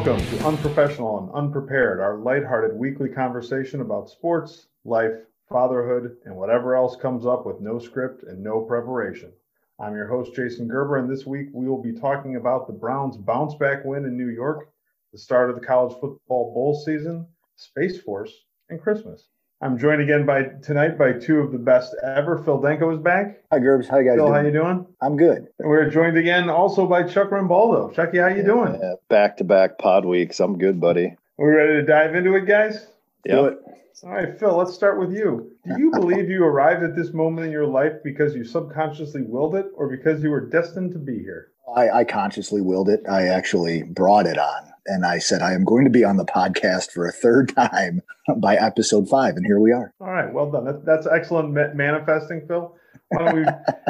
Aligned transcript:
Welcome 0.00 0.26
to 0.28 0.46
Unprofessional 0.46 1.18
and 1.18 1.30
Unprepared, 1.32 2.00
our 2.00 2.16
lighthearted 2.16 2.74
weekly 2.74 3.10
conversation 3.10 3.82
about 3.82 4.08
sports, 4.08 4.68
life, 4.82 5.12
fatherhood, 5.46 6.16
and 6.24 6.34
whatever 6.34 6.74
else 6.74 6.96
comes 6.96 7.26
up 7.26 7.44
with 7.44 7.60
no 7.60 7.78
script 7.78 8.22
and 8.22 8.42
no 8.42 8.62
preparation. 8.62 9.30
I'm 9.78 9.94
your 9.94 10.06
host, 10.06 10.34
Jason 10.34 10.68
Gerber, 10.68 10.96
and 10.96 11.10
this 11.10 11.26
week 11.26 11.48
we 11.52 11.68
will 11.68 11.82
be 11.82 11.92
talking 11.92 12.36
about 12.36 12.66
the 12.66 12.72
Browns' 12.72 13.18
bounce 13.18 13.54
back 13.56 13.84
win 13.84 14.06
in 14.06 14.16
New 14.16 14.30
York, 14.30 14.72
the 15.12 15.18
start 15.18 15.50
of 15.50 15.60
the 15.60 15.66
college 15.66 15.92
football 16.00 16.54
bowl 16.54 16.74
season, 16.74 17.26
Space 17.56 18.00
Force, 18.00 18.32
and 18.70 18.80
Christmas. 18.80 19.28
I'm 19.62 19.76
joined 19.76 20.00
again 20.00 20.24
by 20.24 20.44
tonight 20.62 20.96
by 20.96 21.12
two 21.12 21.38
of 21.40 21.52
the 21.52 21.58
best 21.58 21.94
ever. 22.02 22.42
Phil 22.42 22.58
Denko 22.58 22.94
is 22.94 22.98
back. 22.98 23.42
Hi, 23.52 23.58
Gerbs. 23.58 23.88
How 23.88 23.98
you 23.98 24.08
guys 24.08 24.16
Phil, 24.16 24.28
doing? 24.28 24.34
how 24.34 24.46
you 24.46 24.52
doing? 24.52 24.86
I'm 25.02 25.18
good. 25.18 25.48
And 25.58 25.68
we're 25.68 25.90
joined 25.90 26.16
again 26.16 26.48
also 26.48 26.86
by 26.86 27.02
Chuck 27.02 27.28
Rambaldo. 27.28 27.94
Chucky, 27.94 28.18
how 28.18 28.28
you 28.28 28.42
doing? 28.42 28.80
Back 29.10 29.36
to 29.36 29.44
back 29.44 29.78
pod 29.78 30.06
weeks. 30.06 30.40
I'm 30.40 30.56
good, 30.56 30.80
buddy. 30.80 31.14
We 31.36 31.48
ready 31.48 31.74
to 31.74 31.82
dive 31.82 32.14
into 32.14 32.34
it, 32.36 32.46
guys? 32.46 32.86
Yeah. 33.26 33.34
Do 33.34 33.44
it. 33.46 33.58
All 34.02 34.12
right, 34.12 34.38
Phil, 34.38 34.56
let's 34.56 34.72
start 34.72 34.98
with 34.98 35.12
you. 35.12 35.52
Do 35.66 35.78
you 35.78 35.90
believe 35.94 36.30
you 36.30 36.42
arrived 36.42 36.82
at 36.82 36.96
this 36.96 37.12
moment 37.12 37.44
in 37.46 37.52
your 37.52 37.66
life 37.66 37.92
because 38.02 38.34
you 38.34 38.44
subconsciously 38.44 39.22
willed 39.22 39.56
it 39.56 39.66
or 39.74 39.88
because 39.88 40.22
you 40.22 40.30
were 40.30 40.40
destined 40.40 40.92
to 40.92 40.98
be 40.98 41.18
here? 41.18 41.48
I, 41.76 41.90
I 41.90 42.04
consciously 42.04 42.62
willed 42.62 42.88
it. 42.88 43.02
I 43.06 43.28
actually 43.28 43.82
brought 43.82 44.26
it 44.26 44.38
on. 44.38 44.69
And 44.86 45.04
I 45.04 45.18
said, 45.18 45.42
I 45.42 45.52
am 45.52 45.64
going 45.64 45.84
to 45.84 45.90
be 45.90 46.04
on 46.04 46.16
the 46.16 46.24
podcast 46.24 46.90
for 46.92 47.06
a 47.06 47.12
third 47.12 47.54
time 47.54 48.02
by 48.36 48.56
episode 48.56 49.08
five. 49.08 49.36
And 49.36 49.46
here 49.46 49.60
we 49.60 49.72
are. 49.72 49.92
All 50.00 50.10
right, 50.10 50.32
well 50.32 50.50
done. 50.50 50.64
That, 50.64 50.84
that's 50.84 51.06
excellent 51.06 51.52
manifesting, 51.76 52.46
Phil. 52.46 52.74
Why 53.08 53.24
don't 53.24 53.36
we 53.36 53.44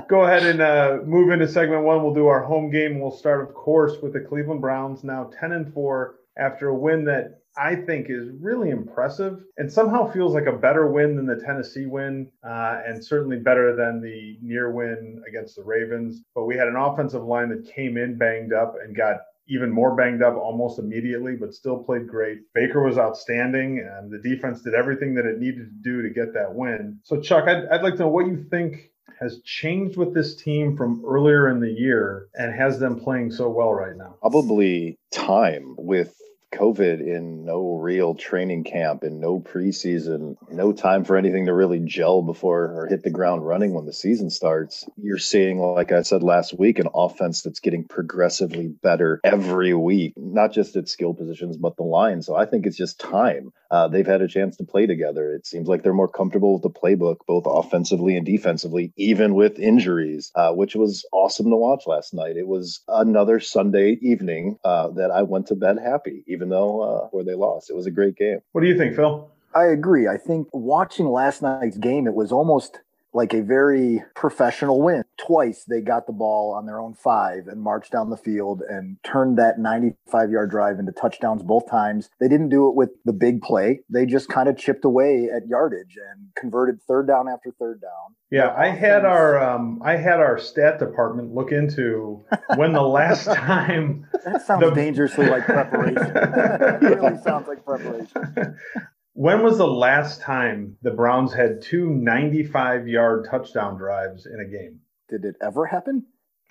go 0.09 0.25
ahead 0.25 0.45
and 0.45 0.61
uh, 0.63 0.99
move 1.05 1.31
into 1.31 1.47
segment 1.47 1.85
one? 1.85 2.03
We'll 2.03 2.15
do 2.15 2.27
our 2.27 2.43
home 2.43 2.71
game. 2.71 3.01
We'll 3.01 3.11
start, 3.11 3.47
of 3.47 3.55
course, 3.55 3.97
with 4.03 4.15
the 4.15 4.21
Cleveland 4.21 4.61
Browns, 4.61 5.05
now 5.05 5.31
10 5.39 5.53
and 5.53 5.73
4 5.75 6.17
after 6.39 6.69
a 6.69 6.75
win 6.75 7.05
that 7.05 7.41
I 7.57 7.75
think 7.75 8.07
is 8.09 8.29
really 8.41 8.71
impressive 8.71 9.43
and 9.59 9.71
somehow 9.71 10.11
feels 10.11 10.35
like 10.35 10.47
a 10.47 10.53
better 10.53 10.87
win 10.87 11.17
than 11.17 11.27
the 11.27 11.37
Tennessee 11.37 11.87
win, 11.87 12.31
uh, 12.45 12.81
and 12.87 13.05
certainly 13.05 13.39
better 13.39 13.75
than 13.75 14.01
the 14.01 14.39
near 14.41 14.71
win 14.71 15.23
against 15.29 15.57
the 15.57 15.63
Ravens. 15.63 16.23
But 16.35 16.47
we 16.47 16.57
had 16.57 16.69
an 16.69 16.77
offensive 16.77 17.25
line 17.25 17.49
that 17.51 17.71
came 17.71 17.97
in 17.97 18.17
banged 18.17 18.53
up 18.53 18.77
and 18.83 18.97
got 18.97 19.17
even 19.51 19.71
more 19.71 19.95
banged 19.95 20.23
up 20.23 20.37
almost 20.37 20.79
immediately, 20.79 21.37
but 21.37 21.53
still 21.53 21.83
played 21.83 22.07
great. 22.07 22.39
Baker 22.55 22.83
was 22.83 22.97
outstanding, 22.97 23.79
and 23.81 24.11
the 24.11 24.19
defense 24.19 24.63
did 24.63 24.75
everything 24.75 25.15
that 25.15 25.27
it 25.27 25.39
needed 25.39 25.69
to 25.69 25.83
do 25.83 26.03
to 26.03 26.11
get 26.11 26.33
that 26.35 26.55
win. 26.55 26.99
So, 27.05 27.21
Chuck, 27.21 27.49
I'd, 27.49 27.67
I'd 27.67 27.83
like 27.83 27.95
to 27.95 28.01
know 28.01 28.09
what 28.09 28.27
you 28.27 28.47
think 28.51 28.91
has 29.21 29.41
changed 29.43 29.99
with 29.99 30.15
this 30.15 30.35
team 30.35 30.77
from 30.77 31.05
earlier 31.07 31.51
in 31.51 31.61
the 31.61 31.71
year 31.71 32.29
and 32.35 32.55
has 32.55 32.79
them 32.79 32.99
playing 32.99 33.31
so 33.31 33.51
well 33.51 33.73
right 33.75 33.97
now. 33.97 34.15
Probably 34.21 34.99
time 35.13 35.75
with 35.77 36.17
COVID 36.55 37.01
in 37.01 37.45
no 37.45 37.77
real 37.77 38.15
training 38.15 38.65
camp 38.65 39.03
and 39.03 39.21
no 39.21 39.41
preseason, 39.41 40.37
no 40.51 40.73
time 40.73 41.05
for 41.05 41.17
anything 41.17 41.47
to 41.47 41.55
really 41.55 41.81
gel 41.81 42.23
before 42.23 42.65
or 42.65 42.87
hit 42.89 43.03
the 43.03 43.11
ground 43.11 43.47
running 43.47 43.73
when 43.73 43.87
the 43.87 43.93
season 43.93 44.31
starts. 44.31 44.89
You're 44.97 45.19
seeing, 45.19 45.59
like 45.59 45.93
I 45.93 46.03
said 46.03 46.23
last 46.23 46.59
week, 46.59 46.79
an 46.79 46.89
offense 46.95 47.43
that's 47.43 47.61
getting 47.61 47.85
progressively 47.85 48.69
better 48.69 49.21
every 49.25 49.75
week, 49.75 50.15
not 50.17 50.53
just 50.53 50.77
at 50.77 50.89
skill 50.89 51.15
positions, 51.15 51.57
but 51.57 51.77
the 51.77 51.85
line. 51.85 52.23
So 52.23 52.35
I 52.35 52.47
think 52.47 52.67
it's 52.67 52.77
just 52.77 52.99
time. 52.99 53.53
Uh, 53.71 53.89
they've 53.89 54.07
had 54.07 54.23
a 54.23 54.29
chance 54.29 54.57
to 54.57 54.65
play 54.65 54.87
together. 54.87 55.33
It 55.33 55.47
seems 55.47 55.69
like 55.69 55.83
they're 55.83 55.93
more 55.93 56.09
comfortable 56.09 56.55
with 56.55 56.63
the 56.63 56.71
playbook, 56.71 57.19
both 57.27 57.45
offensively 57.47 58.17
and 58.17 58.27
defensively, 58.27 58.93
even 58.97 59.35
with 59.35 59.59
injuries, 59.59 60.33
uh, 60.35 60.53
which 60.53 60.75
was 60.75 61.05
awesome 61.13 61.51
to 61.51 61.57
watch 61.57 61.85
last 61.87 62.13
night. 62.13 62.37
It 62.37 62.49
was 62.49 62.81
another 62.89 63.41
Sunday 63.41 63.99
evening 64.03 64.59
uh, 64.65 64.89
that 64.91 65.11
I 65.11 65.23
went 65.23 65.47
to 65.49 65.55
bed 65.55 65.79
happy, 65.79 66.25
even 66.27 66.49
though 66.49 66.81
uh, 66.81 67.09
where 67.09 67.25
they 67.25 67.35
lost. 67.35 67.71
It 67.71 67.77
was 67.77 67.87
a 67.87 67.91
great 67.91 68.17
game. 68.17 68.41
What 68.53 68.63
do 68.63 68.67
you 68.67 68.77
think, 68.77 68.97
Phil? 68.97 69.31
I 69.55 69.65
agree. 69.67 70.07
I 70.07 70.17
think 70.17 70.49
watching 70.53 71.07
last 71.07 71.43
night's 71.43 71.77
game, 71.77 72.07
it 72.07 72.15
was 72.15 72.31
almost 72.31 72.81
like 73.13 73.33
a 73.35 73.43
very 73.43 74.03
professional 74.15 74.81
win. 74.81 75.03
Twice 75.19 75.65
they 75.65 75.81
got 75.81 76.07
the 76.07 76.13
ball 76.13 76.55
on 76.55 76.67
their 76.67 76.81
own 76.81 76.95
five 76.95 77.47
and 77.49 77.61
marched 77.61 77.93
down 77.93 78.11
the 78.11 78.17
field 78.17 78.63
and 78.69 78.97
turned 79.05 79.37
that 79.39 79.59
95 79.59 80.31
yard 80.31 80.51
drive 80.51 80.79
into 80.79 80.93
touchdowns 80.93 81.43
both 81.43 81.69
times. 81.71 82.09
They 82.21 82.29
didn't 82.29 82.49
do 82.49 82.69
it 82.69 82.75
with 82.75 82.91
the 83.05 83.13
big 83.13 83.43
play. 83.43 83.81
They 83.91 84.07
just 84.07 84.29
kind 84.29 84.49
of 84.49 84.57
chipped 84.57 84.85
away 84.85 85.29
at 85.35 85.47
yardage 85.47 85.97
and 86.13 86.29
converted 86.37 86.81
third 86.89 87.07
down 87.07 87.29
after 87.29 87.51
third 87.59 87.81
down. 87.81 88.15
Yeah, 88.31 88.55
I 88.57 88.69
had 88.69 89.05
our 89.05 89.43
um, 89.43 89.83
I 89.85 89.97
had 89.97 90.21
our 90.21 90.39
stat 90.39 90.79
department 90.79 91.35
look 91.35 91.51
into 91.53 92.25
when 92.57 92.73
the 92.73 92.83
last 92.83 93.25
time 93.35 94.07
That 94.25 94.47
sounds 94.47 94.63
The- 94.63 94.71
dangerously 94.71 95.27
like 95.27 95.45
preparation. 95.45 95.97
it 96.17 96.81
really 96.83 97.19
sounds 97.23 97.49
like 97.49 97.65
preparation. 97.65 98.57
when 99.13 99.43
was 99.43 99.59
the 99.59 99.67
last 99.67 100.21
time 100.21 100.77
the 100.83 100.91
Browns 100.91 101.33
had 101.33 101.63
two 101.63 101.91
95 101.91 102.89
yard 102.89 103.27
touchdown 103.31 103.77
drives 103.77 104.27
in 104.27 104.41
a 104.41 104.45
game? 104.49 104.81
Did 105.09 105.25
it 105.25 105.37
ever 105.43 105.67
happen? 105.67 106.05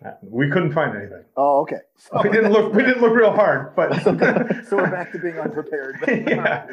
Uh, 0.05 0.11
We 0.21 0.49
couldn't 0.49 0.71
find 0.73 0.95
anything. 0.95 1.23
Oh, 1.35 1.61
okay. 1.61 1.79
So, 1.97 2.21
We 2.23 2.29
didn't 2.29 2.51
look 2.51 2.73
we 2.73 2.83
didn't 2.83 3.01
look 3.01 3.15
real 3.15 3.31
hard, 3.31 3.75
but 3.75 4.01
so 4.03 4.11
we're 4.77 4.89
back 4.91 5.11
to 5.13 5.19
being 5.19 5.37
unprepared. 5.39 5.97
yeah. 6.07 6.65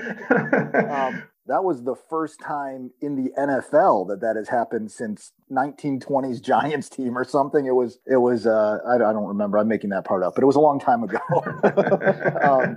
um, 1.09 1.23
that 1.49 1.63
was 1.63 1.85
the 1.85 1.95
first 1.95 2.41
time 2.41 2.91
in 3.01 3.17
the 3.17 3.31
NFL 3.39 4.09
that 4.09 4.21
that 4.21 4.37
has 4.37 4.49
happened 4.49 4.91
since 4.91 5.33
1920s 5.51 6.43
Giants 6.43 6.89
team 6.89 7.17
or 7.17 7.25
something. 7.25 7.67
It 7.67 7.75
was 7.75 7.99
it 8.07 8.17
was 8.17 8.47
uh, 8.47 8.79
I, 8.87 8.95
I 8.95 9.13
don't 9.13 9.27
remember. 9.27 9.59
I'm 9.59 9.69
making 9.69 9.91
that 9.91 10.05
part 10.05 10.23
up, 10.23 10.35
but 10.35 10.43
it 10.43 10.47
was 10.47 10.57
a 10.57 10.61
long 10.61 10.81
time 10.81 11.03
ago. 11.05 11.19
um, 11.33 12.77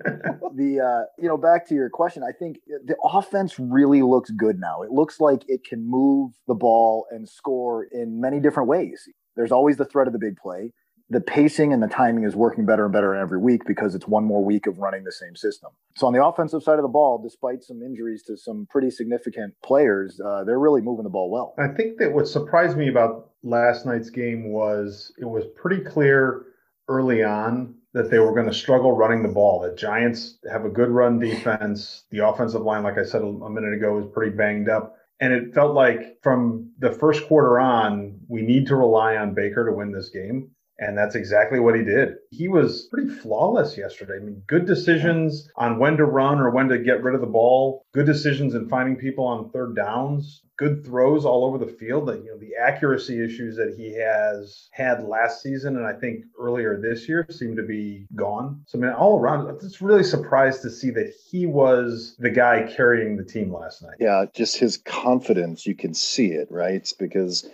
the 0.55 0.79
uh, 0.79 1.05
you 1.21 1.27
know 1.27 1.37
back 1.37 1.67
to 1.69 1.75
your 1.75 1.89
question, 1.89 2.23
I 2.23 2.31
think 2.31 2.59
the 2.67 2.95
offense 3.03 3.59
really 3.59 4.01
looks 4.01 4.29
good 4.31 4.59
now. 4.59 4.83
It 4.83 4.91
looks 4.91 5.19
like 5.19 5.43
it 5.47 5.63
can 5.63 5.89
move 5.89 6.33
the 6.47 6.55
ball 6.55 7.07
and 7.09 7.27
score 7.27 7.85
in 7.91 8.21
many 8.21 8.39
different 8.39 8.69
ways. 8.69 9.07
There's 9.35 9.51
always 9.51 9.77
the 9.77 9.85
threat 9.85 10.07
of 10.07 10.13
the 10.13 10.19
big 10.19 10.37
play 10.37 10.73
the 11.09 11.21
pacing 11.21 11.73
and 11.73 11.81
the 11.81 11.87
timing 11.87 12.23
is 12.23 12.35
working 12.35 12.65
better 12.65 12.85
and 12.85 12.93
better 12.93 13.15
every 13.15 13.39
week 13.39 13.65
because 13.65 13.95
it's 13.95 14.07
one 14.07 14.23
more 14.23 14.43
week 14.43 14.67
of 14.67 14.77
running 14.77 15.03
the 15.03 15.11
same 15.11 15.35
system. 15.35 15.71
So 15.95 16.05
on 16.07 16.13
the 16.13 16.23
offensive 16.23 16.61
side 16.61 16.77
of 16.77 16.83
the 16.83 16.89
ball, 16.89 17.19
despite 17.21 17.63
some 17.63 17.81
injuries 17.81 18.23
to 18.23 18.37
some 18.37 18.67
pretty 18.69 18.91
significant 18.91 19.55
players, 19.63 20.19
uh, 20.23 20.43
they're 20.43 20.59
really 20.59 20.81
moving 20.81 21.03
the 21.03 21.09
ball 21.09 21.29
well. 21.31 21.55
I 21.57 21.67
think 21.67 21.97
that 21.97 22.13
what 22.13 22.27
surprised 22.27 22.77
me 22.77 22.89
about 22.89 23.31
last 23.43 23.85
night's 23.85 24.09
game 24.09 24.51
was 24.51 25.11
it 25.19 25.25
was 25.25 25.45
pretty 25.55 25.83
clear 25.83 26.45
early 26.87 27.23
on 27.23 27.75
that 27.93 28.11
they 28.11 28.19
were 28.19 28.33
going 28.33 28.47
to 28.47 28.53
struggle 28.53 28.91
running 28.95 29.23
the 29.23 29.29
ball. 29.29 29.61
The 29.61 29.75
Giants 29.75 30.37
have 30.51 30.63
a 30.63 30.69
good 30.69 30.89
run 30.89 31.17
defense. 31.19 32.03
The 32.11 32.27
offensive 32.27 32.61
line, 32.61 32.83
like 32.83 32.97
I 32.99 33.03
said 33.03 33.21
a 33.21 33.49
minute 33.49 33.73
ago, 33.73 33.99
is 33.99 34.05
pretty 34.13 34.35
banged 34.35 34.69
up. 34.69 34.95
And 35.19 35.33
it 35.33 35.53
felt 35.53 35.73
like 35.73 36.17
from 36.21 36.71
the 36.77 36.91
first 36.91 37.27
quarter 37.27 37.59
on, 37.59 38.19
we 38.27 38.41
need 38.41 38.67
to 38.67 38.75
rely 38.75 39.17
on 39.17 39.33
Baker 39.33 39.65
to 39.65 39.75
win 39.75 39.91
this 39.91 40.09
game. 40.09 40.51
And 40.79 40.97
that's 40.97 41.15
exactly 41.15 41.59
what 41.59 41.75
he 41.75 41.83
did. 41.83 42.15
He 42.31 42.47
was 42.47 42.87
pretty 42.91 43.09
flawless 43.09 43.77
yesterday. 43.77 44.15
I 44.15 44.19
mean, 44.19 44.41
good 44.47 44.65
decisions 44.65 45.49
on 45.57 45.77
when 45.77 45.97
to 45.97 46.05
run 46.05 46.39
or 46.39 46.51
when 46.51 46.69
to 46.69 46.79
get 46.79 47.03
rid 47.03 47.15
of 47.15 47.21
the 47.21 47.27
ball, 47.27 47.85
good 47.93 48.05
decisions 48.05 48.55
in 48.55 48.69
finding 48.69 48.95
people 48.95 49.25
on 49.25 49.49
third 49.49 49.75
downs, 49.75 50.41
good 50.57 50.85
throws 50.85 51.25
all 51.25 51.43
over 51.43 51.57
the 51.57 51.71
field. 51.71 52.07
That 52.07 52.23
you 52.23 52.31
know, 52.31 52.37
the 52.37 52.55
accuracy 52.61 53.21
issues 53.23 53.57
that 53.57 53.75
he 53.77 53.93
has 53.95 54.69
had 54.71 55.03
last 55.03 55.41
season 55.41 55.75
and 55.75 55.85
I 55.85 55.93
think 55.93 56.23
earlier 56.39 56.79
this 56.79 57.09
year 57.09 57.25
seem 57.29 57.57
to 57.57 57.63
be 57.63 58.07
gone. 58.15 58.61
So 58.67 58.77
I 58.77 58.81
mean, 58.81 58.91
all 58.91 59.19
around, 59.19 59.47
I'm 59.47 59.59
just 59.59 59.81
really 59.81 60.03
surprised 60.03 60.61
to 60.61 60.69
see 60.69 60.91
that 60.91 61.13
he 61.29 61.45
was 61.45 62.15
the 62.19 62.29
guy 62.29 62.71
carrying 62.73 63.17
the 63.17 63.25
team 63.25 63.53
last 63.53 63.81
night. 63.81 63.97
Yeah, 63.99 64.25
just 64.33 64.57
his 64.57 64.77
confidence, 64.77 65.65
you 65.65 65.75
can 65.75 65.93
see 65.93 66.27
it, 66.27 66.47
right? 66.49 66.75
It's 66.75 66.93
because 66.93 67.49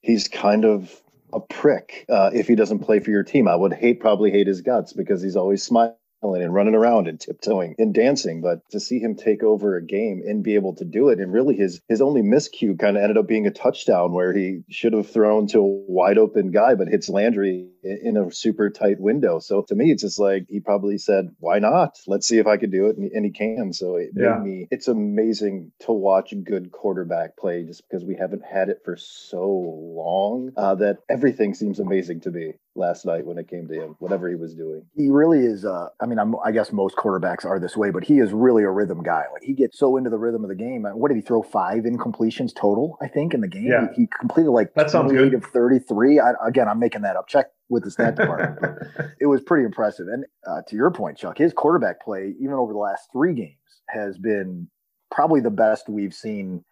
he's 0.00 0.28
kind 0.28 0.64
of 0.64 0.90
a 1.32 1.40
prick 1.40 2.04
uh, 2.08 2.30
if 2.32 2.48
he 2.48 2.54
doesn't 2.54 2.80
play 2.80 3.00
for 3.00 3.10
your 3.10 3.22
team. 3.22 3.48
I 3.48 3.56
would 3.56 3.72
hate, 3.72 4.00
probably 4.00 4.30
hate 4.30 4.46
his 4.46 4.60
guts 4.60 4.92
because 4.92 5.22
he's 5.22 5.36
always 5.36 5.62
smiling 5.62 5.94
and 6.22 6.52
running 6.52 6.74
around 6.74 7.08
and 7.08 7.18
tiptoeing 7.18 7.74
and 7.78 7.94
dancing. 7.94 8.42
But 8.42 8.60
to 8.70 8.80
see 8.80 8.98
him 8.98 9.14
take 9.14 9.42
over 9.42 9.76
a 9.76 9.84
game 9.84 10.22
and 10.26 10.42
be 10.42 10.54
able 10.54 10.74
to 10.76 10.84
do 10.84 11.08
it, 11.08 11.18
and 11.18 11.32
really 11.32 11.56
his 11.56 11.80
his 11.88 12.02
only 12.02 12.22
miscue 12.22 12.78
kind 12.78 12.96
of 12.96 13.02
ended 13.02 13.16
up 13.16 13.26
being 13.26 13.46
a 13.46 13.50
touchdown 13.50 14.12
where 14.12 14.32
he 14.32 14.60
should 14.68 14.92
have 14.92 15.10
thrown 15.10 15.46
to 15.48 15.58
a 15.58 15.64
wide 15.64 16.18
open 16.18 16.50
guy, 16.50 16.74
but 16.74 16.88
hits 16.88 17.08
Landry 17.08 17.68
in 17.82 18.16
a 18.16 18.30
super 18.32 18.70
tight 18.70 19.00
window. 19.00 19.38
So 19.38 19.62
to 19.62 19.74
me, 19.74 19.90
it's 19.90 20.02
just 20.02 20.18
like 20.18 20.46
he 20.48 20.60
probably 20.60 20.98
said, 20.98 21.34
"Why 21.40 21.58
not? 21.58 21.98
Let's 22.06 22.26
see 22.26 22.38
if 22.38 22.46
I 22.46 22.56
can 22.56 22.70
do 22.70 22.86
it," 22.88 22.96
and, 22.96 23.10
and 23.12 23.24
he 23.24 23.30
can. 23.30 23.72
So 23.72 23.96
it 23.96 24.10
Yeah. 24.14 24.38
made 24.38 24.42
me. 24.44 24.68
It's 24.70 24.88
amazing 24.88 25.72
to 25.80 25.92
watch 25.92 26.34
good 26.44 26.70
quarterback 26.72 27.36
play, 27.36 27.64
just 27.64 27.88
because 27.88 28.04
we 28.04 28.14
haven't 28.16 28.44
had 28.44 28.68
it 28.68 28.82
for 28.84 28.96
so 28.96 29.46
long 29.48 30.52
uh, 30.56 30.74
that 30.76 30.98
everything 31.08 31.54
seems 31.54 31.78
amazing 31.80 32.20
to 32.22 32.30
me. 32.30 32.54
last 32.76 33.04
night 33.04 33.26
when 33.26 33.36
it 33.36 33.48
came 33.48 33.66
to 33.66 33.74
him, 33.74 33.96
whatever 33.98 34.28
he 34.28 34.36
was 34.36 34.54
doing. 34.54 34.82
He 34.94 35.10
really 35.10 35.40
is. 35.40 35.64
Uh, 35.64 35.88
I 36.00 36.06
mean, 36.06 36.20
I'm, 36.20 36.36
i 36.44 36.52
guess 36.52 36.72
most 36.72 36.94
quarterbacks 36.96 37.44
are 37.44 37.58
this 37.58 37.76
way, 37.76 37.90
but 37.90 38.04
he 38.04 38.20
is 38.20 38.32
really 38.32 38.62
a 38.62 38.70
rhythm 38.70 39.02
guy. 39.02 39.24
Like 39.32 39.42
he 39.42 39.54
gets 39.54 39.76
so 39.76 39.96
into 39.96 40.08
the 40.08 40.16
rhythm 40.18 40.44
of 40.44 40.48
the 40.48 40.54
game. 40.54 40.84
What 40.84 41.08
did 41.08 41.16
he 41.16 41.20
throw? 41.20 41.42
Five 41.42 41.82
incompletions 41.82 42.54
total, 42.54 42.96
I 43.02 43.08
think, 43.08 43.34
in 43.34 43.40
the 43.40 43.48
game. 43.48 43.66
Yeah. 43.66 43.88
He, 43.94 44.02
he 44.02 44.08
completed 44.20 44.50
like 44.50 44.72
that 44.74 44.88
sounds 44.88 45.10
good. 45.12 45.34
of 45.34 45.44
33. 45.44 46.20
I, 46.20 46.32
again, 46.46 46.68
I'm 46.68 46.78
making 46.78 47.02
that 47.02 47.16
up. 47.16 47.26
Check 47.26 47.46
with 47.70 47.84
the 47.84 47.90
stat 47.90 48.16
department. 48.16 48.76
it 49.20 49.26
was 49.26 49.40
pretty 49.40 49.64
impressive. 49.64 50.08
And 50.08 50.24
uh, 50.46 50.62
to 50.68 50.76
your 50.76 50.90
point, 50.90 51.16
Chuck, 51.16 51.38
his 51.38 51.52
quarterback 51.52 52.02
play, 52.02 52.34
even 52.38 52.54
over 52.54 52.72
the 52.72 52.78
last 52.78 53.08
three 53.12 53.32
games, 53.32 53.56
has 53.88 54.18
been 54.18 54.68
probably 55.10 55.40
the 55.40 55.50
best 55.50 55.88
we've 55.88 56.14
seen 56.14 56.64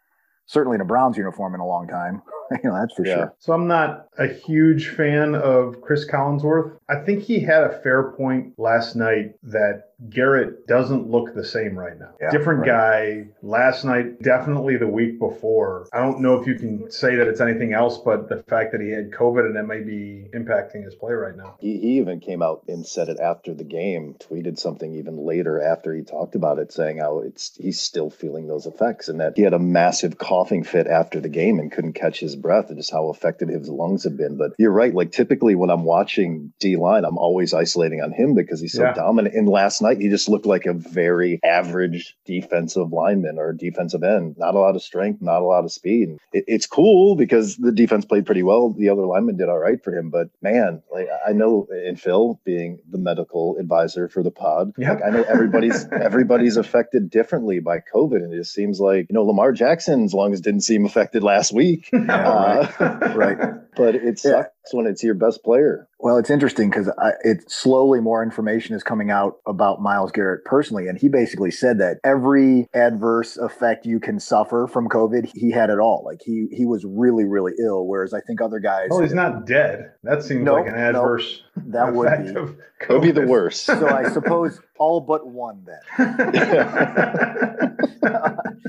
certainly 0.46 0.74
in 0.74 0.80
a 0.80 0.84
Browns 0.84 1.16
uniform 1.16 1.54
in 1.54 1.60
a 1.60 1.66
long 1.66 1.86
time. 1.86 2.22
you 2.50 2.70
know, 2.70 2.74
that's 2.74 2.94
for 2.94 3.06
yeah. 3.06 3.14
sure. 3.14 3.34
So 3.38 3.52
I'm 3.52 3.68
not 3.68 4.06
a 4.18 4.26
huge 4.26 4.88
fan 4.88 5.34
of 5.34 5.80
Cris 5.82 6.10
Collinsworth. 6.10 6.76
I 6.88 6.96
think 7.04 7.22
he 7.22 7.38
had 7.38 7.62
a 7.62 7.80
fair 7.82 8.12
point 8.12 8.54
last 8.58 8.96
night 8.96 9.34
that 9.42 9.87
Garrett 10.10 10.66
doesn't 10.68 11.10
look 11.10 11.34
the 11.34 11.44
same 11.44 11.76
right 11.76 11.98
now. 11.98 12.10
Yeah, 12.20 12.30
Different 12.30 12.60
right. 12.60 12.68
guy. 12.68 13.28
Last 13.42 13.84
night, 13.84 14.22
definitely 14.22 14.76
the 14.76 14.86
week 14.86 15.18
before. 15.18 15.88
I 15.92 15.98
don't 15.98 16.20
know 16.20 16.40
if 16.40 16.46
you 16.46 16.54
can 16.54 16.90
say 16.90 17.16
that 17.16 17.26
it's 17.26 17.40
anything 17.40 17.72
else, 17.72 17.98
but 17.98 18.28
the 18.28 18.44
fact 18.44 18.70
that 18.72 18.80
he 18.80 18.90
had 18.90 19.10
COVID 19.10 19.46
and 19.46 19.56
that 19.56 19.66
may 19.66 19.80
be 19.80 20.28
impacting 20.34 20.84
his 20.84 20.94
play 20.94 21.12
right 21.12 21.36
now. 21.36 21.56
He, 21.58 21.78
he 21.78 21.98
even 21.98 22.20
came 22.20 22.42
out 22.42 22.62
and 22.68 22.86
said 22.86 23.08
it 23.08 23.18
after 23.18 23.54
the 23.54 23.64
game, 23.64 24.14
tweeted 24.20 24.58
something 24.58 24.94
even 24.94 25.16
later 25.26 25.60
after 25.60 25.92
he 25.92 26.02
talked 26.02 26.36
about 26.36 26.60
it, 26.60 26.72
saying 26.72 26.98
how 26.98 27.18
it's 27.18 27.56
he's 27.56 27.80
still 27.80 28.10
feeling 28.10 28.46
those 28.46 28.66
effects 28.66 29.08
and 29.08 29.20
that 29.20 29.32
he 29.34 29.42
had 29.42 29.54
a 29.54 29.58
massive 29.58 30.16
coughing 30.16 30.62
fit 30.62 30.86
after 30.86 31.18
the 31.20 31.28
game 31.28 31.58
and 31.58 31.72
couldn't 31.72 31.94
catch 31.94 32.20
his 32.20 32.36
breath 32.36 32.68
and 32.68 32.78
just 32.78 32.92
how 32.92 33.08
affected 33.08 33.48
his 33.48 33.68
lungs 33.68 34.04
have 34.04 34.16
been. 34.16 34.36
But 34.36 34.52
you're 34.58 34.70
right. 34.70 34.94
Like 34.94 35.10
typically 35.10 35.56
when 35.56 35.70
I'm 35.70 35.84
watching 35.84 36.52
D 36.60 36.76
line, 36.76 37.04
I'm 37.04 37.18
always 37.18 37.52
isolating 37.52 38.00
on 38.00 38.12
him 38.12 38.34
because 38.34 38.60
he's 38.60 38.74
so 38.74 38.84
yeah. 38.84 38.94
dominant. 38.94 39.34
And 39.34 39.48
last 39.48 39.82
night 39.82 39.87
night, 39.88 40.00
he 40.00 40.08
just 40.08 40.28
looked 40.28 40.46
like 40.46 40.66
a 40.66 40.72
very 40.72 41.40
average 41.44 42.16
defensive 42.24 42.92
lineman 42.92 43.38
or 43.38 43.52
defensive 43.52 44.02
end. 44.02 44.36
Not 44.38 44.54
a 44.54 44.58
lot 44.58 44.76
of 44.76 44.82
strength, 44.82 45.22
not 45.22 45.42
a 45.42 45.44
lot 45.44 45.64
of 45.64 45.72
speed. 45.72 46.16
It, 46.32 46.44
it's 46.46 46.66
cool 46.66 47.16
because 47.16 47.56
the 47.56 47.72
defense 47.72 48.04
played 48.04 48.26
pretty 48.26 48.42
well. 48.42 48.70
The 48.70 48.88
other 48.88 49.06
lineman 49.06 49.36
did 49.36 49.48
all 49.48 49.58
right 49.58 49.82
for 49.82 49.96
him, 49.96 50.10
but 50.10 50.28
man, 50.42 50.82
like 50.92 51.08
I 51.26 51.32
know 51.32 51.66
in 51.86 51.96
Phil 51.96 52.40
being 52.44 52.78
the 52.90 52.98
medical 52.98 53.56
advisor 53.58 54.08
for 54.08 54.22
the 54.22 54.30
pod, 54.30 54.72
like 54.78 55.02
I 55.04 55.10
know 55.10 55.24
everybody's 55.24 55.86
everybody's 55.92 56.56
affected 56.56 57.10
differently 57.10 57.60
by 57.60 57.78
COVID, 57.94 58.16
and 58.16 58.32
it 58.32 58.36
just 58.36 58.52
seems 58.54 58.80
like 58.80 59.06
you 59.08 59.14
know 59.14 59.24
Lamar 59.24 59.52
Jackson's 59.52 60.14
lungs 60.14 60.40
didn't 60.40 60.62
seem 60.62 60.84
affected 60.84 61.22
last 61.22 61.52
week. 61.52 61.90
Yeah, 62.08 62.26
uh, 62.26 63.12
right. 63.14 63.38
right. 63.38 63.54
But 63.78 63.94
it 63.94 64.18
sucks 64.18 64.50
yeah. 64.72 64.76
when 64.76 64.86
it's 64.86 65.02
your 65.02 65.14
best 65.14 65.42
player. 65.44 65.88
Well, 66.00 66.18
it's 66.18 66.30
interesting 66.30 66.68
because 66.68 66.90
it 67.22 67.50
slowly 67.50 68.00
more 68.00 68.22
information 68.22 68.76
is 68.76 68.82
coming 68.82 69.10
out 69.10 69.36
about 69.46 69.80
Myles 69.80 70.12
Garrett 70.12 70.44
personally, 70.44 70.88
and 70.88 70.98
he 70.98 71.08
basically 71.08 71.50
said 71.50 71.78
that 71.78 71.98
every 72.04 72.68
adverse 72.74 73.36
effect 73.36 73.86
you 73.86 74.00
can 74.00 74.20
suffer 74.20 74.66
from 74.66 74.88
COVID, 74.88 75.30
he 75.34 75.50
had 75.50 75.70
it 75.70 75.78
all. 75.78 76.02
Like 76.04 76.20
he 76.24 76.48
he 76.50 76.66
was 76.66 76.84
really 76.84 77.24
really 77.24 77.52
ill, 77.60 77.86
whereas 77.86 78.12
I 78.12 78.20
think 78.20 78.40
other 78.40 78.58
guys. 78.58 78.88
Oh, 78.90 79.00
he's 79.00 79.14
not 79.14 79.46
dead. 79.46 79.92
That 80.02 80.22
seems 80.22 80.44
nope, 80.44 80.58
like 80.58 80.68
an 80.68 80.74
adverse. 80.74 81.42
Nope, 81.56 81.66
that 81.68 81.94
would 81.94 82.24
be. 82.24 82.38
Of 82.38 82.56
Could 82.80 83.02
be 83.02 83.12
the 83.12 83.26
worst. 83.26 83.64
so 83.64 83.88
I 83.88 84.08
suppose 84.10 84.60
all 84.78 85.00
but 85.00 85.26
one 85.26 85.64
then. 85.64 85.98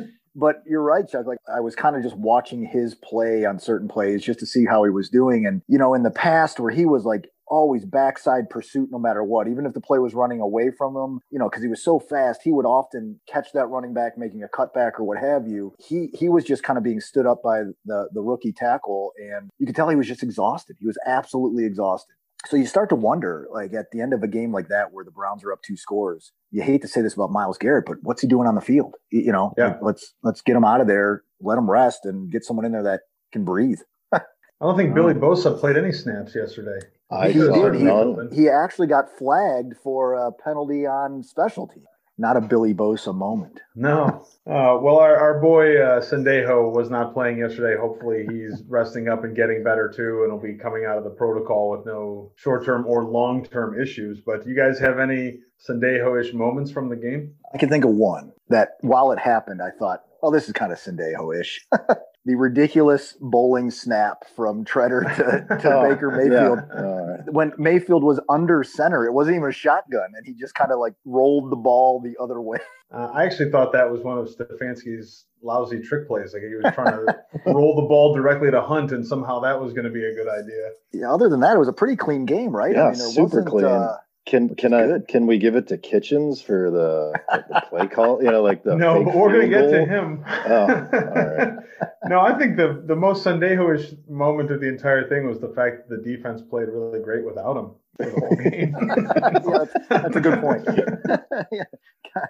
But 0.36 0.64
you're 0.66 0.84
right, 0.84 1.08
Chuck. 1.08 1.26
Like 1.26 1.40
I 1.54 1.60
was 1.60 1.76
kind 1.76 1.96
of 1.96 2.04
just 2.04 2.18
watching 2.18 2.66
his 2.66 2.96
play 2.96 3.46
on 3.46 3.60
certain 3.60 3.88
plays 3.88 4.24
just 4.24 4.40
to 4.40 4.46
see 4.46 4.66
how 4.66 4.84
he 4.84 4.90
was 4.90 5.10
doing. 5.10 5.46
And, 5.46 5.62
you 5.68 5.78
know, 5.78 5.94
in 5.94 6.04
the 6.04 6.12
past 6.12 6.60
where 6.60 6.72
he 6.72 6.86
was 6.86 7.06
like 7.06 7.30
always 7.48 7.84
backside 7.84 8.48
pursuit 8.50 8.90
no 8.92 9.00
matter 9.00 9.24
what, 9.24 9.48
even 9.48 9.66
if 9.66 9.74
the 9.74 9.81
play 9.81 9.98
was 9.98 10.14
running 10.14 10.40
away 10.40 10.70
from 10.78 10.96
him, 10.96 11.20
you 11.31 11.40
know, 11.40 11.50
because 11.50 11.64
he 11.64 11.70
was 11.70 11.84
so 11.84 12.00
fast, 12.00 12.42
he 12.44 12.52
would 12.52 12.66
often 12.66 13.20
catch 13.28 13.52
that 13.54 13.68
running 13.68 13.94
back 13.94 14.18
making 14.18 14.44
a 14.44 14.48
cutback 14.48 15.00
or 15.00 15.04
what 15.04 15.18
have 15.18 15.48
you. 15.48 15.74
He 15.80 16.10
he 16.14 16.30
was 16.30 16.44
just 16.44 16.64
kind 16.64 16.78
of 16.78 16.84
being 16.84 17.02
stood 17.02 17.26
up 17.26 17.42
by 17.44 17.64
the 17.86 18.08
the 18.14 18.22
rookie 18.22 18.54
tackle 18.54 19.12
and 19.18 19.50
you 19.58 19.66
could 19.66 19.76
tell 19.76 19.90
he 19.90 19.96
was 19.96 20.08
just 20.08 20.24
exhausted. 20.24 20.76
He 20.80 20.86
was 20.86 20.98
absolutely 21.06 21.66
exhausted 21.66 22.14
so 22.47 22.56
you 22.56 22.65
start 22.65 22.89
to 22.89 22.95
wonder, 22.95 23.47
like 23.51 23.74
at 23.74 23.91
the 23.91 24.01
end 24.01 24.13
of 24.13 24.24
a 24.24 24.27
game 24.27 24.53
like 24.53 24.69
that, 24.69 24.94
where 24.94 25.03
the 25.03 25.12
Browns 25.12 25.44
are 25.44 25.51
up 25.51 25.62
two 25.62 25.75
scores, 25.75 26.31
you 26.51 26.62
hate 26.62 26.81
to 26.81 26.88
say 26.88 27.01
this 27.01 27.13
about 27.13 27.31
Myles 27.31 27.57
Garrett, 27.57 27.86
but 27.86 27.97
what's 28.01 28.21
he 28.21 28.27
doing 28.27 28.47
on 28.47 28.56
the 28.56 28.62
field? 28.62 28.95
You 29.12 29.31
know, 29.31 29.53
yeah. 29.57 29.77
let's 29.81 30.13
let's 30.24 30.41
get 30.41 30.56
him 30.56 30.63
out 30.63 30.81
of 30.81 30.88
there, 30.88 31.24
let 31.41 31.57
him 31.57 31.69
rest, 31.69 32.06
and 32.06 32.31
get 32.31 32.45
someone 32.45 32.65
in 32.65 32.71
there 32.71 32.83
that 32.83 33.01
can 33.33 33.44
breathe. 33.44 33.80
I 34.13 34.21
don't 34.62 34.77
think 34.77 34.94
Billy 34.94 35.13
um, 35.13 35.19
Bosa 35.19 35.59
played 35.59 35.77
any 35.77 35.91
snaps 35.91 36.33
yesterday. 36.33 36.80
I 37.12 37.31
he 37.31 37.39
did. 37.39 38.31
He, 38.31 38.44
he, 38.44 38.50
actually 38.50 38.88
got 38.88 39.09
flagged 39.18 39.75
for 39.83 40.13
a 40.13 40.31
penalty 40.31 40.85
on 40.85 41.24
specialty 41.24 41.81
not 42.19 42.36
a 42.36 42.42
Billy 42.42 42.74
Bosa 42.74 43.16
moment. 43.16 43.62
No. 43.75 44.25
Uh, 44.45 44.77
well, 44.81 44.98
our, 44.98 45.16
our 45.16 45.39
boy 45.39 45.81
uh, 45.81 46.01
Sendejo 46.01 46.75
was 46.75 46.89
not 46.89 47.13
playing 47.13 47.38
yesterday. 47.38 47.80
Hopefully, 47.80 48.27
he's 48.30 48.62
resting 48.68 49.07
up 49.07 49.24
and 49.24 49.36
getting 49.36 49.63
better 49.63 49.89
too, 49.89 50.24
and 50.24 50.31
will 50.33 50.39
be 50.39 50.54
coming 50.54 50.86
out 50.86 50.98
of 50.98 51.06
the 51.06 51.10
protocol 51.10 51.71
with 51.71 51.86
no 51.86 52.31
short 52.36 52.66
term 52.66 52.86
or 52.86 53.06
long 53.06 53.45
term 53.45 53.80
issues. 53.81 54.19
But 54.19 54.44
do 54.44 54.50
you 54.50 54.56
guys 54.56 54.77
have 54.80 55.00
any 55.00 55.39
Sendejo 55.66 56.19
ish 56.19 56.33
moments 56.33 56.71
from 56.71 56.89
the 56.89 56.98
game? 56.98 57.33
I 57.54 57.57
can 57.57 57.69
think 57.69 57.86
of 57.86 57.92
one 57.92 58.33
that 58.50 58.77
while 58.81 59.12
it 59.13 59.19
happened, 59.19 59.62
I 59.62 59.69
thought, 59.71 60.04
oh, 60.21 60.30
this 60.30 60.48
is 60.48 60.54
kind 60.54 60.74
of 60.74 60.77
Sendejo 60.77 61.39
ish. 61.39 61.66
the 62.30 62.36
ridiculous 62.36 63.18
bowling 63.20 63.72
snap 63.72 64.24
from 64.36 64.64
Tretter 64.64 65.02
to, 65.16 65.58
to 65.58 65.74
oh, 65.76 65.90
Baker 65.90 66.12
Mayfield. 66.12 66.60
Yeah. 66.72 67.31
When 67.31 67.54
Mayfield 67.58 68.04
was 68.04 68.20
under 68.30 68.64
center, 68.64 69.04
it 69.08 69.14
wasn't 69.14 69.38
even 69.38 69.50
a 69.50 69.52
shotgun, 69.52 70.12
and 70.16 70.28
he 70.28 70.34
just 70.34 70.54
kind 70.54 70.72
of 70.72 70.78
like 70.78 70.94
rolled 71.06 71.52
the 71.52 71.56
ball 71.56 72.00
the 72.00 72.16
other 72.22 72.40
way. 72.40 72.60
Uh, 72.92 73.08
I 73.14 73.24
actually 73.24 73.52
thought 73.52 73.72
that 73.74 73.92
was 73.92 74.02
one 74.02 74.18
of 74.18 74.28
Stefanski's 74.28 75.26
lousy 75.44 75.80
trick 75.80 76.08
plays. 76.08 76.34
Like 76.34 76.42
he 76.42 76.56
was 76.56 76.74
trying 76.74 77.06
to 77.06 77.16
roll 77.46 77.76
the 77.76 77.88
ball 77.88 78.16
directly 78.16 78.50
to 78.50 78.62
Hunt, 78.62 78.92
and 78.92 79.06
somehow 79.06 79.40
that 79.42 79.62
was 79.62 79.74
going 79.74 79.84
to 79.84 79.92
be 79.92 80.04
a 80.04 80.12
good 80.16 80.28
idea. 80.28 80.72
Yeah. 80.92 81.14
Other 81.14 81.30
than 81.30 81.40
that, 81.42 81.56
it 81.56 81.60
was 81.60 81.68
a 81.68 81.72
pretty 81.72 81.96
clean 81.96 82.26
game, 82.26 82.50
right? 82.50 82.74
Yeah, 82.74 82.86
I 82.86 82.92
mean, 82.94 82.96
super 82.96 83.44
clean. 83.44 83.66
Uh, 83.66 83.98
can 84.25 84.56
can 84.56 84.74
I 84.74 84.86
good. 84.86 85.07
can 85.07 85.27
we 85.27 85.38
give 85.38 85.56
it 85.56 85.68
to 85.68 85.77
Kitchens 85.77 86.42
for 86.42 86.69
the, 86.69 87.19
the 87.50 87.62
play 87.69 87.88
call? 87.88 88.21
You 88.24 88.31
know, 88.31 88.44
like 88.44 88.63
the 88.63 88.75
no, 88.75 89.04
but 89.04 89.16
we're 89.16 89.31
gonna 89.31 89.48
get 89.48 89.69
to 89.71 89.86
him. 89.86 90.24
Oh, 90.27 90.51
all 90.51 90.68
right. 90.68 91.54
no, 92.06 92.19
I 92.19 92.38
think 92.38 92.57
the 92.57 92.83
the 92.86 92.95
most 92.95 93.25
Sendejo-ish 93.25 93.94
moment 94.07 94.51
of 94.51 94.62
the 94.62 94.68
entire 94.68 95.07
thing 95.07 95.27
was 95.27 95.39
the 95.39 95.50
fact 95.50 95.89
that 95.89 96.04
the 96.04 96.16
defense 96.16 96.42
played 96.42 96.68
really 96.68 97.00
great 97.00 97.25
without 97.25 97.57
him 97.57 97.71
for 97.98 98.06
the 98.06 98.19
whole 98.19 98.36
game. 98.36 98.75
yeah, 99.51 99.66
that's, 99.66 99.88
that's, 99.89 100.16
a 100.16 100.21
good 100.21 100.39
point. 100.42 100.63
yeah. 101.51 101.63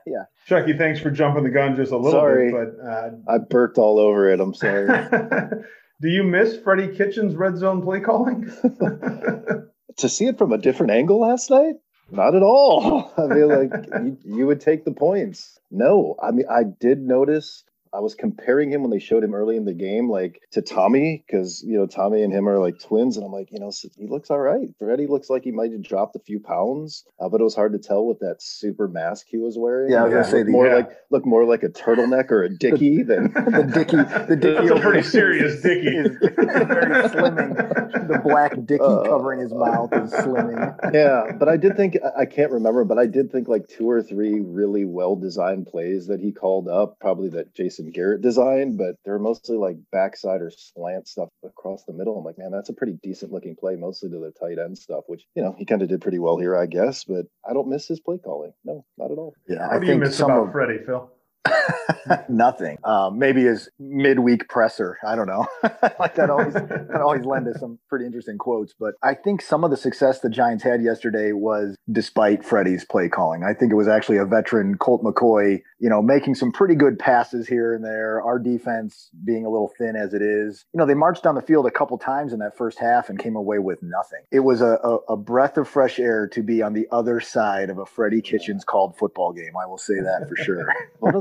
yeah. 0.05 0.23
Chucky, 0.47 0.77
thanks 0.77 0.99
for 0.99 1.11
jumping 1.11 1.43
the 1.43 1.49
gun 1.49 1.75
just 1.75 1.91
a 1.91 1.97
little 1.97 2.11
sorry. 2.11 2.51
bit, 2.51 2.77
but 2.79 2.87
uh, 2.87 3.09
I 3.27 3.37
burped 3.39 3.77
all 3.77 3.99
over 3.99 4.29
it. 4.29 4.39
I'm 4.39 4.53
sorry. 4.53 4.87
Do 6.01 6.07
you 6.07 6.23
miss 6.23 6.57
Freddie 6.57 6.95
Kitchens' 6.95 7.35
red 7.35 7.57
zone 7.57 7.81
play 7.81 7.99
calling? 7.99 8.49
To 9.97 10.09
see 10.09 10.25
it 10.25 10.37
from 10.37 10.51
a 10.51 10.57
different 10.57 10.91
angle 10.91 11.19
last 11.19 11.49
night, 11.49 11.75
not 12.11 12.35
at 12.35 12.43
all. 12.43 13.11
I 13.17 13.27
mean, 13.27 13.47
like 13.47 13.71
you, 14.03 14.17
you 14.23 14.47
would 14.47 14.61
take 14.61 14.85
the 14.85 14.91
points. 14.91 15.59
No, 15.71 16.15
I 16.21 16.31
mean, 16.31 16.45
I 16.49 16.63
did 16.63 16.99
notice 16.99 17.63
I 17.91 18.01
was 18.01 18.13
comparing 18.13 18.71
him 18.71 18.81
when 18.81 18.91
they 18.91 18.99
showed 18.99 19.23
him 19.23 19.33
early 19.33 19.55
in 19.55 19.65
the 19.65 19.73
game, 19.73 20.09
like 20.09 20.41
to 20.51 20.61
Tommy, 20.61 21.23
because 21.25 21.63
you 21.63 21.77
know 21.77 21.87
Tommy 21.87 22.21
and 22.23 22.31
him 22.31 22.47
are 22.47 22.59
like 22.59 22.79
twins, 22.79 23.17
and 23.17 23.25
I'm 23.25 23.31
like, 23.31 23.51
you 23.51 23.59
know, 23.59 23.71
he 23.97 24.07
looks 24.07 24.29
all 24.29 24.39
right. 24.39 24.67
Freddie 24.77 25.07
looks 25.07 25.29
like 25.29 25.43
he 25.43 25.51
might 25.51 25.71
have 25.71 25.81
dropped 25.81 26.15
a 26.15 26.19
few 26.19 26.39
pounds, 26.39 27.03
uh, 27.19 27.29
but 27.29 27.41
it 27.41 27.43
was 27.43 27.55
hard 27.55 27.73
to 27.73 27.79
tell 27.79 28.05
with 28.05 28.19
that 28.19 28.41
super 28.41 28.87
mask 28.87 29.25
he 29.29 29.37
was 29.37 29.57
wearing. 29.57 29.91
Yeah, 29.91 30.01
I 30.01 30.03
was 30.03 30.13
gonna 30.13 30.23
say 30.25 30.43
the, 30.43 30.51
more 30.51 30.67
yeah. 30.67 30.75
like 30.75 30.91
look 31.09 31.25
more 31.25 31.45
like 31.45 31.63
a 31.63 31.69
turtleneck 31.69 32.29
or 32.29 32.43
a 32.43 32.49
dicky 32.49 33.01
than 33.03 33.33
the 33.33 33.69
dicky. 33.73 33.97
The 33.97 34.35
dicky 34.35 34.65
is 34.65 34.71
a 34.71 34.79
pretty 34.79 35.03
serious 35.03 35.61
dicky. 35.63 35.87
Is 35.87 36.15
very 36.19 37.09
slimming. 37.09 38.07
The 38.07 38.19
black 38.23 38.53
dicky 38.65 38.83
uh, 38.83 39.03
covering 39.03 39.39
his 39.39 39.53
mouth 39.53 39.91
is 39.93 40.11
slimming. 40.11 40.93
Yeah, 40.93 41.31
but 41.37 41.49
I 41.49 41.57
did 41.57 41.75
think 41.75 41.97
I 42.17 42.25
can't 42.25 42.51
remember, 42.51 42.83
but 42.83 42.99
I 42.99 43.07
did 43.07 43.31
think 43.31 43.47
like 43.47 43.67
two 43.67 43.89
or 43.89 44.03
three 44.03 44.39
really 44.39 44.85
well 44.85 45.15
designed 45.15 45.67
plays 45.67 46.07
that 46.07 46.19
he 46.19 46.31
called 46.31 46.67
up, 46.67 46.99
probably 46.99 47.29
that 47.29 47.53
Jason 47.55 47.78
Jason 47.79 47.91
Garrett 47.91 48.21
design, 48.21 48.75
but 48.75 48.95
they're 49.05 49.19
mostly 49.19 49.57
like 49.57 49.77
backside 49.91 50.41
or 50.41 50.51
slant 50.51 51.07
stuff 51.07 51.29
across 51.43 51.83
the 51.83 51.93
middle. 51.93 52.17
I'm 52.17 52.25
like, 52.25 52.37
man, 52.37 52.51
that's 52.51 52.69
a 52.69 52.73
pretty 52.73 52.97
decent 53.01 53.31
looking 53.31 53.55
play, 53.55 53.75
mostly 53.75 54.09
to 54.09 54.19
the 54.19 54.31
tight 54.31 54.59
end 54.59 54.77
stuff, 54.77 55.03
which 55.07 55.25
you 55.35 55.41
know 55.41 55.55
he 55.57 55.65
kind 55.65 55.81
of 55.81 55.89
did 55.89 56.01
pretty 56.01 56.19
well 56.19 56.37
here, 56.37 56.57
I 56.57 56.65
guess. 56.65 57.03
But 57.05 57.25
I 57.49 57.53
don't 57.53 57.69
miss 57.69 57.87
his 57.87 57.99
play 57.99 58.17
calling. 58.17 58.53
No, 58.65 58.85
not 58.97 59.11
at 59.11 59.17
all. 59.17 59.33
Yeah, 59.47 59.67
what 59.67 59.77
I 59.77 59.79
do 59.79 59.87
you 59.87 59.95
miss 59.95 60.19
about 60.19 60.47
of, 60.47 60.51
Freddie, 60.51 60.83
Phil? 60.85 61.09
Nothing. 62.29 62.77
Um, 62.83 63.19
maybe 63.19 63.43
his 63.43 63.69
midweek 63.79 64.47
presser. 64.49 64.97
I 65.05 65.15
don't 65.15 65.27
know. 65.27 65.47
like 65.99 66.15
that 66.15 66.29
always 66.29 66.53
that 66.53 67.01
always 67.01 67.25
lend 67.25 67.45
to 67.45 67.57
some 67.57 67.79
pretty 67.87 68.05
interesting 68.05 68.37
quotes. 68.37 68.73
But 68.73 68.95
I 69.03 69.13
think 69.13 69.41
some 69.41 69.63
of 69.63 69.71
the 69.71 69.77
success 69.77 70.19
the 70.19 70.29
Giants 70.29 70.63
had 70.63 70.81
yesterday 70.81 71.31
was 71.31 71.75
despite 71.91 72.43
Freddie's 72.43 72.85
play 72.85 73.09
calling. 73.09 73.43
I 73.43 73.53
think 73.53 73.71
it 73.71 73.75
was 73.75 73.87
actually 73.87 74.17
a 74.17 74.25
veteran 74.25 74.77
Colt 74.77 75.03
McCoy, 75.03 75.61
you 75.79 75.89
know, 75.89 76.01
making 76.01 76.35
some 76.35 76.51
pretty 76.51 76.75
good 76.75 76.99
passes 76.99 77.47
here 77.47 77.73
and 77.73 77.83
there. 77.83 78.21
Our 78.21 78.39
defense 78.39 79.09
being 79.23 79.45
a 79.45 79.49
little 79.49 79.71
thin 79.77 79.95
as 79.95 80.13
it 80.13 80.21
is. 80.21 80.65
You 80.73 80.79
know, 80.79 80.85
they 80.85 80.93
marched 80.93 81.23
down 81.23 81.35
the 81.35 81.41
field 81.41 81.65
a 81.65 81.71
couple 81.71 81.97
times 81.97 82.33
in 82.33 82.39
that 82.39 82.57
first 82.57 82.79
half 82.79 83.09
and 83.09 83.19
came 83.19 83.35
away 83.35 83.59
with 83.59 83.81
nothing. 83.81 84.21
It 84.31 84.41
was 84.41 84.61
a, 84.61 84.79
a, 84.83 84.97
a 85.13 85.17
breath 85.17 85.57
of 85.57 85.67
fresh 85.67 85.99
air 85.99 86.27
to 86.29 86.43
be 86.43 86.61
on 86.61 86.73
the 86.73 86.87
other 86.91 87.19
side 87.19 87.69
of 87.69 87.77
a 87.77 87.85
Freddie 87.85 88.21
Kitchens 88.21 88.63
called 88.63 88.97
football 88.97 89.33
game. 89.33 89.53
I 89.61 89.65
will 89.65 89.77
say 89.77 89.95
that 89.95 90.27
for 90.27 90.35
sure. 90.35 90.73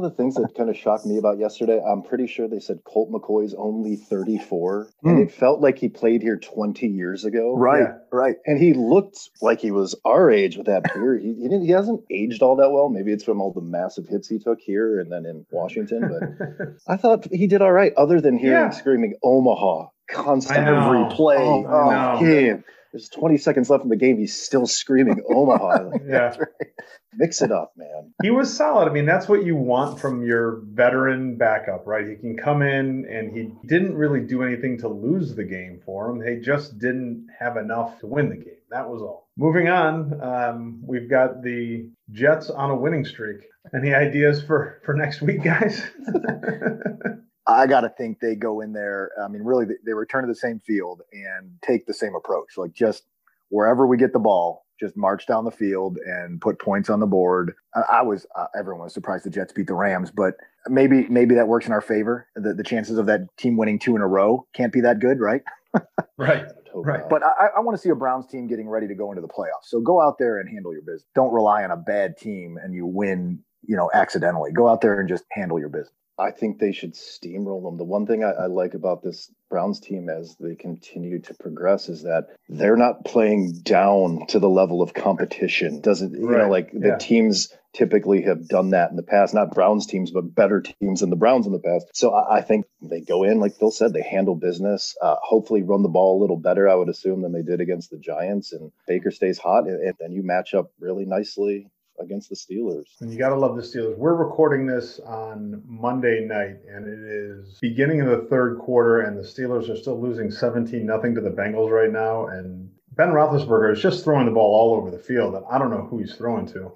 One 0.08 0.12
of 0.12 0.16
the 0.16 0.22
things 0.22 0.34
that 0.36 0.56
kind 0.56 0.70
of 0.70 0.76
shocked 0.76 1.04
me 1.04 1.18
about 1.18 1.38
yesterday, 1.38 1.82
I'm 1.86 2.02
pretty 2.02 2.26
sure 2.28 2.48
they 2.48 2.60
said 2.60 2.82
Colt 2.82 3.10
McCoy's 3.12 3.54
only 3.54 3.96
34, 3.96 4.86
mm. 4.86 4.90
and 5.04 5.16
hmm. 5.18 5.22
it 5.24 5.32
felt 5.32 5.60
like 5.60 5.78
he 5.78 5.90
played 5.90 6.22
here 6.22 6.38
20 6.38 6.86
years 6.86 7.26
ago. 7.26 7.54
Right, 7.54 7.80
yeah. 7.80 7.98
right. 8.10 8.36
And 8.46 8.58
he 8.58 8.72
looked 8.72 9.18
like 9.42 9.60
he 9.60 9.70
was 9.70 9.94
our 10.06 10.30
age 10.30 10.56
with 10.56 10.64
that 10.64 10.84
beard. 10.94 11.20
he, 11.20 11.34
he, 11.34 11.42
didn't. 11.42 11.66
He 11.66 11.72
hasn't 11.72 12.04
aged 12.10 12.40
all 12.40 12.56
that 12.56 12.70
well. 12.70 12.88
Maybe 12.88 13.12
it's 13.12 13.24
from 13.24 13.42
all 13.42 13.52
the 13.52 13.60
massive 13.60 14.06
hits 14.08 14.28
he 14.28 14.38
took 14.38 14.60
here 14.60 14.98
and 14.98 15.12
then 15.12 15.26
in 15.26 15.44
Washington. 15.50 16.08
But 16.08 16.68
I 16.88 16.96
thought 16.96 17.26
he 17.30 17.46
did 17.46 17.60
all 17.60 17.72
right, 17.72 17.92
other 17.94 18.22
than 18.22 18.38
hearing 18.38 18.56
yeah. 18.56 18.70
screaming 18.70 19.14
Omaha 19.22 19.88
constantly 20.10 20.74
every 20.74 21.14
play. 21.14 21.36
Oh, 21.36 21.66
oh 21.68 22.20
game. 22.20 22.64
There's 22.92 23.08
20 23.08 23.36
seconds 23.36 23.70
left 23.70 23.84
in 23.84 23.90
the 23.90 23.96
game. 23.96 24.18
He's 24.18 24.40
still 24.40 24.66
screaming 24.66 25.22
Omaha. 25.28 25.90
yeah. 26.06 26.36
Right. 26.36 26.68
Mix 27.14 27.42
it 27.42 27.50
up, 27.50 27.72
man. 27.76 28.12
He 28.22 28.30
was 28.30 28.54
solid. 28.54 28.88
I 28.88 28.92
mean, 28.92 29.06
that's 29.06 29.28
what 29.28 29.44
you 29.44 29.56
want 29.56 29.98
from 30.00 30.22
your 30.22 30.62
veteran 30.70 31.36
backup, 31.36 31.86
right? 31.86 32.06
He 32.06 32.16
can 32.16 32.36
come 32.36 32.62
in 32.62 33.06
and 33.10 33.36
he 33.36 33.50
didn't 33.66 33.94
really 33.94 34.20
do 34.20 34.42
anything 34.42 34.78
to 34.78 34.88
lose 34.88 35.34
the 35.34 35.44
game 35.44 35.80
for 35.84 36.10
him. 36.10 36.18
They 36.18 36.36
just 36.36 36.78
didn't 36.78 37.26
have 37.38 37.56
enough 37.56 37.98
to 38.00 38.06
win 38.06 38.28
the 38.28 38.36
game. 38.36 38.54
That 38.70 38.88
was 38.88 39.02
all. 39.02 39.28
Moving 39.36 39.68
on, 39.68 40.20
um, 40.22 40.82
we've 40.86 41.08
got 41.08 41.42
the 41.42 41.88
Jets 42.10 42.50
on 42.50 42.70
a 42.70 42.76
winning 42.76 43.04
streak. 43.04 43.38
Any 43.74 43.94
ideas 43.94 44.42
for 44.42 44.80
for 44.84 44.94
next 44.94 45.22
week, 45.22 45.42
guys? 45.42 45.82
I 47.48 47.66
got 47.66 47.80
to 47.80 47.88
think 47.88 48.20
they 48.20 48.34
go 48.34 48.60
in 48.60 48.72
there. 48.74 49.10
I 49.22 49.28
mean, 49.28 49.42
really, 49.42 49.64
they, 49.84 49.94
return 49.94 50.22
to 50.22 50.28
the 50.28 50.38
same 50.38 50.60
field 50.60 51.00
and 51.12 51.50
take 51.62 51.86
the 51.86 51.94
same 51.94 52.14
approach. 52.14 52.58
Like 52.58 52.72
just 52.74 53.04
wherever 53.48 53.86
we 53.86 53.96
get 53.96 54.12
the 54.12 54.18
ball, 54.18 54.66
just 54.78 54.96
march 54.96 55.26
down 55.26 55.44
the 55.44 55.50
field 55.50 55.96
and 56.04 56.40
put 56.40 56.60
points 56.60 56.90
on 56.90 57.00
the 57.00 57.06
board. 57.06 57.54
I, 57.74 57.98
I 57.98 58.02
was 58.02 58.26
uh, 58.36 58.46
everyone 58.56 58.84
was 58.84 58.94
surprised 58.94 59.24
the 59.24 59.30
Jets 59.30 59.52
beat 59.52 59.66
the 59.66 59.74
Rams, 59.74 60.10
but 60.10 60.34
maybe 60.68 61.06
maybe 61.08 61.34
that 61.34 61.48
works 61.48 61.66
in 61.66 61.72
our 61.72 61.80
favor. 61.80 62.28
The, 62.36 62.52
the 62.52 62.62
chances 62.62 62.98
of 62.98 63.06
that 63.06 63.22
team 63.38 63.56
winning 63.56 63.78
two 63.78 63.96
in 63.96 64.02
a 64.02 64.06
row 64.06 64.46
can't 64.54 64.72
be 64.72 64.82
that 64.82 65.00
good, 65.00 65.18
right? 65.18 65.42
right. 66.16 66.46
Right. 66.74 67.08
But 67.08 67.24
I, 67.24 67.48
I 67.56 67.60
want 67.60 67.76
to 67.76 67.82
see 67.82 67.88
a 67.88 67.94
Browns 67.96 68.26
team 68.26 68.46
getting 68.46 68.68
ready 68.68 68.86
to 68.86 68.94
go 68.94 69.10
into 69.10 69.22
the 69.22 69.26
playoffs. 69.26 69.64
So 69.64 69.80
go 69.80 70.00
out 70.00 70.16
there 70.18 70.38
and 70.38 70.48
handle 70.48 70.72
your 70.72 70.82
business. 70.82 71.06
Don't 71.14 71.32
rely 71.32 71.64
on 71.64 71.72
a 71.72 71.76
bad 71.76 72.16
team 72.16 72.56
and 72.62 72.72
you 72.72 72.86
win, 72.86 73.40
you 73.66 73.74
know, 73.74 73.90
accidentally. 73.94 74.52
Go 74.52 74.68
out 74.68 74.80
there 74.80 75.00
and 75.00 75.08
just 75.08 75.24
handle 75.32 75.58
your 75.58 75.70
business. 75.70 75.90
I 76.18 76.32
think 76.32 76.58
they 76.58 76.72
should 76.72 76.94
steamroll 76.94 77.62
them. 77.62 77.76
The 77.76 77.84
one 77.84 78.06
thing 78.06 78.24
I, 78.24 78.30
I, 78.30 78.46
like 78.46 78.74
about 78.74 79.02
this 79.02 79.30
Browns 79.48 79.78
team 79.78 80.08
as 80.08 80.36
they 80.40 80.56
continue 80.56 81.20
to 81.20 81.34
progress 81.34 81.88
is 81.88 82.02
that 82.02 82.30
they're 82.48 82.76
not 82.76 83.04
playing 83.04 83.60
down 83.62 84.26
to 84.28 84.40
the 84.40 84.48
level 84.48 84.82
of 84.82 84.94
competition. 84.94 85.80
Doesn't 85.80 86.12
you 86.14 86.28
know 86.28 86.48
like 86.48 86.72
the 86.72 86.96
teams 86.98 87.54
typically 87.72 88.22
have 88.22 88.48
done 88.48 88.70
that 88.70 88.90
in 88.90 88.96
the 88.96 89.02
past, 89.02 89.32
not 89.32 89.54
Browns 89.54 89.86
teams, 89.86 90.10
but 90.10 90.34
better 90.34 90.60
teams 90.60 91.00
than 91.00 91.10
the 91.10 91.16
Browns 91.16 91.46
in 91.46 91.52
the 91.52 91.60
past. 91.60 91.86
So 91.94 92.12
I, 92.12 92.38
I 92.38 92.40
think 92.42 92.66
they 92.82 93.00
go 93.00 93.22
in, 93.22 93.38
like 93.38 93.54
Phil 93.54 93.70
said, 93.70 93.92
they 93.92 94.02
handle 94.02 94.34
business, 94.34 94.96
uh, 95.00 95.16
hopefully 95.22 95.62
run 95.62 95.82
the 95.82 95.88
ball 95.88 96.18
a 96.18 96.20
little 96.20 96.38
better, 96.38 96.68
I 96.68 96.74
would 96.74 96.88
assume, 96.88 97.22
than 97.22 97.32
they 97.32 97.42
did 97.42 97.60
against 97.60 97.90
the 97.90 97.98
Giants. 97.98 98.52
And 98.52 98.72
Baker 98.88 99.12
stays 99.12 99.38
hot, 99.38 99.68
and, 99.68 99.80
and 99.80 99.94
then 100.00 100.12
you 100.12 100.22
match 100.24 100.54
up 100.54 100.72
really 100.80 101.04
nicely 101.04 101.70
against 102.00 102.28
the 102.28 102.36
Steelers. 102.36 102.84
And 103.00 103.12
you 103.12 103.18
got 103.18 103.30
to 103.30 103.36
love 103.36 103.56
the 103.56 103.62
Steelers. 103.62 103.96
We're 103.96 104.14
recording 104.14 104.66
this 104.66 105.00
on 105.00 105.62
Monday 105.66 106.24
night, 106.24 106.56
and 106.70 106.86
it 106.86 107.00
is 107.00 107.58
beginning 107.60 108.00
of 108.00 108.08
the 108.08 108.26
third 108.28 108.58
quarter, 108.58 109.00
and 109.00 109.16
the 109.16 109.22
Steelers 109.22 109.68
are 109.68 109.76
still 109.76 110.00
losing 110.00 110.30
17 110.30 110.84
nothing 110.84 111.14
to 111.14 111.20
the 111.20 111.30
Bengals 111.30 111.70
right 111.70 111.92
now. 111.92 112.26
And 112.26 112.70
Ben 112.96 113.08
Roethlisberger 113.08 113.72
is 113.72 113.80
just 113.80 114.04
throwing 114.04 114.26
the 114.26 114.32
ball 114.32 114.54
all 114.54 114.76
over 114.76 114.90
the 114.90 114.98
field, 114.98 115.34
and 115.34 115.44
I 115.50 115.58
don't 115.58 115.70
know 115.70 115.86
who 115.88 115.98
he's 115.98 116.14
throwing 116.14 116.46
to 116.48 116.72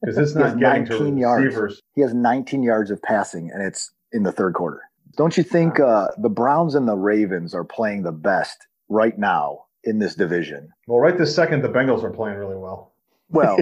because 0.00 0.18
it's 0.18 0.34
not 0.34 0.58
getting 0.58 0.86
to 0.86 0.98
receivers. 0.98 1.54
Yards. 1.54 1.82
He 1.94 2.02
has 2.02 2.14
19 2.14 2.62
yards 2.62 2.90
of 2.90 3.02
passing, 3.02 3.50
and 3.52 3.62
it's 3.62 3.92
in 4.12 4.22
the 4.22 4.32
third 4.32 4.54
quarter. 4.54 4.80
Don't 5.16 5.36
you 5.36 5.42
think 5.42 5.80
uh, 5.80 6.08
the 6.18 6.28
Browns 6.28 6.74
and 6.74 6.86
the 6.86 6.96
Ravens 6.96 7.54
are 7.54 7.64
playing 7.64 8.02
the 8.02 8.12
best 8.12 8.66
right 8.88 9.18
now 9.18 9.64
in 9.84 9.98
this 9.98 10.14
division? 10.14 10.70
Well, 10.86 11.00
right 11.00 11.16
this 11.16 11.34
second, 11.34 11.62
the 11.62 11.68
Bengals 11.68 12.02
are 12.02 12.10
playing 12.10 12.38
really 12.38 12.56
well. 12.56 12.89
Well, 13.30 13.58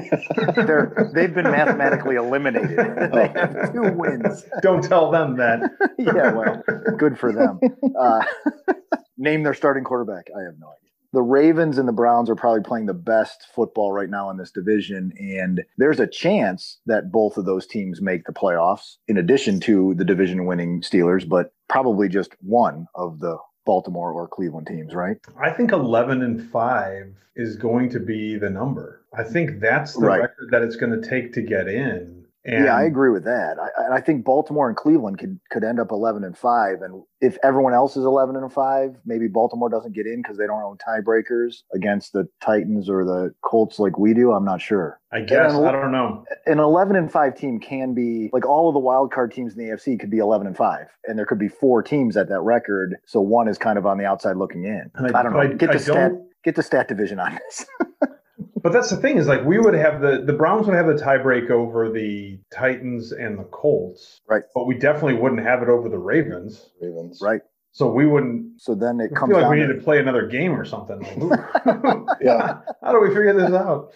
they're 0.57 1.11
they've 1.15 1.35
been 1.35 1.51
mathematically 1.51 2.17
eliminated. 2.17 2.77
they 3.13 3.29
have 3.29 3.73
two 3.73 3.93
wins. 3.93 4.45
Don't 4.63 4.83
tell 4.83 5.11
them 5.11 5.37
that. 5.37 5.71
yeah, 5.99 6.33
well, 6.33 6.63
good 6.97 7.19
for 7.19 7.33
them. 7.33 7.61
Uh, 7.99 8.25
name 9.17 9.43
their 9.43 9.55
starting 9.55 9.85
quarterback. 9.85 10.29
I 10.35 10.43
have 10.45 10.55
no 10.59 10.69
idea. 10.69 10.89
The 11.13 11.23
Ravens 11.23 11.79
and 11.79 11.89
the 11.89 11.93
Browns 11.93 12.29
are 12.29 12.35
probably 12.35 12.63
playing 12.63 12.87
the 12.87 12.95
best 12.95 13.47
football 13.55 13.93
right 13.93 14.11
now 14.11 14.29
in 14.29 14.37
this 14.37 14.51
division, 14.51 15.13
and 15.19 15.63
there's 15.79 16.01
a 16.01 16.07
chance 16.07 16.81
that 16.85 17.11
both 17.11 17.39
of 17.39 17.47
those 17.47 17.67
teams 17.67 18.03
make 18.03 18.25
the 18.25 18.33
playoffs. 18.33 18.97
In 19.07 19.17
addition 19.17 19.59
to 19.61 19.95
the 19.97 20.05
division-winning 20.05 20.83
Steelers, 20.83 21.27
but 21.27 21.53
probably 21.69 22.09
just 22.09 22.33
one 22.41 22.87
of 22.95 23.21
the 23.21 23.39
Baltimore 23.69 24.13
or 24.13 24.27
Cleveland 24.27 24.67
teams, 24.67 24.95
right? 24.95 25.19
I 25.39 25.51
think 25.51 25.73
11 25.73 26.23
and 26.23 26.51
5 26.51 27.15
is 27.37 27.57
going 27.57 27.91
to 27.91 28.01
be 28.01 28.39
the 28.39 28.49
number. 28.49 29.03
I 29.13 29.23
think 29.23 29.61
that's 29.61 29.93
the 29.93 30.07
right. 30.07 30.23
record 30.23 30.49
that 30.53 30.63
it's 30.63 30.77
going 30.77 30.99
to 30.99 31.07
take 31.07 31.35
to 31.35 31.43
get 31.43 31.69
in. 31.69 32.25
And 32.49 32.65
yeah, 32.65 32.75
I 32.75 32.85
agree 32.85 33.11
with 33.11 33.25
that. 33.25 33.59
I, 33.59 33.97
I 33.97 34.01
think 34.01 34.25
Baltimore 34.25 34.69
and 34.69 34.77
Cleveland 34.77 35.19
could 35.19 35.39
could 35.51 35.65
end 35.65 35.79
up 35.79 35.91
eleven 35.91 36.25
and 36.25 36.37
five, 36.37 36.81
and 36.81 37.03
if 37.21 37.37
everyone 37.45 37.75
else 37.75 37.95
is 37.95 38.07
eleven 38.07 38.37
and 38.37 38.51
five, 38.51 38.97
maybe 39.05 39.29
Baltimore 39.29 39.69
doesn't 39.69 39.95
get 39.95 40.07
in 40.07 40.23
because 40.23 40.39
they 40.39 40.47
don't 40.47 40.63
own 40.63 40.79
tiebreakers 40.79 41.63
against 41.75 42.15
the 42.15 42.27
Titans 42.41 42.89
or 42.89 43.05
the 43.05 43.35
Colts 43.43 43.79
like 43.79 43.99
we 43.99 44.15
do. 44.15 44.33
I'm 44.33 44.47
not 44.47 44.63
sure. 44.63 44.99
I 45.13 45.21
guess 45.21 45.53
an, 45.53 45.67
I 45.67 45.73
don't 45.73 45.93
know. 45.93 46.25
An 46.47 46.59
eleven 46.59 46.97
and 46.97 47.13
five 47.13 47.37
team 47.37 47.61
can 47.61 47.93
be 47.93 48.31
like 48.33 48.47
all 48.47 48.69
of 48.69 48.73
the 48.73 48.81
wild 48.81 49.13
card 49.13 49.31
teams 49.31 49.53
in 49.53 49.59
the 49.59 49.71
AFC 49.71 50.01
could 50.01 50.11
be 50.11 50.19
eleven 50.19 50.47
and 50.47 50.57
five, 50.57 50.87
and 51.05 51.19
there 51.19 51.27
could 51.27 51.39
be 51.39 51.49
four 51.49 51.83
teams 51.83 52.17
at 52.17 52.31
that 52.31 52.41
record. 52.41 52.97
So 53.05 53.21
one 53.21 53.49
is 53.49 53.59
kind 53.59 53.77
of 53.77 53.85
on 53.85 53.99
the 53.99 54.07
outside 54.07 54.39
looking 54.39 54.65
in. 54.65 54.91
I, 54.95 55.19
I 55.19 55.23
don't 55.23 55.35
know. 55.35 55.41
I, 55.41 55.49
get 55.49 55.71
the 55.71 55.79
stat. 55.79 56.13
Get 56.45 56.55
the 56.55 56.63
stat 56.63 56.89
division 56.89 57.21
on 57.21 57.35
this. 57.35 57.67
But 58.63 58.73
that's 58.73 58.91
the 58.91 58.97
thing 58.97 59.19
is 59.19 59.27
like 59.27 59.45
we 59.45 59.59
would 59.59 59.75
have 59.75 60.01
the 60.01 60.23
the 60.25 60.33
Browns 60.33 60.67
would 60.67 60.77
have 60.77 60.87
the 60.87 60.95
tiebreak 60.95 61.51
over 61.51 61.91
the 61.91 62.39
Titans 62.53 63.13
and 63.13 63.39
the 63.39 63.45
Colts, 63.45 64.21
right? 64.29 64.43
But 64.55 64.67
we 64.67 64.79
definitely 64.79 65.15
wouldn't 65.15 65.43
have 65.43 65.63
it 65.63 65.69
over 65.69 65.89
the 65.89 65.99
Ravens. 65.99 66.71
Ravens, 66.81 67.21
right? 67.23 67.41
So 67.73 67.91
we 67.91 68.07
wouldn't. 68.07 68.61
So 68.61 68.75
then 68.75 69.01
it 69.01 69.15
comes. 69.15 69.33
Feel 69.33 69.43
like 69.43 69.51
we 69.51 69.61
need 69.61 69.73
to 69.73 69.83
play 69.83 69.99
another 69.99 70.27
game 70.27 70.53
or 70.53 70.65
something. 70.65 71.01
yeah. 72.21 72.61
How 72.83 72.93
do 72.93 73.01
we 73.01 73.09
figure 73.09 73.35
this 73.35 73.53
out? 73.53 73.93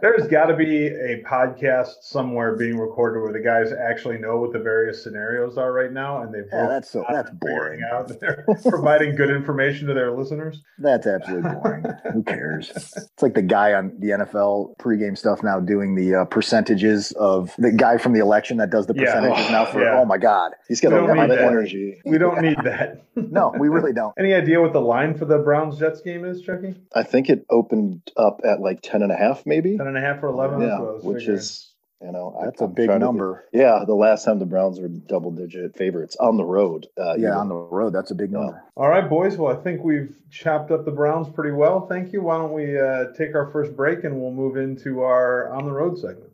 There's 0.00 0.28
got 0.28 0.46
to 0.46 0.56
be 0.56 0.86
a 0.86 1.22
podcast 1.26 2.02
somewhere 2.02 2.56
being 2.56 2.76
recorded 2.76 3.20
where 3.22 3.32
the 3.32 3.40
guys 3.40 3.72
actually 3.72 4.18
know 4.18 4.36
what 4.36 4.52
the 4.52 4.58
various 4.58 5.02
scenarios 5.02 5.56
are 5.56 5.72
right 5.72 5.92
now, 5.92 6.22
and 6.22 6.32
they've 6.32 6.46
yeah, 6.52 6.66
that's 6.68 6.90
so 6.90 7.04
that's 7.08 7.30
boring. 7.30 7.80
Out 7.92 8.12
they're 8.20 8.44
providing 8.68 9.16
good 9.16 9.30
information 9.30 9.86
to 9.88 9.94
their 9.94 10.12
listeners. 10.12 10.60
That's 10.78 11.06
absolutely 11.06 11.50
boring. 11.50 11.84
Who 12.12 12.22
cares? 12.22 12.70
It's 12.70 13.22
like 13.22 13.34
the 13.34 13.42
guy 13.42 13.72
on 13.72 13.92
the 13.98 14.08
NFL 14.08 14.76
pregame 14.78 15.16
stuff 15.16 15.42
now 15.42 15.60
doing 15.60 15.94
the 15.94 16.14
uh, 16.14 16.24
percentages 16.26 17.12
of 17.12 17.54
the 17.58 17.72
guy 17.72 17.98
from 17.98 18.12
the 18.12 18.20
election 18.20 18.58
that 18.58 18.70
does 18.70 18.86
the 18.86 18.94
percentages 18.94 19.46
yeah. 19.46 19.50
now 19.50 19.64
for. 19.64 19.82
Yeah. 19.82 19.98
Oh 19.98 20.04
my 20.04 20.18
God, 20.18 20.52
he's 20.68 20.80
got 20.80 20.92
a 20.92 21.00
lot 21.00 21.30
of 21.30 21.38
energy. 21.38 22.00
We 22.04 22.18
don't 22.18 22.40
need 22.42 22.58
that. 22.64 23.04
no, 23.16 23.54
we 23.58 23.68
really 23.68 23.92
don't. 23.92 24.14
Any 24.18 24.34
idea 24.34 24.60
what 24.60 24.72
the 24.72 24.80
line 24.80 25.16
for 25.16 25.24
the 25.24 25.38
Browns 25.38 25.78
Jets 25.78 26.00
game 26.00 26.24
is, 26.24 26.40
Chucky? 26.42 26.74
I 26.94 27.02
think 27.02 27.28
it 27.28 27.44
opened 27.50 28.10
up 28.16 28.40
at 28.44 28.60
like 28.60 28.80
10 28.82 29.02
and 29.02 29.10
a 29.10 29.16
half, 29.16 29.44
maybe 29.46 29.53
maybe? 29.54 29.76
10 29.76 29.86
and 29.86 29.96
a 29.96 30.00
half 30.00 30.22
or 30.22 30.28
11 30.28 30.60
yeah 30.60 30.78
which 30.78 31.18
figuring. 31.18 31.38
is 31.38 31.70
you 32.02 32.12
know 32.12 32.38
that's 32.44 32.60
I, 32.60 32.64
a 32.64 32.68
big 32.68 32.90
number. 32.90 33.44
to, 33.52 33.58
yeah 33.58 33.84
the 33.86 33.94
last 33.94 34.24
time 34.24 34.38
the 34.38 34.46
browns 34.46 34.80
were 34.80 34.88
double 34.88 35.30
digit 35.30 35.76
favorites 35.76 36.16
on 36.20 36.36
the 36.36 36.44
road 36.44 36.86
uh, 36.98 37.14
yeah 37.16 37.36
on 37.36 37.48
the 37.48 37.54
road 37.54 37.92
that's 37.92 38.10
a 38.10 38.14
big 38.14 38.30
number. 38.32 38.62
All 38.76 38.88
right 38.88 39.08
boys 39.08 39.36
well 39.36 39.56
i 39.56 39.62
think 39.62 39.82
we've 39.82 40.14
chopped 40.30 40.70
up 40.70 40.84
the 40.84 40.90
browns 40.90 41.28
pretty 41.28 41.52
well. 41.52 41.86
Thank 41.86 42.12
you. 42.12 42.22
Why 42.22 42.38
don't 42.38 42.52
we 42.52 42.78
uh, 42.78 43.12
take 43.16 43.34
our 43.34 43.50
first 43.52 43.76
break 43.76 44.04
and 44.04 44.20
we'll 44.20 44.32
move 44.32 44.56
into 44.56 45.00
our 45.02 45.52
on 45.52 45.64
the 45.64 45.72
road 45.72 45.96
segment. 45.98 46.32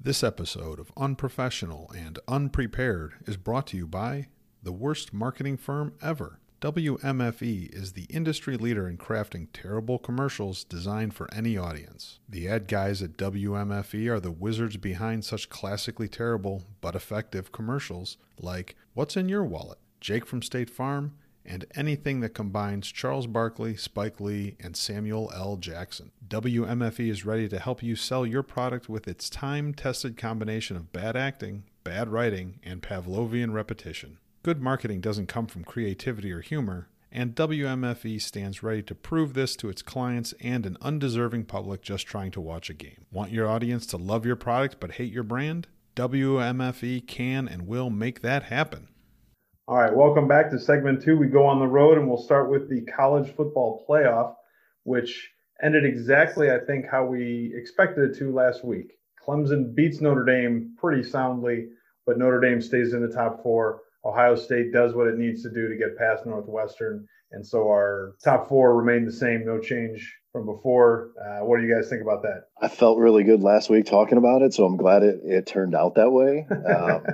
This 0.00 0.22
episode 0.22 0.78
of 0.78 0.90
unprofessional 0.96 1.90
and 1.96 2.18
unprepared 2.28 3.14
is 3.26 3.36
brought 3.36 3.66
to 3.68 3.76
you 3.76 3.86
by 3.86 4.28
the 4.62 4.72
worst 4.72 5.12
marketing 5.12 5.56
firm 5.56 5.94
ever 6.00 6.38
WMFE 6.62 7.74
is 7.74 7.94
the 7.94 8.04
industry 8.04 8.56
leader 8.56 8.88
in 8.88 8.96
crafting 8.96 9.48
terrible 9.52 9.98
commercials 9.98 10.62
designed 10.62 11.12
for 11.12 11.26
any 11.34 11.58
audience. 11.58 12.20
The 12.28 12.48
ad 12.48 12.68
guys 12.68 13.02
at 13.02 13.16
WMFE 13.16 14.08
are 14.08 14.20
the 14.20 14.30
wizards 14.30 14.76
behind 14.76 15.24
such 15.24 15.48
classically 15.48 16.06
terrible 16.06 16.62
but 16.80 16.94
effective 16.94 17.50
commercials 17.50 18.16
like 18.38 18.76
What's 18.94 19.16
in 19.16 19.28
Your 19.28 19.42
Wallet, 19.42 19.78
Jake 20.00 20.24
from 20.24 20.40
State 20.40 20.70
Farm, 20.70 21.14
and 21.44 21.64
anything 21.74 22.20
that 22.20 22.28
combines 22.28 22.92
Charles 22.92 23.26
Barkley, 23.26 23.74
Spike 23.74 24.20
Lee, 24.20 24.54
and 24.60 24.76
Samuel 24.76 25.32
L. 25.34 25.56
Jackson. 25.56 26.12
WMFE 26.28 27.10
is 27.10 27.26
ready 27.26 27.48
to 27.48 27.58
help 27.58 27.82
you 27.82 27.96
sell 27.96 28.24
your 28.24 28.44
product 28.44 28.88
with 28.88 29.08
its 29.08 29.28
time 29.28 29.74
tested 29.74 30.16
combination 30.16 30.76
of 30.76 30.92
bad 30.92 31.16
acting, 31.16 31.64
bad 31.82 32.08
writing, 32.08 32.60
and 32.62 32.82
Pavlovian 32.82 33.52
repetition. 33.52 34.18
Good 34.44 34.60
marketing 34.60 35.00
doesn't 35.00 35.28
come 35.28 35.46
from 35.46 35.62
creativity 35.62 36.32
or 36.32 36.40
humor, 36.40 36.88
and 37.12 37.36
WMFE 37.36 38.20
stands 38.20 38.60
ready 38.60 38.82
to 38.82 38.94
prove 38.96 39.34
this 39.34 39.54
to 39.54 39.68
its 39.68 39.82
clients 39.82 40.34
and 40.40 40.66
an 40.66 40.76
undeserving 40.80 41.44
public 41.44 41.80
just 41.80 42.08
trying 42.08 42.32
to 42.32 42.40
watch 42.40 42.68
a 42.68 42.74
game. 42.74 43.06
Want 43.12 43.30
your 43.30 43.48
audience 43.48 43.86
to 43.86 43.96
love 43.96 44.26
your 44.26 44.34
product 44.34 44.80
but 44.80 44.92
hate 44.92 45.12
your 45.12 45.22
brand? 45.22 45.68
WMFE 45.94 47.06
can 47.06 47.46
and 47.46 47.68
will 47.68 47.88
make 47.88 48.22
that 48.22 48.42
happen. 48.42 48.88
All 49.68 49.76
right, 49.76 49.94
welcome 49.94 50.26
back 50.26 50.50
to 50.50 50.58
segment 50.58 51.04
two. 51.04 51.16
We 51.16 51.28
go 51.28 51.46
on 51.46 51.60
the 51.60 51.68
road 51.68 51.96
and 51.96 52.08
we'll 52.08 52.18
start 52.18 52.50
with 52.50 52.68
the 52.68 52.80
college 52.96 53.32
football 53.36 53.84
playoff, 53.88 54.34
which 54.82 55.30
ended 55.62 55.84
exactly, 55.84 56.50
I 56.50 56.58
think, 56.58 56.86
how 56.90 57.06
we 57.06 57.52
expected 57.54 58.10
it 58.10 58.18
to 58.18 58.34
last 58.34 58.64
week. 58.64 58.94
Clemson 59.24 59.72
beats 59.72 60.00
Notre 60.00 60.24
Dame 60.24 60.74
pretty 60.80 61.04
soundly, 61.04 61.68
but 62.06 62.18
Notre 62.18 62.40
Dame 62.40 62.60
stays 62.60 62.92
in 62.92 63.02
the 63.02 63.14
top 63.14 63.40
four. 63.44 63.82
Ohio 64.04 64.34
State 64.34 64.72
does 64.72 64.94
what 64.94 65.06
it 65.06 65.18
needs 65.18 65.42
to 65.42 65.50
do 65.50 65.68
to 65.68 65.76
get 65.76 65.96
past 65.96 66.26
Northwestern. 66.26 67.06
And 67.32 67.46
so 67.46 67.68
our 67.68 68.14
top 68.22 68.48
four 68.48 68.76
remain 68.76 69.06
the 69.06 69.12
same, 69.12 69.44
no 69.46 69.58
change 69.58 70.14
from 70.32 70.46
before. 70.46 71.12
Uh, 71.20 71.44
what 71.44 71.58
do 71.58 71.66
you 71.66 71.74
guys 71.74 71.88
think 71.88 72.02
about 72.02 72.22
that? 72.22 72.44
I 72.60 72.68
felt 72.68 72.98
really 72.98 73.24
good 73.24 73.42
last 73.42 73.70
week 73.70 73.86
talking 73.86 74.18
about 74.18 74.42
it, 74.42 74.52
so 74.54 74.64
I'm 74.64 74.76
glad 74.76 75.02
it, 75.02 75.20
it 75.24 75.46
turned 75.46 75.74
out 75.74 75.94
that 75.94 76.10
way. 76.10 76.46
Um, 76.50 77.04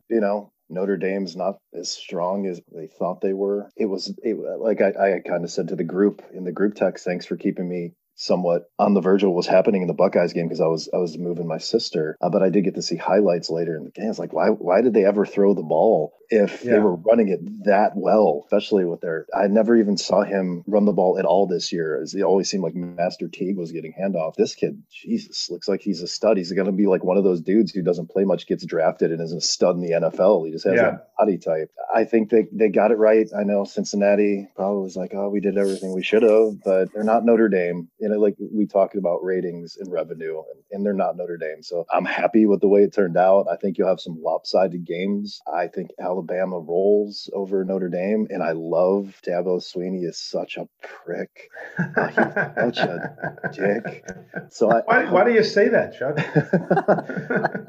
you 0.10 0.20
know, 0.20 0.52
Notre 0.70 0.96
Dame's 0.96 1.36
not 1.36 1.58
as 1.74 1.90
strong 1.90 2.46
as 2.46 2.60
they 2.72 2.86
thought 2.86 3.20
they 3.20 3.32
were. 3.32 3.70
It 3.76 3.86
was 3.86 4.12
it, 4.22 4.36
like 4.60 4.80
I, 4.80 5.16
I 5.16 5.20
kind 5.20 5.44
of 5.44 5.50
said 5.50 5.68
to 5.68 5.76
the 5.76 5.84
group 5.84 6.22
in 6.32 6.44
the 6.44 6.52
group 6.52 6.74
text, 6.74 7.04
thanks 7.04 7.26
for 7.26 7.36
keeping 7.36 7.68
me 7.68 7.92
somewhat 8.18 8.70
on 8.78 8.94
the 8.94 9.00
verge 9.00 9.22
of 9.22 9.30
what 9.30 9.36
was 9.36 9.46
happening 9.46 9.80
in 9.80 9.88
the 9.88 9.94
Buckeyes 9.94 10.32
game 10.32 10.46
because 10.46 10.60
I 10.60 10.66
was 10.66 10.90
I 10.92 10.98
was 10.98 11.16
moving 11.16 11.46
my 11.46 11.58
sister, 11.58 12.18
uh, 12.20 12.28
but 12.28 12.42
I 12.42 12.50
did 12.50 12.64
get 12.64 12.74
to 12.74 12.82
see 12.82 12.96
highlights 12.96 13.48
later 13.48 13.76
in 13.76 13.84
the 13.84 13.90
game. 13.90 14.10
It's 14.10 14.18
like 14.18 14.32
why 14.32 14.48
why 14.48 14.82
did 14.82 14.92
they 14.92 15.04
ever 15.04 15.24
throw 15.24 15.54
the 15.54 15.62
ball 15.62 16.12
if 16.30 16.62
yeah. 16.62 16.72
they 16.72 16.78
were 16.78 16.96
running 16.96 17.28
it 17.28 17.64
that 17.64 17.92
well, 17.94 18.42
especially 18.44 18.84
with 18.84 19.00
their. 19.00 19.26
I 19.34 19.46
never 19.46 19.76
even 19.76 19.96
saw 19.96 20.22
him 20.22 20.62
run 20.66 20.84
the 20.84 20.92
ball 20.92 21.18
at 21.18 21.24
all 21.24 21.46
this 21.46 21.72
year. 21.72 22.00
As 22.00 22.14
it 22.14 22.22
always 22.22 22.50
seemed 22.50 22.62
like 22.62 22.74
Master 22.74 23.28
Teague 23.28 23.56
was 23.56 23.72
getting 23.72 23.94
handoff. 23.98 24.34
This 24.34 24.54
kid, 24.54 24.82
Jesus, 24.90 25.48
looks 25.50 25.68
like 25.68 25.80
he's 25.80 26.02
a 26.02 26.08
stud. 26.08 26.36
He's 26.36 26.52
going 26.52 26.66
to 26.66 26.72
be 26.72 26.86
like 26.86 27.02
one 27.02 27.16
of 27.16 27.24
those 27.24 27.40
dudes 27.40 27.72
who 27.72 27.82
doesn't 27.82 28.10
play 28.10 28.24
much, 28.24 28.46
gets 28.46 28.66
drafted, 28.66 29.10
and 29.10 29.20
is 29.20 29.32
a 29.32 29.40
stud 29.40 29.76
in 29.76 29.82
the 29.82 29.92
NFL. 29.92 30.46
He 30.46 30.52
just 30.52 30.66
has 30.66 30.74
yeah. 30.74 30.82
that 30.82 31.08
body 31.16 31.38
type. 31.38 31.70
I 31.94 32.04
think 32.04 32.30
they 32.30 32.46
they 32.52 32.68
got 32.68 32.90
it 32.90 32.98
right. 32.98 33.26
I 33.36 33.44
know 33.44 33.64
Cincinnati 33.64 34.48
probably 34.54 34.82
was 34.82 34.96
like, 34.96 35.12
oh, 35.14 35.30
we 35.30 35.40
did 35.40 35.56
everything 35.56 35.94
we 35.94 36.02
should 36.02 36.22
have, 36.22 36.62
but 36.62 36.92
they're 36.92 37.04
not 37.04 37.24
Notre 37.24 37.48
Dame. 37.48 37.88
You 37.98 38.07
know, 38.08 38.18
like 38.18 38.36
we 38.38 38.66
talked 38.66 38.96
about 38.96 39.22
ratings 39.22 39.76
and 39.78 39.90
revenue, 39.90 40.38
and, 40.38 40.62
and 40.70 40.86
they're 40.86 40.92
not 40.92 41.16
Notre 41.16 41.36
Dame. 41.36 41.62
So 41.62 41.84
I'm 41.92 42.04
happy 42.04 42.46
with 42.46 42.60
the 42.60 42.68
way 42.68 42.82
it 42.82 42.92
turned 42.92 43.16
out. 43.16 43.46
I 43.50 43.56
think 43.56 43.78
you'll 43.78 43.88
have 43.88 44.00
some 44.00 44.20
lopsided 44.22 44.84
games. 44.84 45.40
I 45.52 45.68
think 45.68 45.90
Alabama 46.00 46.58
rolls 46.58 47.30
over 47.32 47.64
Notre 47.64 47.88
Dame, 47.88 48.26
and 48.30 48.42
I 48.42 48.52
love 48.52 49.20
Dabo 49.26 49.60
Swinney 49.60 50.04
is 50.04 50.18
such 50.18 50.56
a 50.56 50.68
prick. 50.82 51.50
Uh, 51.78 52.06
he's 52.08 52.76
such 52.76 52.78
a 52.78 53.50
dick. 53.52 54.04
So 54.50 54.70
I, 54.70 54.80
why, 54.84 55.10
why 55.10 55.24
do 55.24 55.32
you 55.32 55.44
say 55.44 55.68
that, 55.68 55.96
Chuck? 55.98 56.16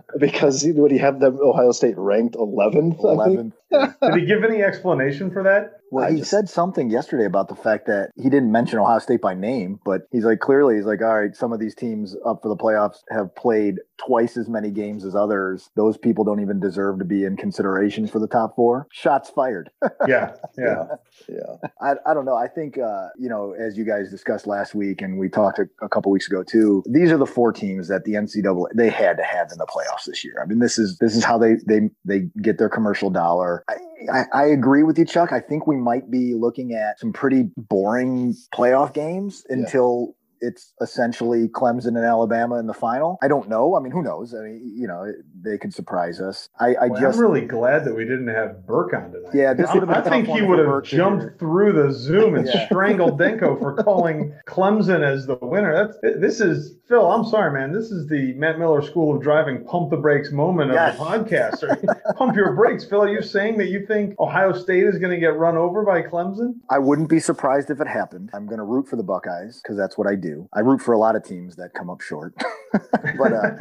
because 0.19 0.65
would 0.65 0.91
he 0.91 0.97
have 0.97 1.19
them 1.19 1.39
Ohio 1.41 1.71
State 1.71 1.97
ranked 1.97 2.35
11th? 2.35 3.01
11th. 3.01 3.53
Did 3.71 4.15
he 4.15 4.25
give 4.25 4.43
any 4.43 4.63
explanation 4.63 5.31
for 5.31 5.43
that? 5.43 5.79
Well, 5.91 6.05
I 6.05 6.11
he 6.11 6.17
just, 6.17 6.31
said 6.31 6.49
something 6.49 6.89
yesterday 6.89 7.25
about 7.25 7.47
the 7.47 7.55
fact 7.55 7.87
that 7.87 8.11
he 8.15 8.29
didn't 8.29 8.51
mention 8.51 8.79
Ohio 8.79 8.99
State 8.99 9.21
by 9.21 9.33
name, 9.33 9.79
but 9.83 10.03
he's 10.11 10.25
like, 10.25 10.39
clearly, 10.39 10.75
he's 10.75 10.85
like, 10.85 11.01
all 11.01 11.19
right, 11.19 11.35
some 11.35 11.51
of 11.51 11.59
these 11.59 11.75
teams 11.75 12.15
up 12.25 12.41
for 12.41 12.49
the 12.49 12.55
playoffs 12.55 12.97
have 13.09 13.35
played 13.35 13.75
twice 13.99 14.37
as 14.37 14.49
many 14.49 14.71
games 14.71 15.05
as 15.05 15.15
others. 15.15 15.69
Those 15.75 15.97
people 15.97 16.23
don't 16.23 16.39
even 16.39 16.59
deserve 16.59 16.99
to 16.99 17.05
be 17.05 17.25
in 17.25 17.37
consideration 17.37 18.07
for 18.07 18.19
the 18.19 18.27
top 18.27 18.55
four. 18.55 18.87
Shots 18.91 19.29
fired. 19.29 19.69
yeah. 20.07 20.33
Yeah. 20.57 20.85
Yeah. 21.27 21.69
I, 21.81 21.93
I 22.05 22.13
don't 22.13 22.25
know. 22.25 22.35
I 22.35 22.47
think, 22.47 22.77
uh, 22.77 23.09
you 23.17 23.29
know, 23.29 23.53
as 23.53 23.77
you 23.77 23.85
guys 23.85 24.09
discussed 24.09 24.47
last 24.47 24.73
week 24.73 25.01
and 25.01 25.19
we 25.19 25.29
talked 25.29 25.59
a, 25.59 25.67
a 25.81 25.89
couple 25.89 26.11
weeks 26.11 26.27
ago 26.27 26.43
too, 26.43 26.83
these 26.87 27.11
are 27.11 27.17
the 27.17 27.25
four 27.25 27.51
teams 27.51 27.87
that 27.89 28.05
the 28.05 28.13
NCAA, 28.13 28.67
they 28.75 28.89
had 28.89 29.17
to 29.17 29.23
have 29.23 29.51
in 29.51 29.57
the 29.57 29.67
playoffs 29.67 30.05
this 30.05 30.23
year. 30.23 30.35
I 30.41 30.45
mean, 30.45 30.59
this 30.59 30.79
is, 30.79 30.97
this 30.99 31.15
is 31.15 31.23
how 31.23 31.37
they, 31.37 31.55
they, 31.67 31.89
they 32.05 32.29
get 32.41 32.57
their 32.57 32.69
commercial 32.69 33.09
dollar. 33.09 33.63
I, 33.69 33.75
I, 34.11 34.25
I, 34.33 34.45
agree 34.45 34.83
with 34.83 34.97
you, 34.97 35.05
Chuck. 35.05 35.31
I 35.31 35.39
think 35.39 35.67
we 35.67 35.75
might 35.75 36.09
be 36.09 36.33
looking 36.33 36.73
at 36.73 36.99
some 36.99 37.11
pretty 37.11 37.49
boring 37.57 38.33
playoff 38.53 38.93
games 38.93 39.45
until 39.49 40.15
it's 40.41 40.73
essentially 40.81 41.47
Clemson 41.47 41.89
and 41.89 42.05
Alabama 42.05 42.57
in 42.57 42.67
the 42.67 42.73
final. 42.73 43.17
I 43.21 43.27
don't 43.27 43.49
know. 43.49 43.75
I 43.75 43.79
mean, 43.79 43.91
who 43.91 44.01
knows? 44.01 44.33
I 44.33 44.39
mean, 44.39 44.73
you 44.75 44.87
know, 44.87 45.11
they 45.41 45.57
could 45.57 45.73
surprise 45.73 46.19
us. 46.19 46.49
I, 46.59 46.75
I 46.75 46.87
well, 46.87 47.01
just 47.01 47.17
I'm 47.17 47.21
really 47.21 47.45
glad 47.45 47.85
that 47.85 47.95
we 47.95 48.03
didn't 48.03 48.27
have 48.27 48.65
Burke 48.65 48.93
on 48.93 49.11
tonight. 49.11 49.33
Yeah, 49.33 49.53
this 49.53 49.71
would 49.73 49.87
have 49.87 49.89
I 49.89 50.01
think 50.01 50.27
he 50.27 50.41
would 50.41 50.59
have 50.59 50.83
jumped 50.83 51.39
through 51.39 51.73
the 51.73 51.91
Zoom 51.91 52.35
and 52.35 52.47
yeah. 52.53 52.65
strangled 52.65 53.19
Denko 53.19 53.59
for 53.59 53.73
calling 53.83 54.33
Clemson 54.47 55.03
as 55.03 55.25
the 55.25 55.37
winner. 55.41 55.73
That's 55.73 56.19
this 56.19 56.41
is 56.41 56.75
Phil. 56.87 57.09
I'm 57.09 57.25
sorry, 57.25 57.51
man. 57.51 57.73
This 57.73 57.91
is 57.91 58.07
the 58.07 58.33
Matt 58.33 58.59
Miller 58.59 58.81
School 58.81 59.15
of 59.15 59.21
Driving 59.21 59.63
pump 59.65 59.89
the 59.89 59.97
brakes 59.97 60.31
moment 60.31 60.71
of 60.71 60.75
yes. 60.75 60.97
the 60.97 61.03
podcast. 61.03 62.15
pump 62.17 62.35
your 62.35 62.53
brakes, 62.53 62.85
Phil. 62.85 63.03
Are 63.03 63.09
you 63.09 63.21
saying 63.21 63.57
that 63.57 63.67
you 63.67 63.85
think 63.85 64.19
Ohio 64.19 64.53
State 64.53 64.83
is 64.83 64.97
going 64.97 65.11
to 65.11 65.19
get 65.19 65.37
run 65.37 65.57
over 65.57 65.83
by 65.83 66.01
Clemson? 66.01 66.55
I 66.69 66.79
wouldn't 66.79 67.09
be 67.09 67.19
surprised 67.19 67.69
if 67.69 67.79
it 67.79 67.87
happened. 67.87 68.29
I'm 68.33 68.45
going 68.45 68.57
to 68.59 68.63
root 68.63 68.87
for 68.87 68.95
the 68.95 69.03
Buckeyes 69.03 69.61
because 69.61 69.77
that's 69.77 69.97
what 69.97 70.07
I 70.07 70.15
do 70.15 70.28
do. 70.29 70.49
I 70.53 70.59
root 70.61 70.81
for 70.81 70.93
a 70.93 70.97
lot 70.97 71.15
of 71.15 71.23
teams 71.23 71.55
that 71.57 71.73
come 71.73 71.89
up 71.89 72.01
short, 72.01 72.33
but 72.71 73.33
uh, 73.33 73.51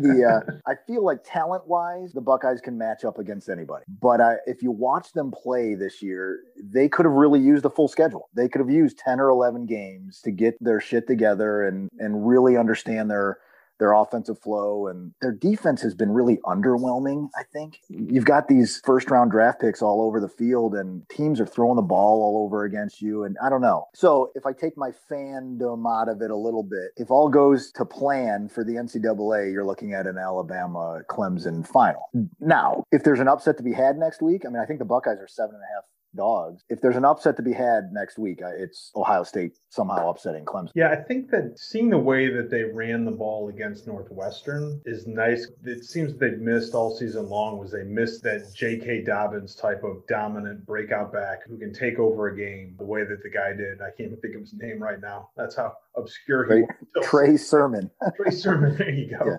the 0.00 0.44
uh, 0.46 0.52
I 0.66 0.74
feel 0.86 1.04
like 1.04 1.20
talent 1.24 1.66
wise, 1.66 2.12
the 2.12 2.20
Buckeyes 2.20 2.60
can 2.60 2.76
match 2.76 3.04
up 3.04 3.18
against 3.18 3.48
anybody. 3.48 3.84
But 4.00 4.20
uh, 4.20 4.34
if 4.46 4.62
you 4.62 4.70
watch 4.70 5.12
them 5.12 5.30
play 5.30 5.74
this 5.74 6.02
year, 6.02 6.40
they 6.62 6.88
could 6.88 7.06
have 7.06 7.14
really 7.14 7.40
used 7.40 7.64
a 7.64 7.70
full 7.70 7.88
schedule. 7.88 8.28
They 8.34 8.48
could 8.48 8.60
have 8.60 8.70
used 8.70 8.98
ten 8.98 9.20
or 9.20 9.28
eleven 9.28 9.66
games 9.66 10.20
to 10.22 10.30
get 10.30 10.56
their 10.60 10.80
shit 10.80 11.06
together 11.06 11.66
and 11.66 11.88
and 11.98 12.26
really 12.26 12.56
understand 12.56 13.10
their 13.10 13.38
their 13.80 13.92
offensive 13.92 14.38
flow 14.38 14.86
and 14.86 15.12
their 15.20 15.32
defense 15.32 15.82
has 15.82 15.94
been 15.94 16.12
really 16.12 16.36
underwhelming, 16.44 17.28
I 17.36 17.42
think. 17.52 17.78
You've 17.88 18.24
got 18.24 18.46
these 18.46 18.80
first 18.84 19.10
round 19.10 19.32
draft 19.32 19.60
picks 19.60 19.82
all 19.82 20.02
over 20.02 20.20
the 20.20 20.28
field 20.28 20.74
and 20.74 21.08
teams 21.08 21.40
are 21.40 21.46
throwing 21.46 21.76
the 21.76 21.82
ball 21.82 22.22
all 22.22 22.44
over 22.44 22.64
against 22.64 23.02
you. 23.02 23.24
And 23.24 23.36
I 23.42 23.48
don't 23.48 23.62
know. 23.62 23.86
So 23.94 24.30
if 24.36 24.46
I 24.46 24.52
take 24.52 24.76
my 24.76 24.90
fandom 25.10 25.84
out 25.90 26.08
of 26.08 26.22
it 26.22 26.30
a 26.30 26.36
little 26.36 26.62
bit, 26.62 26.92
if 26.96 27.10
all 27.10 27.28
goes 27.28 27.72
to 27.72 27.84
plan 27.84 28.48
for 28.48 28.62
the 28.62 28.74
NCAA, 28.74 29.52
you're 29.52 29.66
looking 29.66 29.94
at 29.94 30.06
an 30.06 30.18
Alabama 30.18 31.00
Clemson 31.10 31.66
final. 31.66 32.02
Now, 32.38 32.84
if 32.92 33.02
there's 33.02 33.20
an 33.20 33.28
upset 33.28 33.56
to 33.56 33.62
be 33.62 33.72
had 33.72 33.96
next 33.96 34.22
week, 34.22 34.42
I 34.46 34.50
mean, 34.50 34.60
I 34.62 34.66
think 34.66 34.78
the 34.78 34.84
Buckeyes 34.84 35.18
are 35.18 35.28
seven 35.28 35.54
and 35.54 35.64
a 35.64 35.74
half 35.74 35.84
dogs. 36.16 36.62
If 36.68 36.80
there's 36.80 36.96
an 36.96 37.04
upset 37.04 37.36
to 37.36 37.42
be 37.42 37.52
had 37.52 37.92
next 37.92 38.18
week, 38.18 38.40
it's 38.42 38.90
Ohio 38.96 39.22
State 39.22 39.58
somehow 39.68 40.10
upsetting 40.10 40.44
Clemson. 40.44 40.70
Yeah, 40.74 40.90
I 40.90 40.96
think 40.96 41.30
that 41.30 41.58
seeing 41.58 41.90
the 41.90 41.98
way 41.98 42.28
that 42.28 42.50
they 42.50 42.64
ran 42.64 43.04
the 43.04 43.10
ball 43.10 43.48
against 43.48 43.86
Northwestern 43.86 44.80
is 44.84 45.06
nice. 45.06 45.48
It 45.64 45.84
seems 45.84 46.14
they've 46.16 46.38
missed 46.38 46.74
all 46.74 46.96
season 46.96 47.28
long 47.28 47.58
was 47.58 47.72
they 47.72 47.84
missed 47.84 48.22
that 48.24 48.52
J.K. 48.54 49.04
Dobbins 49.04 49.54
type 49.54 49.82
of 49.84 50.06
dominant 50.08 50.66
breakout 50.66 51.12
back 51.12 51.46
who 51.48 51.58
can 51.58 51.72
take 51.72 51.98
over 51.98 52.28
a 52.28 52.36
game 52.36 52.74
the 52.78 52.84
way 52.84 53.04
that 53.04 53.22
the 53.22 53.30
guy 53.30 53.52
did. 53.52 53.80
I 53.80 53.90
can't 53.96 54.10
even 54.10 54.20
think 54.20 54.34
of 54.34 54.42
his 54.42 54.54
name 54.54 54.82
right 54.82 55.00
now. 55.00 55.30
That's 55.36 55.56
how 55.56 55.74
obscure 55.96 56.44
he 56.52 56.62
was. 56.62 57.06
Trey 57.06 57.36
Sermon. 57.36 57.90
Trey 58.16 58.30
Sermon. 58.30 58.76
There 58.76 58.90
you 58.90 59.16
go. 59.16 59.24
Yeah. 59.30 59.36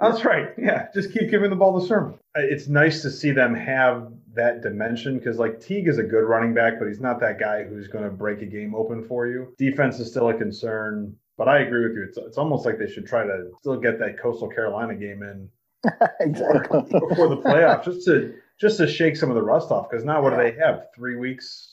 That's 0.00 0.24
right. 0.24 0.48
Yeah, 0.58 0.86
just 0.92 1.12
keep 1.12 1.30
giving 1.30 1.48
the 1.50 1.54
ball 1.54 1.80
to 1.80 1.86
Sermon. 1.86 2.18
It's 2.34 2.68
nice 2.68 3.02
to 3.02 3.10
see 3.10 3.30
them 3.30 3.54
have 3.54 4.12
that 4.34 4.62
dimension 4.62 5.18
because, 5.18 5.38
like, 5.38 5.60
Teague 5.60 5.88
is 5.88 5.98
a 5.98 6.02
good 6.02 6.24
running 6.24 6.54
back, 6.54 6.78
but 6.78 6.88
he's 6.88 7.00
not 7.00 7.20
that 7.20 7.38
guy 7.38 7.64
who's 7.64 7.88
going 7.88 8.04
to 8.04 8.10
break 8.10 8.40
a 8.40 8.46
game 8.46 8.74
open 8.74 9.02
for 9.06 9.26
you. 9.26 9.54
Defense 9.58 10.00
is 10.00 10.10
still 10.10 10.30
a 10.30 10.34
concern, 10.34 11.14
but 11.36 11.48
I 11.48 11.60
agree 11.60 11.86
with 11.86 11.96
you. 11.96 12.04
It's, 12.04 12.16
it's 12.16 12.38
almost 12.38 12.64
like 12.64 12.78
they 12.78 12.90
should 12.90 13.06
try 13.06 13.24
to 13.24 13.50
still 13.60 13.78
get 13.78 13.98
that 13.98 14.18
Coastal 14.18 14.48
Carolina 14.48 14.94
game 14.94 15.22
in 15.22 15.48
exactly 16.20 16.80
before, 16.82 17.08
before 17.08 17.28
the 17.28 17.36
playoffs, 17.36 17.84
just 17.84 18.06
to 18.06 18.34
just 18.58 18.76
to 18.78 18.86
shake 18.86 19.16
some 19.16 19.28
of 19.28 19.34
the 19.34 19.42
rust 19.42 19.70
off. 19.70 19.90
Because 19.90 20.04
now, 20.04 20.22
what 20.22 20.32
yeah. 20.32 20.44
do 20.44 20.50
they 20.52 20.58
have? 20.58 20.86
Three 20.94 21.16
weeks 21.16 21.72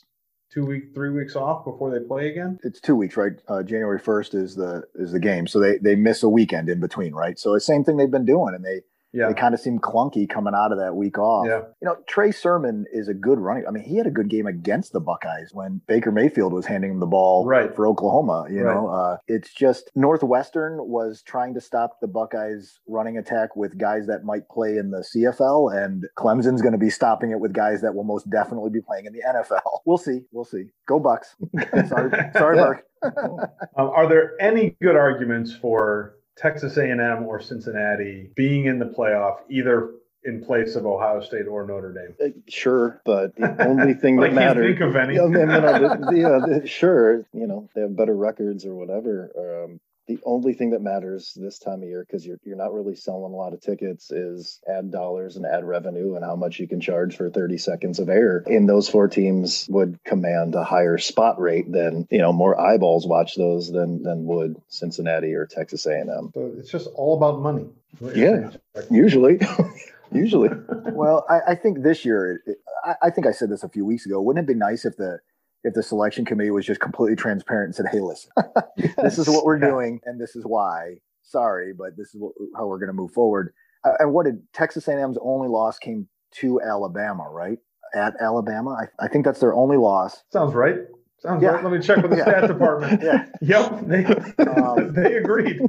two 0.51 0.65
week 0.65 0.93
three 0.93 1.11
weeks 1.11 1.35
off 1.35 1.63
before 1.63 1.91
they 1.91 2.03
play 2.05 2.29
again 2.29 2.57
it's 2.63 2.79
two 2.79 2.95
weeks 2.95 3.15
right 3.15 3.33
uh, 3.47 3.61
january 3.61 3.99
1st 3.99 4.35
is 4.35 4.55
the 4.55 4.83
is 4.95 5.11
the 5.11 5.19
game 5.19 5.45
so 5.45 5.59
they 5.59 5.77
they 5.77 5.95
miss 5.95 6.23
a 6.23 6.29
weekend 6.29 6.69
in 6.69 6.79
between 6.79 7.13
right 7.13 7.37
so 7.37 7.53
the 7.53 7.59
same 7.59 7.83
thing 7.83 7.97
they've 7.97 8.09
been 8.09 8.25
doing 8.25 8.55
and 8.55 8.65
they 8.65 8.81
Yeah. 9.11 9.27
They 9.27 9.33
kind 9.33 9.53
of 9.53 9.59
seemed 9.59 9.81
clunky 9.81 10.29
coming 10.29 10.53
out 10.53 10.71
of 10.71 10.77
that 10.77 10.95
week 10.95 11.17
off. 11.17 11.47
Yeah. 11.47 11.61
You 11.81 11.85
know, 11.87 11.97
Trey 12.07 12.31
Sermon 12.31 12.85
is 12.93 13.07
a 13.07 13.13
good 13.13 13.39
running. 13.39 13.65
I 13.67 13.71
mean, 13.71 13.83
he 13.83 13.97
had 13.97 14.05
a 14.05 14.11
good 14.11 14.29
game 14.29 14.45
against 14.45 14.93
the 14.93 14.99
Buckeyes 14.99 15.49
when 15.51 15.81
Baker 15.87 16.11
Mayfield 16.11 16.53
was 16.53 16.65
handing 16.65 16.91
him 16.91 16.99
the 16.99 17.07
ball 17.07 17.45
Right. 17.45 17.75
for 17.75 17.87
Oklahoma. 17.87 18.45
You 18.49 18.63
Right. 18.65 18.73
know, 18.75 18.87
uh, 18.89 19.17
it's 19.27 19.51
just 19.53 19.89
Northwestern 19.95 20.77
was 20.87 21.21
trying 21.23 21.53
to 21.55 21.61
stop 21.61 21.99
the 22.01 22.07
Buckeyes 22.07 22.79
running 22.87 23.17
attack 23.17 23.55
with 23.55 23.77
guys 23.77 24.05
that 24.07 24.23
might 24.23 24.47
play 24.49 24.77
in 24.77 24.91
the 24.91 25.03
CFL, 25.03 25.69
and 25.69 26.05
Clemson's 26.17 26.61
going 26.61 26.73
to 26.73 26.77
be 26.77 26.89
stopping 26.89 27.31
it 27.31 27.39
with 27.39 27.51
guys 27.53 27.81
that 27.81 27.95
will 27.95 28.03
most 28.03 28.29
definitely 28.29 28.69
be 28.69 28.81
playing 28.81 29.05
in 29.05 29.13
the 29.13 29.21
NFL. 29.27 29.61
We'll 29.85 29.97
see. 29.97 30.21
We'll 30.31 30.45
see. 30.45 30.65
Go 30.87 30.99
Bucks. 30.99 31.35
sorry, 31.87 32.11
sorry, 32.33 32.57
Mark. 32.57 32.83
Um, 33.03 33.89
are 33.89 34.07
there 34.07 34.33
any 34.39 34.75
good 34.81 34.95
arguments 34.95 35.55
for 35.55 36.15
Texas 36.39 36.77
A&M 36.77 37.23
or 37.27 37.39
Cincinnati 37.41 38.29
being 38.35 38.65
in 38.65 38.79
the 38.79 38.85
playoff, 38.85 39.37
either 39.49 39.91
in 40.23 40.43
place 40.43 40.75
of 40.75 40.85
Ohio 40.85 41.21
State 41.21 41.47
or 41.47 41.65
Notre 41.67 41.93
Dame? 41.93 42.15
Uh, 42.21 42.39
Sure, 42.47 43.01
but 43.05 43.35
the 43.35 43.65
only 43.67 43.93
thing 43.93 44.15
that 44.17 44.27
can't 44.27 44.35
matters. 44.35 44.65
think 44.77 44.81
of 44.81 44.95
any. 44.95 45.15
Yeah, 45.15 45.23
I 45.23 45.27
mean, 45.27 45.39
you 45.41 45.47
know, 45.47 45.59
the, 45.79 46.47
the, 46.51 46.59
the- 46.61 46.67
sure, 46.67 47.25
you 47.33 47.45
know, 47.47 47.69
they 47.75 47.81
have 47.81 47.95
better 47.95 48.15
records 48.15 48.65
or 48.65 48.73
whatever. 48.75 49.65
Um, 49.65 49.79
the 50.09 50.19
only 50.25 50.53
thing 50.53 50.71
that 50.71 50.81
matters 50.81 51.33
this 51.35 51.59
time 51.59 51.83
of 51.83 51.87
year, 51.87 52.03
because 52.05 52.25
you're 52.25 52.39
you're 52.43 52.57
not 52.57 52.73
really 52.73 52.95
selling 52.95 53.31
a 53.31 53.35
lot 53.37 53.53
of 53.53 53.61
tickets, 53.61 54.09
is 54.11 54.59
ad 54.67 54.91
dollars 54.91 55.35
and 55.37 55.45
ad 55.45 55.63
revenue 55.63 56.15
and 56.15 56.25
how 56.25 56.35
much 56.35 56.59
you 56.59 56.67
can 56.67 56.81
charge 56.81 57.15
for 57.15 57.29
30 57.29 57.59
seconds 57.59 57.99
of 57.99 58.09
air. 58.09 58.43
And 58.47 58.67
those 58.67 58.89
four 58.89 59.07
teams 59.07 59.67
would 59.69 60.03
command 60.03 60.55
a 60.55 60.63
higher 60.63 60.97
spot 60.97 61.39
rate 61.39 61.71
than 61.71 62.07
you 62.09 62.17
know 62.17 62.33
more 62.33 62.59
eyeballs 62.59 63.05
watch 63.05 63.35
those 63.35 63.71
than 63.71 64.01
than 64.01 64.25
would 64.25 64.55
Cincinnati 64.67 65.33
or 65.35 65.45
Texas 65.45 65.85
A&M. 65.85 66.31
So 66.33 66.53
it's 66.57 66.71
just 66.71 66.87
all 66.95 67.15
about 67.15 67.39
money. 67.41 67.67
Yeah. 68.15 68.49
Usually, 68.89 69.39
usually. 70.11 70.49
well, 70.91 71.23
I, 71.29 71.51
I 71.51 71.55
think 71.55 71.83
this 71.83 72.03
year, 72.03 72.41
it, 72.45 72.51
it- 72.51 72.57
I, 72.83 72.95
I 73.03 73.09
think 73.09 73.27
I 73.27 73.31
said 73.31 73.49
this 73.49 73.63
a 73.63 73.69
few 73.69 73.85
weeks 73.85 74.05
ago. 74.05 74.21
Wouldn't 74.21 74.43
it 74.43 74.47
be 74.47 74.57
nice 74.57 74.85
if 74.85 74.95
the 74.95 75.19
if 75.63 75.73
the 75.73 75.83
selection 75.83 76.25
committee 76.25 76.51
was 76.51 76.65
just 76.65 76.79
completely 76.79 77.15
transparent 77.15 77.67
and 77.67 77.75
said, 77.75 77.85
"Hey, 77.91 77.99
listen, 78.01 78.31
this 79.01 79.17
is 79.17 79.27
what 79.27 79.45
we're 79.45 79.59
Yeah. 79.59 79.69
doing, 79.69 79.99
and 80.05 80.19
this 80.19 80.35
is 80.35 80.43
why. 80.45 80.95
Sorry, 81.21 81.73
but 81.77 81.97
this 81.97 82.07
is 82.13 82.15
what, 82.19 82.33
how 82.55 82.67
we're 82.67 82.79
going 82.79 82.87
to 82.87 82.93
move 82.93 83.11
forward." 83.11 83.53
Uh, 83.83 83.93
and 83.99 84.13
what 84.13 84.25
did 84.25 84.41
Texas 84.53 84.87
A&M's 84.87 85.17
only 85.21 85.47
loss 85.47 85.77
came 85.79 86.07
to 86.31 86.61
Alabama, 86.61 87.29
right? 87.29 87.57
At 87.95 88.13
Alabama, 88.21 88.71
I, 88.71 89.05
I 89.05 89.07
think 89.07 89.25
that's 89.25 89.39
their 89.39 89.53
only 89.53 89.77
loss. 89.77 90.23
Sounds 90.31 90.53
right. 90.53 90.75
Sounds 91.21 91.43
Yeah. 91.43 91.49
right. 91.49 91.63
Let 91.63 91.73
me 91.73 91.79
check 91.79 91.97
with 91.97 92.11
the 92.11 92.17
Yeah. 92.17 92.23
stat 92.23 92.47
department. 92.47 93.01
Yeah. 93.03 93.25
Yep. 93.41 93.87
They, 93.87 94.05
Um, 94.45 94.93
they 94.95 95.15
agreed. 95.17 95.61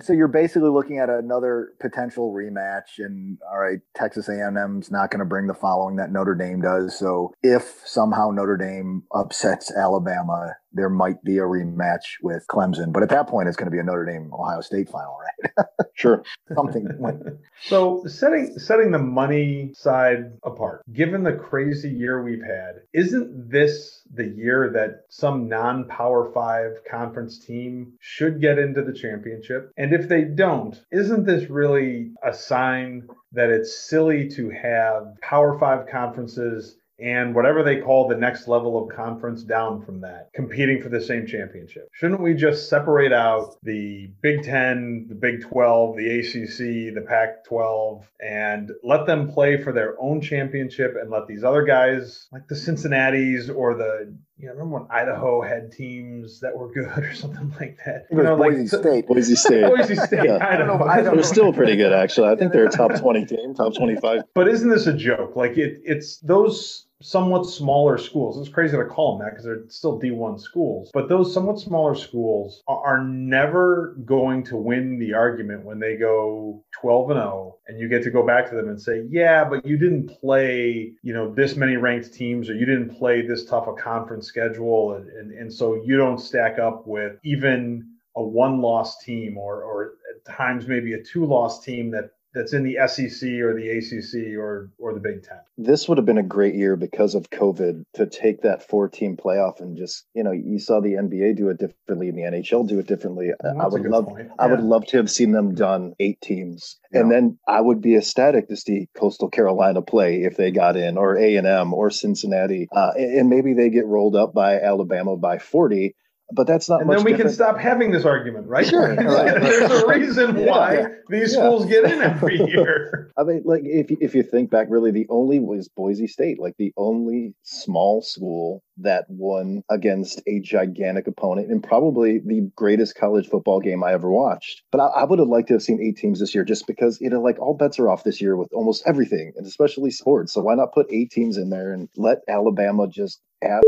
So 0.00 0.12
you're 0.12 0.28
basically 0.28 0.68
looking 0.70 0.98
at 0.98 1.10
another 1.10 1.70
potential 1.80 2.32
rematch, 2.32 2.98
and 2.98 3.38
all 3.50 3.58
right, 3.58 3.80
Texas 3.96 4.28
A&M's 4.28 4.90
not 4.90 5.10
going 5.10 5.18
to 5.20 5.24
bring 5.24 5.46
the 5.48 5.54
following 5.54 5.96
that 5.96 6.12
Notre 6.12 6.34
Dame 6.36 6.60
does. 6.60 6.96
So 6.96 7.32
if 7.42 7.82
somehow 7.84 8.30
Notre 8.30 8.56
Dame 8.56 9.02
upsets 9.12 9.72
Alabama, 9.74 10.54
there 10.72 10.90
might 10.90 11.22
be 11.24 11.38
a 11.38 11.42
rematch 11.42 12.04
with 12.22 12.46
Clemson. 12.48 12.92
But 12.92 13.02
at 13.02 13.08
that 13.10 13.26
point, 13.26 13.48
it's 13.48 13.56
going 13.56 13.66
to 13.66 13.70
be 13.70 13.78
a 13.78 13.82
Notre 13.82 14.04
Dame 14.04 14.30
Ohio 14.32 14.60
State 14.60 14.88
final, 14.88 15.16
right? 15.18 15.66
Sure. 15.94 16.22
Something. 16.54 16.86
when- 16.98 17.38
so 17.64 18.04
setting 18.06 18.56
setting 18.56 18.92
the 18.92 18.98
money 19.00 19.72
side 19.74 20.32
apart, 20.44 20.84
given 20.92 21.24
the 21.24 21.32
crazy 21.32 21.90
year 21.90 22.22
we've 22.22 22.42
had, 22.44 22.82
isn't 22.92 23.50
this 23.50 24.02
the 24.14 24.28
year 24.28 24.70
that 24.74 25.02
some 25.08 25.48
non-power 25.48 26.30
five 26.32 26.76
conference 26.88 27.40
team 27.44 27.94
should 27.98 28.40
get 28.40 28.60
into 28.60 28.82
the 28.82 28.92
championship? 28.92 29.72
And 29.76 29.92
if 29.92 30.08
they 30.08 30.22
don't, 30.22 30.80
isn't 30.92 31.26
this 31.26 31.50
really 31.50 32.12
a 32.24 32.32
sign 32.32 33.08
that 33.32 33.50
it's 33.50 33.76
silly 33.76 34.28
to 34.30 34.50
have 34.50 35.14
power 35.20 35.58
five 35.58 35.88
conferences 35.88 36.77
and 37.00 37.34
whatever 37.34 37.62
they 37.62 37.76
call 37.80 38.08
the 38.08 38.16
next 38.16 38.48
level 38.48 38.82
of 38.82 38.94
conference 38.94 39.42
down 39.44 39.80
from 39.82 40.00
that, 40.00 40.30
competing 40.34 40.82
for 40.82 40.88
the 40.88 41.00
same 41.00 41.26
championship. 41.26 41.88
Shouldn't 41.92 42.20
we 42.20 42.34
just 42.34 42.68
separate 42.68 43.12
out 43.12 43.54
the 43.62 44.10
Big 44.20 44.42
10, 44.42 45.06
the 45.08 45.14
Big 45.14 45.42
12, 45.42 45.96
the 45.96 46.18
ACC, 46.18 46.94
the 46.94 47.04
Pac 47.06 47.44
12, 47.44 48.04
and 48.20 48.70
let 48.82 49.06
them 49.06 49.30
play 49.30 49.62
for 49.62 49.72
their 49.72 49.94
own 50.00 50.20
championship 50.20 50.94
and 51.00 51.10
let 51.10 51.26
these 51.28 51.44
other 51.44 51.62
guys, 51.62 52.26
like 52.32 52.48
the 52.48 52.56
Cincinnati's 52.56 53.48
or 53.48 53.74
the, 53.74 54.12
you 54.36 54.46
know, 54.46 54.52
remember 54.54 54.78
when 54.80 54.86
Idaho 54.90 55.40
had 55.42 55.70
teams 55.72 56.40
that 56.40 56.56
were 56.56 56.72
good 56.72 56.86
or 57.04 57.14
something 57.14 57.52
like 57.60 57.78
that? 57.86 58.06
You 58.10 58.16
was 58.18 58.24
know, 58.26 58.34
like 58.34 58.50
Boise 58.52 58.66
State. 58.68 59.06
Boise 59.06 59.36
State. 59.36 59.64
Boise 59.76 59.94
State, 59.96 60.24
Yeah. 60.24 60.36
Idaho. 60.36 60.46
I 60.48 60.56
don't 60.56 60.66
know- 60.66 60.84
I 60.86 61.02
don't 61.02 61.14
They're 61.14 61.22
still 61.24 61.52
pretty 61.52 61.76
good, 61.76 61.92
actually. 61.92 62.28
I 62.28 62.36
think 62.36 62.52
they're 62.52 62.66
a 62.66 62.70
top 62.70 62.94
20 62.98 63.24
team, 63.26 63.54
top 63.54 63.74
25. 63.76 64.22
But 64.34 64.48
isn't 64.48 64.68
this 64.68 64.86
a 64.88 64.92
joke? 64.92 65.36
Like 65.36 65.56
it, 65.58 65.80
it's 65.84 66.18
those 66.18 66.86
somewhat 67.00 67.44
smaller 67.46 67.96
schools. 67.96 68.38
It's 68.38 68.52
crazy 68.52 68.76
to 68.76 68.84
call 68.84 69.16
them 69.16 69.26
that 69.26 69.32
because 69.32 69.44
they're 69.44 69.68
still 69.68 70.00
D1 70.00 70.40
schools. 70.40 70.90
But 70.92 71.08
those 71.08 71.32
somewhat 71.32 71.60
smaller 71.60 71.94
schools 71.94 72.62
are, 72.66 72.98
never 73.08 73.96
going 74.04 74.42
to 74.44 74.56
win 74.56 74.98
the 74.98 75.12
argument 75.14 75.64
when 75.64 75.78
they 75.78 75.96
go 75.96 76.64
12 76.80 77.10
and 77.10 77.18
0 77.18 77.58
and 77.68 77.78
you 77.78 77.88
get 77.88 78.02
to 78.02 78.10
go 78.10 78.26
back 78.26 78.48
to 78.48 78.56
them 78.56 78.68
and 78.68 78.80
say, 78.80 79.06
"Yeah, 79.08 79.44
but 79.44 79.64
you 79.64 79.78
didn't 79.78 80.08
play, 80.20 80.92
you 81.02 81.12
know, 81.12 81.32
this 81.32 81.54
many 81.56 81.76
ranked 81.76 82.12
teams 82.12 82.50
or 82.50 82.54
you 82.54 82.66
didn't 82.66 82.96
play 82.96 83.26
this 83.26 83.44
tough 83.44 83.68
a 83.68 83.74
conference 83.74 84.26
schedule 84.26 84.94
and 84.94 85.08
and, 85.10 85.32
and 85.32 85.52
so 85.52 85.80
you 85.84 85.96
don't 85.96 86.18
stack 86.18 86.58
up 86.58 86.86
with 86.86 87.18
even 87.24 87.88
a 88.16 88.22
one 88.22 88.60
loss 88.60 89.02
team 89.04 89.38
or 89.38 89.62
or 89.62 89.94
at 90.14 90.34
times 90.34 90.66
maybe 90.66 90.94
a 90.94 91.02
two 91.02 91.24
loss 91.24 91.64
team 91.64 91.90
that 91.92 92.10
that's 92.34 92.52
in 92.52 92.62
the 92.62 92.76
SEC 92.86 93.28
or 93.40 93.54
the 93.54 93.68
ACC 93.70 94.38
or 94.38 94.70
or 94.78 94.94
the 94.94 95.00
Big 95.00 95.22
Ten. 95.22 95.38
This 95.56 95.88
would 95.88 95.98
have 95.98 96.04
been 96.06 96.18
a 96.18 96.22
great 96.22 96.54
year 96.54 96.76
because 96.76 97.14
of 97.14 97.30
COVID 97.30 97.84
to 97.94 98.06
take 98.06 98.42
that 98.42 98.68
four 98.68 98.88
team 98.88 99.16
playoff 99.16 99.60
and 99.60 99.76
just, 99.76 100.04
you 100.14 100.22
know, 100.22 100.32
you 100.32 100.58
saw 100.58 100.80
the 100.80 100.92
NBA 100.92 101.36
do 101.36 101.48
it 101.48 101.58
differently 101.58 102.08
and 102.08 102.18
the 102.18 102.22
NHL 102.22 102.68
do 102.68 102.78
it 102.78 102.86
differently. 102.86 103.30
I 103.42 103.66
would 103.66 103.82
love 103.82 104.06
point. 104.06 104.30
I 104.38 104.46
would 104.46 104.60
love 104.60 104.86
to 104.86 104.98
have 104.98 105.10
seen 105.10 105.32
them 105.32 105.54
done 105.54 105.94
eight 105.98 106.20
teams, 106.20 106.78
and 106.92 107.10
then 107.10 107.38
I 107.46 107.60
would 107.60 107.80
be 107.80 107.96
ecstatic 107.96 108.48
to 108.48 108.56
see 108.56 108.88
Coastal 108.94 109.30
Carolina 109.30 109.82
play 109.82 110.22
if 110.22 110.36
they 110.36 110.50
got 110.50 110.76
in, 110.76 110.96
or 110.96 111.16
A 111.16 111.36
and 111.36 111.46
M, 111.46 111.74
or 111.74 111.90
Cincinnati, 111.90 112.68
uh, 112.72 112.92
and 112.96 113.18
and 113.18 113.30
maybe 113.30 113.54
they 113.54 113.70
get 113.70 113.86
rolled 113.86 114.16
up 114.16 114.32
by 114.34 114.60
Alabama 114.60 115.16
by 115.16 115.38
forty. 115.38 115.94
But 116.30 116.46
that's 116.46 116.68
not 116.68 116.80
And 116.80 116.88
much. 116.88 116.98
then 116.98 117.04
we 117.06 117.14
can 117.14 117.30
stop 117.30 117.56
having 117.58 117.90
this 117.90 118.04
argument, 118.04 118.48
right? 118.48 118.66
Sure. 118.66 118.94
There's 118.96 119.82
a 119.82 119.86
reason 119.88 120.44
why 120.44 120.74
Yeah. 120.74 120.88
these 121.08 121.32
Yeah. 121.34 121.40
schools 121.40 121.64
get 121.64 121.84
in 121.84 122.02
every 122.02 122.36
year. 122.46 123.10
I 123.16 123.22
mean, 123.22 123.42
like 123.46 123.62
if 123.64 123.90
you- 123.90 123.96
if 124.00 124.14
you 124.14 124.22
think 124.22 124.50
back, 124.50 124.66
really, 124.68 124.90
the 124.90 125.06
only 125.08 125.38
was 125.40 125.68
Boise 125.68 126.06
State, 126.06 126.38
like 126.38 126.54
the 126.58 126.72
only 126.76 127.34
small 127.44 128.02
school 128.02 128.62
that 128.76 129.06
won 129.08 129.62
against 129.70 130.20
a 130.26 130.38
gigantic 130.40 131.06
opponent, 131.08 131.50
and 131.50 131.62
probably 131.64 132.18
the 132.18 132.42
greatest 132.54 132.94
college 132.94 133.26
football 133.28 133.58
game 133.60 133.82
I 133.82 133.92
ever 133.94 134.10
watched. 134.10 134.62
But 134.70 134.80
I, 134.82 134.86
I 135.00 135.04
would 135.04 135.18
have 135.18 135.28
liked 135.28 135.48
to 135.48 135.54
have 135.54 135.62
seen 135.62 135.80
eight 135.82 135.96
teams 135.96 136.20
this 136.20 136.34
year, 136.34 136.44
just 136.44 136.66
because 136.66 137.00
you 137.00 137.08
know, 137.08 137.22
like 137.22 137.38
all 137.40 137.54
bets 137.54 137.78
are 137.78 137.88
off 137.88 138.04
this 138.04 138.20
year 138.20 138.36
with 138.36 138.52
almost 138.52 138.82
everything, 138.86 139.32
and 139.36 139.46
especially 139.46 139.90
sports. 139.90 140.34
So 140.34 140.42
why 140.42 140.54
not 140.56 140.74
put 140.74 140.86
eight 140.92 141.10
teams 141.10 141.38
in 141.38 141.48
there 141.48 141.72
and 141.72 141.88
let 141.96 142.18
Alabama 142.28 142.86
just 142.86 143.18
add 143.42 143.62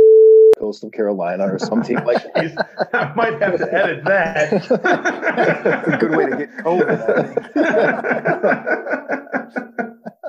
Coastal 0.60 0.90
Carolina 0.90 1.52
or 1.52 1.58
some 1.58 1.82
team 1.82 2.04
like 2.04 2.18
Jeez, 2.36 2.54
I 2.92 3.14
might 3.14 3.40
have 3.40 3.56
to 3.58 3.72
edit 3.72 4.04
that. 4.04 4.50
That's 4.50 5.88
a 5.88 5.96
good 5.98 6.10
way 6.10 6.26
to 6.26 6.36
get 6.36 6.54
COVID. 6.58 7.08
I 7.08 7.22
think. 7.22 7.54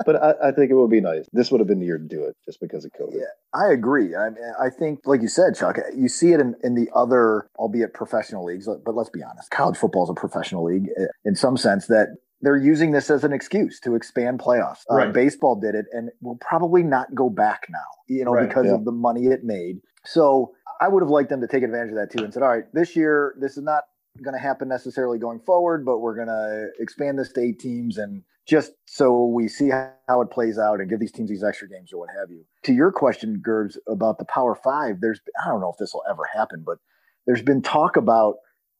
but 0.06 0.22
I, 0.22 0.48
I 0.48 0.52
think 0.52 0.70
it 0.70 0.74
would 0.74 0.90
be 0.90 1.00
nice. 1.00 1.26
This 1.32 1.50
would 1.50 1.60
have 1.60 1.68
been 1.68 1.80
the 1.80 1.86
year 1.86 1.98
to 1.98 2.04
do 2.04 2.24
it 2.24 2.36
just 2.44 2.60
because 2.60 2.84
of 2.84 2.92
COVID. 2.92 3.14
Yeah. 3.14 3.26
I 3.54 3.72
agree. 3.72 4.14
I, 4.16 4.30
mean, 4.30 4.42
I 4.60 4.70
think, 4.70 5.00
like 5.04 5.20
you 5.20 5.28
said, 5.28 5.54
Chuck, 5.54 5.76
you 5.94 6.08
see 6.08 6.32
it 6.32 6.40
in, 6.40 6.54
in 6.64 6.74
the 6.74 6.88
other, 6.94 7.48
albeit 7.56 7.94
professional 7.94 8.44
leagues, 8.44 8.66
but 8.66 8.94
let's 8.94 9.10
be 9.10 9.22
honest, 9.22 9.50
college 9.50 9.76
football 9.76 10.04
is 10.04 10.10
a 10.10 10.14
professional 10.14 10.64
league 10.64 10.88
in 11.24 11.36
some 11.36 11.56
sense 11.56 11.86
that 11.86 12.16
they're 12.42 12.56
using 12.56 12.90
this 12.90 13.08
as 13.08 13.24
an 13.24 13.32
excuse 13.32 13.80
to 13.80 13.94
expand 13.94 14.40
playoffs. 14.40 14.80
Uh, 14.90 15.10
baseball 15.12 15.58
did 15.58 15.74
it 15.74 15.86
and 15.92 16.10
will 16.20 16.38
probably 16.40 16.82
not 16.82 17.14
go 17.14 17.30
back 17.30 17.66
now, 17.70 17.78
you 18.08 18.24
know, 18.24 18.32
Right, 18.32 18.48
because 18.48 18.66
yeah. 18.66 18.74
of 18.74 18.84
the 18.84 18.92
money 18.92 19.26
it 19.26 19.44
made. 19.44 19.80
So 20.04 20.52
I 20.80 20.88
would 20.88 21.02
have 21.02 21.10
liked 21.10 21.30
them 21.30 21.40
to 21.40 21.46
take 21.46 21.62
advantage 21.62 21.90
of 21.90 21.96
that 21.96 22.10
too 22.10 22.24
and 22.24 22.34
said, 22.34 22.42
all 22.42 22.48
right, 22.48 22.64
this 22.72 22.96
year, 22.96 23.36
this 23.40 23.56
is 23.56 23.62
not 23.62 23.84
going 24.22 24.34
to 24.34 24.40
happen 24.40 24.68
necessarily 24.68 25.18
going 25.18 25.40
forward, 25.40 25.86
but 25.86 26.00
we're 26.00 26.16
going 26.16 26.28
to 26.28 26.68
expand 26.80 27.18
this 27.18 27.32
to 27.32 27.40
eight 27.40 27.60
teams 27.60 27.96
and 27.96 28.22
just 28.46 28.72
so 28.86 29.26
we 29.26 29.46
see 29.46 29.70
how 29.70 30.20
it 30.20 30.30
plays 30.30 30.58
out 30.58 30.80
and 30.80 30.90
give 30.90 30.98
these 30.98 31.12
teams 31.12 31.30
these 31.30 31.44
extra 31.44 31.68
games 31.68 31.92
or 31.92 32.00
what 32.00 32.08
have 32.18 32.30
you. 32.30 32.44
To 32.64 32.72
your 32.72 32.90
question, 32.90 33.40
Gerbs, 33.40 33.78
about 33.88 34.18
the 34.18 34.24
Power 34.24 34.56
Five, 34.56 35.00
there's 35.00 35.20
I 35.44 35.48
don't 35.48 35.60
know 35.60 35.70
if 35.70 35.78
this 35.78 35.94
will 35.94 36.02
ever 36.10 36.24
happen, 36.34 36.64
but 36.66 36.78
there's 37.24 37.42
been 37.42 37.62
talk 37.62 37.96
about 37.96 38.34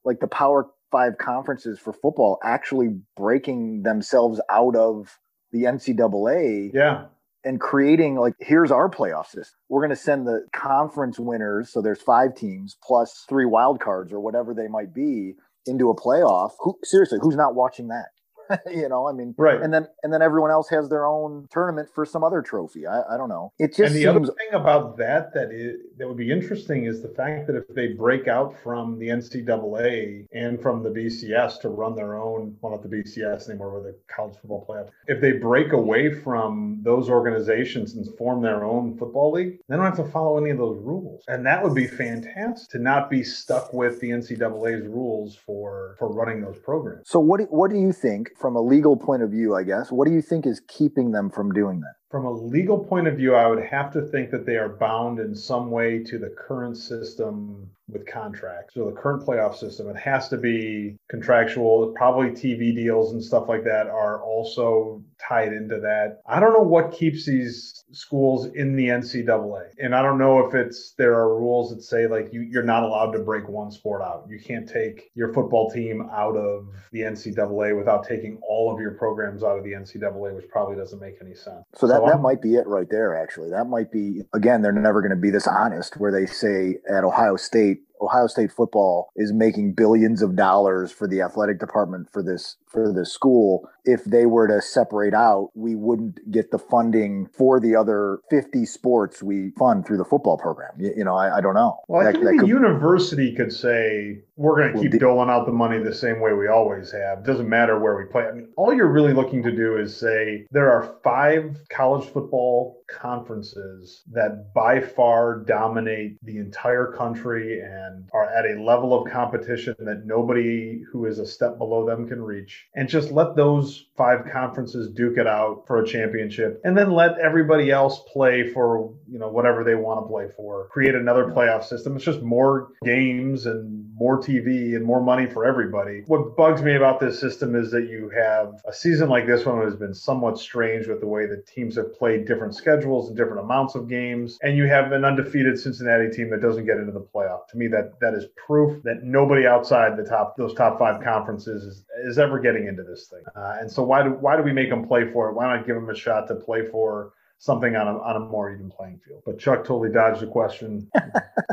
like 0.04 0.18
the 0.18 0.26
Power 0.26 0.68
Five 0.92 1.18
conferences 1.18 1.78
for 1.78 1.92
football 1.92 2.38
actually 2.44 3.00
breaking 3.16 3.82
themselves 3.82 4.40
out 4.50 4.76
of 4.76 5.18
the 5.50 5.64
NCAA 5.64 6.70
yeah. 6.72 7.06
and 7.44 7.60
creating 7.60 8.16
like 8.16 8.34
here's 8.40 8.70
our 8.70 8.88
playoff 8.90 9.26
system. 9.26 9.58
We're 9.68 9.80
going 9.80 9.90
to 9.90 9.96
send 9.96 10.26
the 10.26 10.46
conference 10.54 11.18
winners, 11.18 11.72
so 11.72 11.82
there's 11.82 12.02
five 12.02 12.34
teams 12.34 12.76
plus 12.84 13.24
three 13.28 13.46
wild 13.46 13.80
cards 13.80 14.12
or 14.12 14.20
whatever 14.20 14.54
they 14.54 14.68
might 14.68 14.94
be 14.94 15.34
into 15.66 15.90
a 15.90 15.96
playoff. 15.96 16.52
Who 16.60 16.78
seriously, 16.84 17.18
who's 17.22 17.36
not 17.36 17.54
watching 17.54 17.88
that? 17.88 18.08
you 18.70 18.88
know, 18.88 19.08
I 19.08 19.12
mean, 19.12 19.34
Right. 19.38 19.60
and 19.60 19.72
then 19.72 19.86
and 20.02 20.12
then 20.12 20.22
everyone 20.22 20.50
else 20.50 20.68
has 20.70 20.88
their 20.88 21.06
own 21.06 21.46
tournament 21.50 21.88
for 21.94 22.04
some 22.04 22.22
other 22.24 22.42
trophy. 22.42 22.86
I, 22.86 23.02
I 23.14 23.16
don't 23.16 23.28
know. 23.28 23.52
It 23.58 23.64
And 23.64 23.74
just 23.74 23.94
the 23.94 24.02
seems 24.02 24.06
other 24.08 24.26
thing 24.26 24.52
about 24.60 24.96
that 24.98 25.32
that 25.34 25.50
is 25.52 25.80
that 25.98 26.08
would 26.08 26.16
be 26.16 26.30
interesting 26.30 26.84
is 26.84 27.02
the 27.02 27.08
fact 27.08 27.46
that 27.46 27.56
if 27.56 27.64
they 27.74 27.88
break 27.88 28.28
out 28.28 28.54
from 28.62 28.98
the 28.98 29.08
NCAA 29.08 30.26
and 30.32 30.60
from 30.60 30.82
the 30.82 30.90
BCS 30.90 31.60
to 31.60 31.68
run 31.68 31.94
their 31.94 32.16
own, 32.16 32.56
well, 32.60 32.72
not 32.72 32.82
the 32.82 32.88
BCS 32.88 33.48
anymore, 33.48 33.74
with 33.74 33.84
the 33.84 33.96
college 34.14 34.34
football 34.40 34.64
playoff, 34.68 34.88
if 35.06 35.20
they 35.20 35.32
break 35.32 35.72
away 35.72 36.12
from 36.12 36.80
those 36.82 37.08
organizations 37.08 37.94
and 37.94 38.06
form 38.16 38.42
their 38.42 38.64
own 38.64 38.96
football 38.96 39.32
league, 39.32 39.58
they 39.68 39.76
don't 39.76 39.84
have 39.84 39.96
to 39.96 40.10
follow 40.10 40.38
any 40.38 40.50
of 40.50 40.58
those 40.58 40.78
rules, 40.82 41.22
and 41.28 41.44
that 41.46 41.62
would 41.62 41.74
be 41.74 41.86
fantastic 41.86 42.68
to 42.70 42.78
not 42.78 43.10
be 43.10 43.22
stuck 43.22 43.72
with 43.72 44.00
the 44.00 44.10
NCAA's 44.10 44.86
rules 44.86 45.36
for 45.36 45.94
for 45.98 46.12
running 46.12 46.40
those 46.40 46.58
programs. 46.58 47.08
So 47.08 47.20
what 47.20 47.38
do, 47.40 47.44
what 47.44 47.70
do 47.70 47.76
you 47.78 47.92
think 47.92 48.31
from 48.36 48.56
a 48.56 48.60
legal 48.60 48.96
point 48.96 49.22
of 49.22 49.30
view, 49.30 49.54
I 49.54 49.62
guess? 49.62 49.90
What 49.90 50.06
do 50.06 50.14
you 50.14 50.22
think 50.22 50.46
is 50.46 50.60
keeping 50.68 51.12
them 51.12 51.30
from 51.30 51.52
doing 51.52 51.80
that? 51.80 51.94
From 52.10 52.26
a 52.26 52.30
legal 52.30 52.78
point 52.78 53.08
of 53.08 53.16
view, 53.16 53.34
I 53.34 53.46
would 53.46 53.64
have 53.64 53.92
to 53.92 54.02
think 54.02 54.30
that 54.30 54.44
they 54.44 54.56
are 54.56 54.68
bound 54.68 55.18
in 55.18 55.34
some 55.34 55.70
way 55.70 56.02
to 56.04 56.18
the 56.18 56.28
current 56.28 56.76
system 56.76 57.70
with 57.92 58.06
contracts. 58.06 58.74
So 58.74 58.86
the 58.86 58.92
current 58.92 59.24
playoff 59.24 59.56
system, 59.56 59.88
it 59.88 59.96
has 59.96 60.28
to 60.28 60.36
be 60.36 60.96
contractual. 61.10 61.92
Probably 61.96 62.30
TV 62.30 62.74
deals 62.74 63.12
and 63.12 63.22
stuff 63.22 63.48
like 63.48 63.64
that 63.64 63.86
are 63.86 64.22
also 64.22 65.02
tied 65.18 65.52
into 65.52 65.78
that. 65.80 66.20
I 66.26 66.40
don't 66.40 66.52
know 66.52 66.62
what 66.62 66.92
keeps 66.92 67.26
these 67.26 67.84
schools 67.92 68.46
in 68.46 68.74
the 68.76 68.86
NCAA. 68.86 69.68
And 69.78 69.94
I 69.94 70.02
don't 70.02 70.18
know 70.18 70.46
if 70.46 70.54
it's 70.54 70.94
there 70.98 71.14
are 71.14 71.38
rules 71.38 71.74
that 71.74 71.82
say 71.82 72.06
like 72.06 72.32
you, 72.32 72.40
you're 72.42 72.62
not 72.62 72.82
allowed 72.82 73.12
to 73.12 73.18
break 73.18 73.48
one 73.48 73.70
sport 73.70 74.02
out. 74.02 74.26
You 74.28 74.40
can't 74.40 74.68
take 74.68 75.10
your 75.14 75.32
football 75.32 75.70
team 75.70 76.08
out 76.12 76.36
of 76.36 76.66
the 76.92 77.00
NCAA 77.00 77.76
without 77.76 78.06
taking 78.06 78.38
all 78.42 78.72
of 78.72 78.80
your 78.80 78.92
programs 78.92 79.42
out 79.42 79.58
of 79.58 79.64
the 79.64 79.72
NCAA, 79.72 80.34
which 80.34 80.48
probably 80.48 80.76
doesn't 80.76 81.00
make 81.00 81.14
any 81.20 81.34
sense. 81.34 81.64
So 81.74 81.86
that, 81.86 82.00
that 82.00 82.12
I'm- 82.12 82.22
might 82.22 82.40
be 82.40 82.54
it 82.56 82.66
right 82.66 82.88
there, 82.90 83.14
actually. 83.14 83.50
That 83.50 83.66
might 83.66 83.90
be, 83.92 84.22
again, 84.32 84.62
they're 84.62 84.72
never 84.72 85.00
going 85.00 85.10
to 85.10 85.16
be 85.16 85.30
this 85.30 85.46
honest 85.46 85.96
where 85.98 86.12
they 86.12 86.26
say 86.26 86.78
at 86.88 87.04
Ohio 87.04 87.36
State, 87.36 87.81
Ohio 88.02 88.26
State 88.26 88.50
football 88.52 89.10
is 89.16 89.32
making 89.32 89.74
billions 89.74 90.22
of 90.22 90.34
dollars 90.36 90.90
for 90.90 91.06
the 91.06 91.20
athletic 91.20 91.60
department 91.60 92.08
for 92.12 92.22
this 92.22 92.56
for 92.68 92.92
this 92.92 93.12
school. 93.12 93.68
If 93.84 94.04
they 94.04 94.26
were 94.26 94.46
to 94.48 94.62
separate 94.62 95.12
out, 95.14 95.50
we 95.54 95.74
wouldn't 95.74 96.30
get 96.30 96.50
the 96.50 96.58
funding 96.58 97.28
for 97.36 97.60
the 97.60 97.74
other 97.76 98.20
50 98.30 98.64
sports 98.64 99.22
we 99.22 99.50
fund 99.58 99.84
through 99.84 99.98
the 99.98 100.04
football 100.04 100.38
program. 100.38 100.70
You, 100.78 100.92
you 100.98 101.04
know, 101.04 101.14
I, 101.16 101.38
I 101.38 101.40
don't 101.40 101.54
know. 101.54 101.80
Well, 101.88 102.06
I 102.06 102.12
think 102.12 102.24
that 102.24 102.30
the 102.32 102.38
could- 102.38 102.48
university 102.48 103.34
could 103.34 103.52
say 103.52 104.20
we're 104.36 104.56
going 104.56 104.68
to 104.68 104.74
Well, 104.74 104.82
keep 104.84 104.92
the- 104.92 104.98
doling 105.00 105.28
out 105.30 105.46
the 105.46 105.52
money 105.52 105.78
the 105.82 105.94
same 105.94 106.20
way 106.20 106.32
we 106.32 106.48
always 106.48 106.92
have. 106.92 107.24
Doesn't 107.24 107.48
matter 107.48 107.78
where 107.78 107.96
we 107.96 108.04
play. 108.04 108.22
I 108.24 108.32
mean, 108.32 108.48
all 108.56 108.72
you're 108.72 108.90
really 108.90 109.12
looking 109.12 109.42
to 109.42 109.50
do 109.54 109.76
is 109.76 109.94
say 109.96 110.46
there 110.50 110.70
are 110.70 110.94
five 111.02 111.58
college 111.70 112.08
football 112.08 112.78
conferences 112.88 114.02
that 114.12 114.52
by 114.54 114.80
far 114.80 115.40
dominate 115.40 116.16
the 116.24 116.38
entire 116.38 116.86
country 116.92 117.60
and 117.60 117.91
are 118.12 118.28
at 118.28 118.44
a 118.44 118.60
level 118.62 118.94
of 118.94 119.10
competition 119.10 119.74
that 119.78 120.06
nobody 120.06 120.82
who 120.90 121.06
is 121.06 121.18
a 121.18 121.26
step 121.26 121.58
below 121.58 121.86
them 121.86 122.08
can 122.08 122.22
reach. 122.22 122.66
And 122.74 122.88
just 122.88 123.10
let 123.10 123.36
those 123.36 123.86
five 123.96 124.26
conferences 124.32 124.90
duke 124.90 125.18
it 125.18 125.26
out 125.26 125.64
for 125.66 125.82
a 125.82 125.86
championship 125.86 126.60
and 126.64 126.76
then 126.76 126.92
let 126.92 127.18
everybody 127.18 127.70
else 127.70 128.00
play 128.12 128.50
for, 128.52 128.92
you 129.10 129.18
know, 129.18 129.28
whatever 129.28 129.64
they 129.64 129.74
want 129.74 130.04
to 130.04 130.08
play 130.08 130.28
for. 130.36 130.68
Create 130.68 130.94
another 130.94 131.26
playoff 131.26 131.64
system. 131.64 131.96
It's 131.96 132.04
just 132.04 132.22
more 132.22 132.72
games 132.84 133.46
and 133.46 133.82
more 133.94 134.20
TV 134.20 134.74
and 134.74 134.84
more 134.84 135.00
money 135.00 135.26
for 135.26 135.44
everybody. 135.44 136.02
What 136.06 136.36
bugs 136.36 136.62
me 136.62 136.74
about 136.76 136.98
this 136.98 137.20
system 137.20 137.54
is 137.54 137.70
that 137.70 137.88
you 137.88 138.10
have 138.16 138.60
a 138.66 138.72
season 138.72 139.08
like 139.08 139.26
this 139.26 139.44
one 139.44 139.62
has 139.62 139.76
been 139.76 139.94
somewhat 139.94 140.38
strange 140.38 140.86
with 140.86 141.00
the 141.00 141.06
way 141.06 141.26
that 141.26 141.46
teams 141.46 141.76
have 141.76 141.94
played 141.94 142.26
different 142.26 142.54
schedules 142.54 143.08
and 143.08 143.16
different 143.16 143.40
amounts 143.40 143.74
of 143.74 143.88
games. 143.88 144.38
And 144.42 144.56
you 144.56 144.66
have 144.66 144.92
an 144.92 145.04
undefeated 145.04 145.58
Cincinnati 145.58 146.10
team 146.10 146.30
that 146.30 146.40
doesn't 146.40 146.66
get 146.66 146.78
into 146.78 146.92
the 146.92 147.06
playoff. 147.14 147.46
To 147.48 147.56
me, 147.56 147.68
that 147.68 147.81
that 148.00 148.14
is 148.14 148.26
proof 148.46 148.82
that 148.82 149.02
nobody 149.02 149.46
outside 149.46 149.96
the 149.96 150.04
top 150.04 150.36
those 150.36 150.54
top 150.54 150.78
five 150.78 151.02
conferences 151.02 151.62
is, 151.62 151.84
is 152.04 152.18
ever 152.18 152.38
getting 152.38 152.66
into 152.66 152.82
this 152.82 153.08
thing. 153.08 153.22
Uh, 153.36 153.56
and 153.60 153.70
so 153.70 153.82
why 153.82 154.02
do 154.02 154.10
why 154.10 154.36
do 154.36 154.42
we 154.42 154.52
make 154.52 154.70
them 154.70 154.86
play 154.86 155.10
for 155.12 155.30
it? 155.30 155.34
Why 155.34 155.56
not 155.56 155.66
give 155.66 155.76
them 155.76 155.88
a 155.90 155.94
shot 155.94 156.28
to 156.28 156.34
play 156.34 156.66
for 156.70 157.12
something 157.42 157.74
on 157.74 157.88
a, 157.88 157.98
on 157.98 158.14
a 158.14 158.20
more 158.20 158.52
even 158.52 158.70
playing 158.70 159.00
field. 159.04 159.20
But 159.26 159.36
Chuck 159.36 159.64
totally 159.64 159.90
dodged 159.90 160.20
the 160.20 160.28
question. 160.28 160.88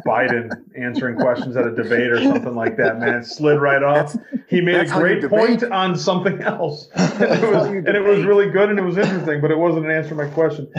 Biden 0.05 0.51
answering 0.77 1.15
questions 1.15 1.57
at 1.57 1.65
a 1.65 1.73
debate 1.73 2.11
or 2.11 2.21
something 2.21 2.53
like 2.53 2.77
that, 2.77 2.99
man. 2.99 3.15
It 3.15 3.25
slid 3.25 3.59
right 3.59 3.81
off. 3.81 4.15
He 4.47 4.61
made 4.61 4.75
a 4.75 4.77
that's 4.79 4.91
how 4.91 5.03
you 5.03 5.19
great 5.19 5.29
point 5.31 5.63
on 5.63 5.97
something 5.97 6.41
else. 6.43 6.89
And 7.19 7.43
it, 7.43 7.51
was, 7.51 7.67
and 7.67 7.87
it 7.89 8.03
was 8.03 8.23
really 8.23 8.49
good 8.49 8.69
and 8.69 8.79
it 8.79 8.81
was 8.83 8.97
interesting, 8.97 9.41
but 9.41 9.51
it 9.51 9.57
wasn't 9.57 9.85
an 9.85 9.91
answer 9.91 10.09
to 10.09 10.15
my 10.15 10.29
question. 10.29 10.71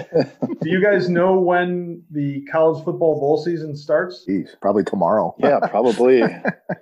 Do 0.62 0.70
you 0.70 0.83
guys 0.83 1.09
know 1.11 1.38
when 1.38 2.03
the 2.11 2.42
college 2.51 2.83
football 2.83 3.20
bowl 3.20 3.37
season 3.42 3.77
starts? 3.77 4.25
Jeez, 4.27 4.49
probably 4.62 4.85
tomorrow. 4.85 5.35
Yeah, 5.38 5.59
probably. 5.68 6.23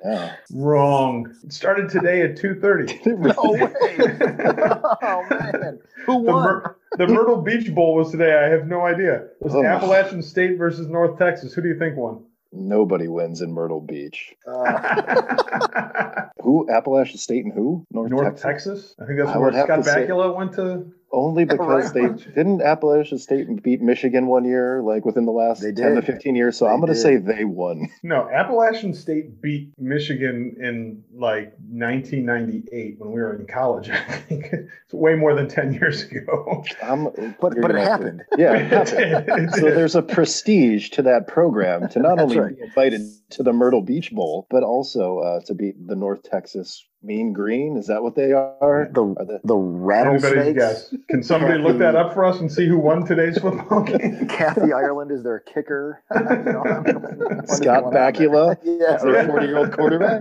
Yeah. 0.05 0.37
Wrong. 0.53 1.35
It 1.43 1.53
started 1.53 1.89
today 1.91 2.23
at 2.23 2.37
2.30. 2.37 3.07
No 3.19 3.53
way. 3.53 4.99
oh 5.03 5.27
man, 5.31 5.79
who 6.07 6.25
The, 6.25 6.33
won? 6.33 6.63
The 6.97 7.07
Myrtle 7.07 7.43
Beach 7.43 7.75
Bowl 7.75 7.95
was 7.95 8.11
today. 8.11 8.35
I 8.35 8.49
have 8.49 8.67
no 8.67 8.81
idea. 8.87 9.17
It 9.17 9.31
was 9.41 9.55
Oh. 9.55 9.65
Appalachian 9.65 10.23
State 10.23 10.57
versus 10.59 10.89
North 10.89 11.19
Texas. 11.19 11.53
Who 11.53 11.63
do 11.63 11.69
you 11.69 11.79
think 11.79 11.97
won? 11.97 12.25
Nobody 12.51 13.09
wins 13.09 13.43
in 13.43 13.53
Myrtle 13.53 13.81
Beach. 13.83 14.35
Uh, 14.47 16.25
Who? 16.43 16.67
Appalachian 16.71 17.19
State 17.19 17.45
and 17.45 17.53
who? 17.53 17.85
North 17.93 18.41
Texas? 18.41 18.95
I 19.01 19.05
think 19.05 19.19
that's 19.19 19.31
I 19.31 19.39
where 19.39 19.53
Scott 19.53 19.77
to 19.77 19.83
say- 19.85 20.07
Bakula 20.07 20.35
went 20.35 20.53
to. 20.55 20.91
Only 21.13 21.45
because 21.47 21.93
they 21.93 22.09
didn't 22.09 22.61
Appalachian 22.61 23.19
State 23.19 23.63
beat 23.63 23.81
Michigan 23.81 24.27
one 24.27 24.45
year, 24.45 24.83
like 24.83 25.05
within 25.05 25.25
the 25.25 25.33
last 25.33 25.63
They 25.63 25.73
10 25.73 25.95
to 25.95 26.03
15 26.03 26.35
years. 26.37 26.57
So 26.57 26.67
They 26.67 26.71
I'm 26.73 26.81
going 26.81 26.93
to 26.93 26.99
say 26.99 27.17
they 27.17 27.45
won. 27.45 27.89
No, 28.03 28.29
Appalachian 28.31 28.95
State 28.95 29.41
beat 29.43 29.73
Michigan 29.79 30.57
in 30.61 31.03
like 31.15 31.55
1998 31.71 32.97
when 32.99 33.11
we 33.13 33.21
were 33.21 33.37
in 33.37 33.47
college. 33.47 33.91
I 34.09 34.17
think 34.29 34.47
it's 34.53 34.95
way 34.95 35.15
more 35.15 35.35
than 35.35 35.49
10 35.49 35.73
years 35.75 36.03
ago. 36.05 36.65
I'm, 36.83 37.05
but 37.05 37.37
but 37.41 37.57
it 37.57 37.61
gonna 37.63 37.81
happened. 37.85 38.23
yeah, 38.37 38.55
it 38.55 38.73
It 38.73 39.29
happened. 39.29 39.51
So 39.55 39.71
there's 39.71 39.95
a 39.95 40.03
prestige 40.03 40.91
to 40.91 41.03
that 41.03 41.27
program 41.27 41.89
to 41.91 41.99
not 42.01 42.17
That's 42.17 42.23
only 42.23 42.39
right. 42.39 42.57
be 42.57 42.63
invited 42.63 43.01
to 43.31 43.43
the 43.43 43.53
Myrtle 43.53 43.83
Beach 43.83 44.13
Bowl, 44.13 44.47
but 44.51 44.63
also 44.63 45.19
uh, 45.19 45.41
to 45.47 45.55
beat 45.55 45.75
the 45.87 45.97
North 45.97 46.23
Texas 46.23 46.85
Mean 47.03 47.33
Green. 47.33 47.77
Is 47.77 47.87
that 47.87 48.03
what 48.03 48.17
they 48.17 48.33
are? 48.33 48.89
The 48.93 49.03
Are 49.03 49.25
they- 49.25 49.39
the 49.45 49.55
rattlesnakes. 49.57 50.93
Can 51.09 51.23
somebody 51.23 51.63
look 51.63 51.79
that 51.79 51.95
up 51.95 52.13
for 52.15 52.25
us 52.25 52.41
and 52.41 52.51
see 52.51 52.67
who 52.67 52.79
won 52.79 53.07
today's 53.07 53.39
football 53.43 53.83
game? 53.85 54.27
Kathy 54.29 54.73
Ireland 54.73 55.13
is 55.13 55.23
their 55.23 55.41
kicker. 55.41 56.03
You 56.19 56.53
know, 56.53 56.63
Scott 57.47 57.85
going? 57.85 57.95
Bakula 57.95 58.57
Yeah, 58.65 58.97
is 58.97 59.03
their 59.03 59.27
40 59.27 59.47
year 59.47 59.59
old 59.59 59.73
quarterback. 59.73 60.21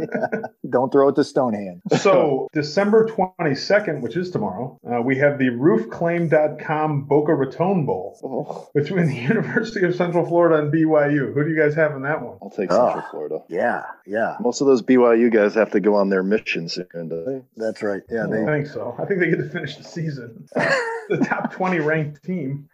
Yeah. 0.00 0.38
Don't 0.70 0.90
throw 0.90 1.08
it 1.08 1.14
to 1.16 1.24
Stonehand. 1.24 1.82
So 1.98 2.48
December 2.52 3.06
22nd, 3.06 4.00
which 4.00 4.16
is 4.16 4.30
tomorrow, 4.30 4.78
uh, 4.90 5.00
we 5.02 5.16
have 5.18 5.38
the 5.38 5.50
roofclaim.com 5.50 7.04
Boca 7.04 7.34
Raton 7.34 7.84
Bowl 7.86 8.18
Oh, 8.24 8.68
between 8.74 9.06
the 9.06 9.14
University 9.16 9.84
of 9.84 9.94
Central 9.94 10.26
Florida 10.26 10.62
and 10.62 10.72
BYU. 10.72 11.34
Who 11.34 11.44
do 11.44 11.50
you 11.50 11.58
guys 11.60 11.74
have 11.74 11.92
in 11.94 12.02
that 12.02 12.22
one? 12.22 12.35
I'll 12.42 12.50
take 12.50 12.70
Oh. 12.72 12.86
Central 12.86 13.04
Florida. 13.10 13.38
Yeah, 13.48 13.84
yeah, 14.06 14.36
Most 14.40 14.60
of 14.60 14.66
those 14.66 14.82
BYU 14.82 15.32
guys 15.32 15.54
have 15.54 15.70
to 15.72 15.80
go 15.80 15.94
on 15.94 16.08
their 16.10 16.22
mission 16.22 16.68
soon. 16.68 16.86
don't 16.92 17.24
they? 17.24 17.42
that's 17.56 17.82
right. 17.82 18.02
Yeah, 18.10 18.26
I 18.26 18.44
think 18.44 18.66
so. 18.66 18.94
I 18.98 19.04
think 19.04 19.20
they 19.20 19.30
get 19.30 19.38
to 19.38 19.48
finish 19.48 19.76
the 19.76 19.84
season. 19.84 20.46
the 20.54 21.24
top 21.28 21.52
20 21.52 21.80
ranked 21.80 22.22
team. 22.24 22.68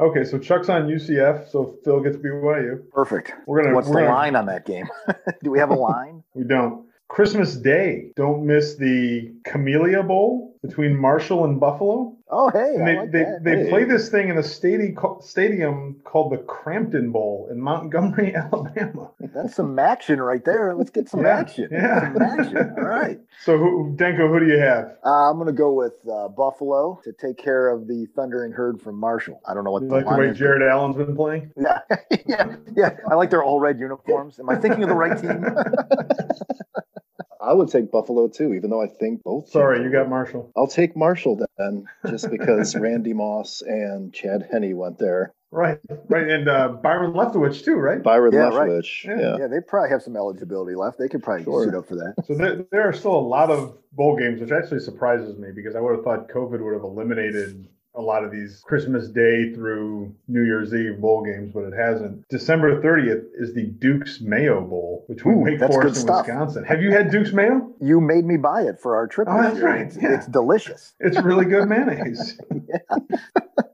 okay, 0.00 0.24
so 0.24 0.38
Chuck's 0.38 0.68
on 0.68 0.88
UCF, 0.88 1.50
so 1.50 1.76
Phil 1.84 2.00
gets 2.00 2.16
BYU. 2.16 2.88
perfect. 2.90 3.32
We're 3.46 3.62
gonna. 3.62 3.74
What's 3.74 3.88
we're 3.88 3.94
the 4.00 4.06
gonna- 4.06 4.14
line 4.14 4.36
on 4.36 4.46
that 4.46 4.64
game? 4.66 4.88
Do 5.42 5.50
we 5.50 5.58
have 5.58 5.70
a 5.70 5.74
line? 5.74 6.22
We 6.34 6.44
don't. 6.44 6.86
Christmas 7.08 7.56
Day. 7.56 8.12
Don't 8.16 8.44
miss 8.46 8.76
the 8.76 9.32
Camellia 9.44 10.02
Bowl 10.02 10.56
between 10.62 10.94
Marshall 10.94 11.46
and 11.46 11.58
Buffalo. 11.58 12.14
Oh, 12.30 12.50
hey, 12.50 12.74
And 12.76 12.86
they 12.86 12.96
like 12.96 13.10
they, 13.10 13.22
that. 13.24 13.42
they 13.42 13.56
Hey. 13.64 13.68
play 13.70 13.84
this 13.84 14.10
thing 14.10 14.28
in 14.28 14.36
a 14.36 14.42
stadium 14.42 14.96
stadium 15.20 15.96
called 16.04 16.30
the 16.32 16.36
Cramton 16.38 17.10
Bowl 17.10 17.48
in 17.50 17.58
Montgomery, 17.58 18.34
Alabama. 18.36 19.10
That's 19.18 19.54
some 19.54 19.78
action 19.78 20.20
right 20.20 20.44
there. 20.44 20.74
Let's 20.74 20.90
get 20.90 21.08
some 21.08 21.20
Yeah, 21.24 21.38
action. 21.38 21.68
yeah. 21.72 22.12
Some 22.12 22.22
action. 22.22 22.56
All 22.76 22.84
right. 22.84 23.18
So, 23.44 23.56
who, 23.56 23.94
Denko, 23.96 24.28
who 24.28 24.40
do 24.40 24.46
you 24.46 24.58
have? 24.58 24.96
Uh, 25.06 25.30
I'm 25.30 25.36
going 25.36 25.46
to 25.46 25.52
go 25.52 25.72
with 25.72 25.92
uh, 26.12 26.26
Buffalo 26.26 27.00
to 27.04 27.12
take 27.12 27.38
care 27.38 27.68
of 27.70 27.86
the 27.86 28.06
thundering 28.16 28.50
herd 28.50 28.82
from 28.82 28.96
Marshall. 28.96 29.40
I 29.48 29.54
don't 29.54 29.62
know 29.62 29.70
what 29.70 29.82
You 29.82 29.88
the 29.88 29.94
like 29.94 30.06
the 30.06 30.16
way. 30.16 30.32
Jared 30.32 30.60
Allen's 30.60 30.96
been 30.96 31.14
playing? 31.14 31.52
Yeah, 31.56 31.78
yeah, 32.26 32.56
yeah. 32.76 32.96
I 33.08 33.14
like 33.14 33.30
their 33.30 33.44
all 33.44 33.60
red 33.60 33.78
uniforms. 33.78 34.40
Am 34.40 34.50
I 34.50 34.56
thinking 34.56 34.82
of 34.82 34.88
the 34.88 34.94
right 34.96 35.16
team? 35.18 35.44
I 37.40 37.52
would 37.52 37.68
take 37.68 37.90
Buffalo 37.92 38.28
too, 38.28 38.54
even 38.54 38.70
though 38.70 38.82
I 38.82 38.88
think 38.88 39.22
both. 39.22 39.48
Sorry, 39.50 39.82
you 39.82 39.90
got. 39.90 40.08
Marshall. 40.08 40.50
I'll 40.56 40.66
take 40.66 40.96
Marshall 40.96 41.44
then, 41.58 41.86
just 42.10 42.30
because 42.30 42.74
Randy 42.76 43.12
Moss 43.12 43.62
and 43.62 44.12
Chad 44.12 44.48
Henney 44.50 44.74
went 44.74 44.98
there. 44.98 45.32
Right, 45.50 45.78
right, 46.10 46.28
and 46.28 46.46
uh, 46.46 46.68
Byron 46.68 47.12
Leftwich 47.14 47.64
too, 47.64 47.76
right? 47.76 48.02
Byron 48.02 48.34
Yeah. 48.34 48.50
Leftwich. 48.50 49.04
Yeah. 49.04 49.18
Yeah. 49.18 49.36
Yeah, 49.40 49.46
they 49.46 49.60
probably 49.66 49.88
have 49.88 50.02
some 50.02 50.14
eligibility 50.14 50.74
left. 50.74 50.98
They 50.98 51.08
could 51.08 51.22
probably 51.22 51.44
Sure. 51.44 51.64
suit 51.64 51.74
up 51.74 51.88
for 51.88 51.94
that. 51.94 52.14
So 52.26 52.34
there, 52.34 52.64
there 52.70 52.82
are 52.86 52.92
still 52.92 53.14
a 53.16 53.18
lot 53.18 53.50
of 53.50 53.78
bowl 53.92 54.16
games, 54.18 54.40
which 54.40 54.50
actually 54.52 54.80
surprises 54.80 55.38
me 55.38 55.48
because 55.54 55.74
I 55.74 55.80
would 55.80 55.94
have 55.94 56.04
thought 56.04 56.28
COVID 56.28 56.62
would 56.62 56.74
have 56.74 56.82
eliminated 56.82 57.66
a 57.98 58.00
lot 58.00 58.22
of 58.24 58.30
these 58.30 58.62
Christmas 58.64 59.08
Day 59.08 59.52
through 59.52 60.14
New 60.28 60.44
Year's 60.44 60.72
Eve 60.72 61.00
bowl 61.00 61.24
games, 61.24 61.50
but 61.52 61.64
it 61.64 61.72
hasn't. 61.74 62.26
December 62.28 62.80
30th 62.80 63.24
is 63.34 63.52
the 63.54 63.66
Duke's 63.66 64.20
Mayo 64.20 64.60
Bowl 64.60 65.04
between 65.08 65.38
Ooh, 65.38 65.40
Wake 65.40 65.58
Forest 65.58 65.82
and 65.84 65.96
stuff. 65.96 66.26
Wisconsin. 66.26 66.64
Have 66.64 66.80
you 66.80 66.92
had 66.92 67.10
Duke's 67.10 67.32
Mayo? 67.32 67.68
You 67.80 68.00
made 68.00 68.24
me 68.24 68.36
buy 68.36 68.62
it 68.62 68.80
for 68.80 68.96
our 68.96 69.06
trip. 69.08 69.26
Oh, 69.30 69.42
that's 69.42 69.56
year. 69.56 69.66
right, 69.66 69.80
It's, 69.86 69.96
yeah. 69.96 70.14
it's 70.14 70.26
delicious. 70.26 70.94
It's 71.00 71.20
really 71.20 71.44
good 71.44 71.68
mayonnaise. 71.68 72.38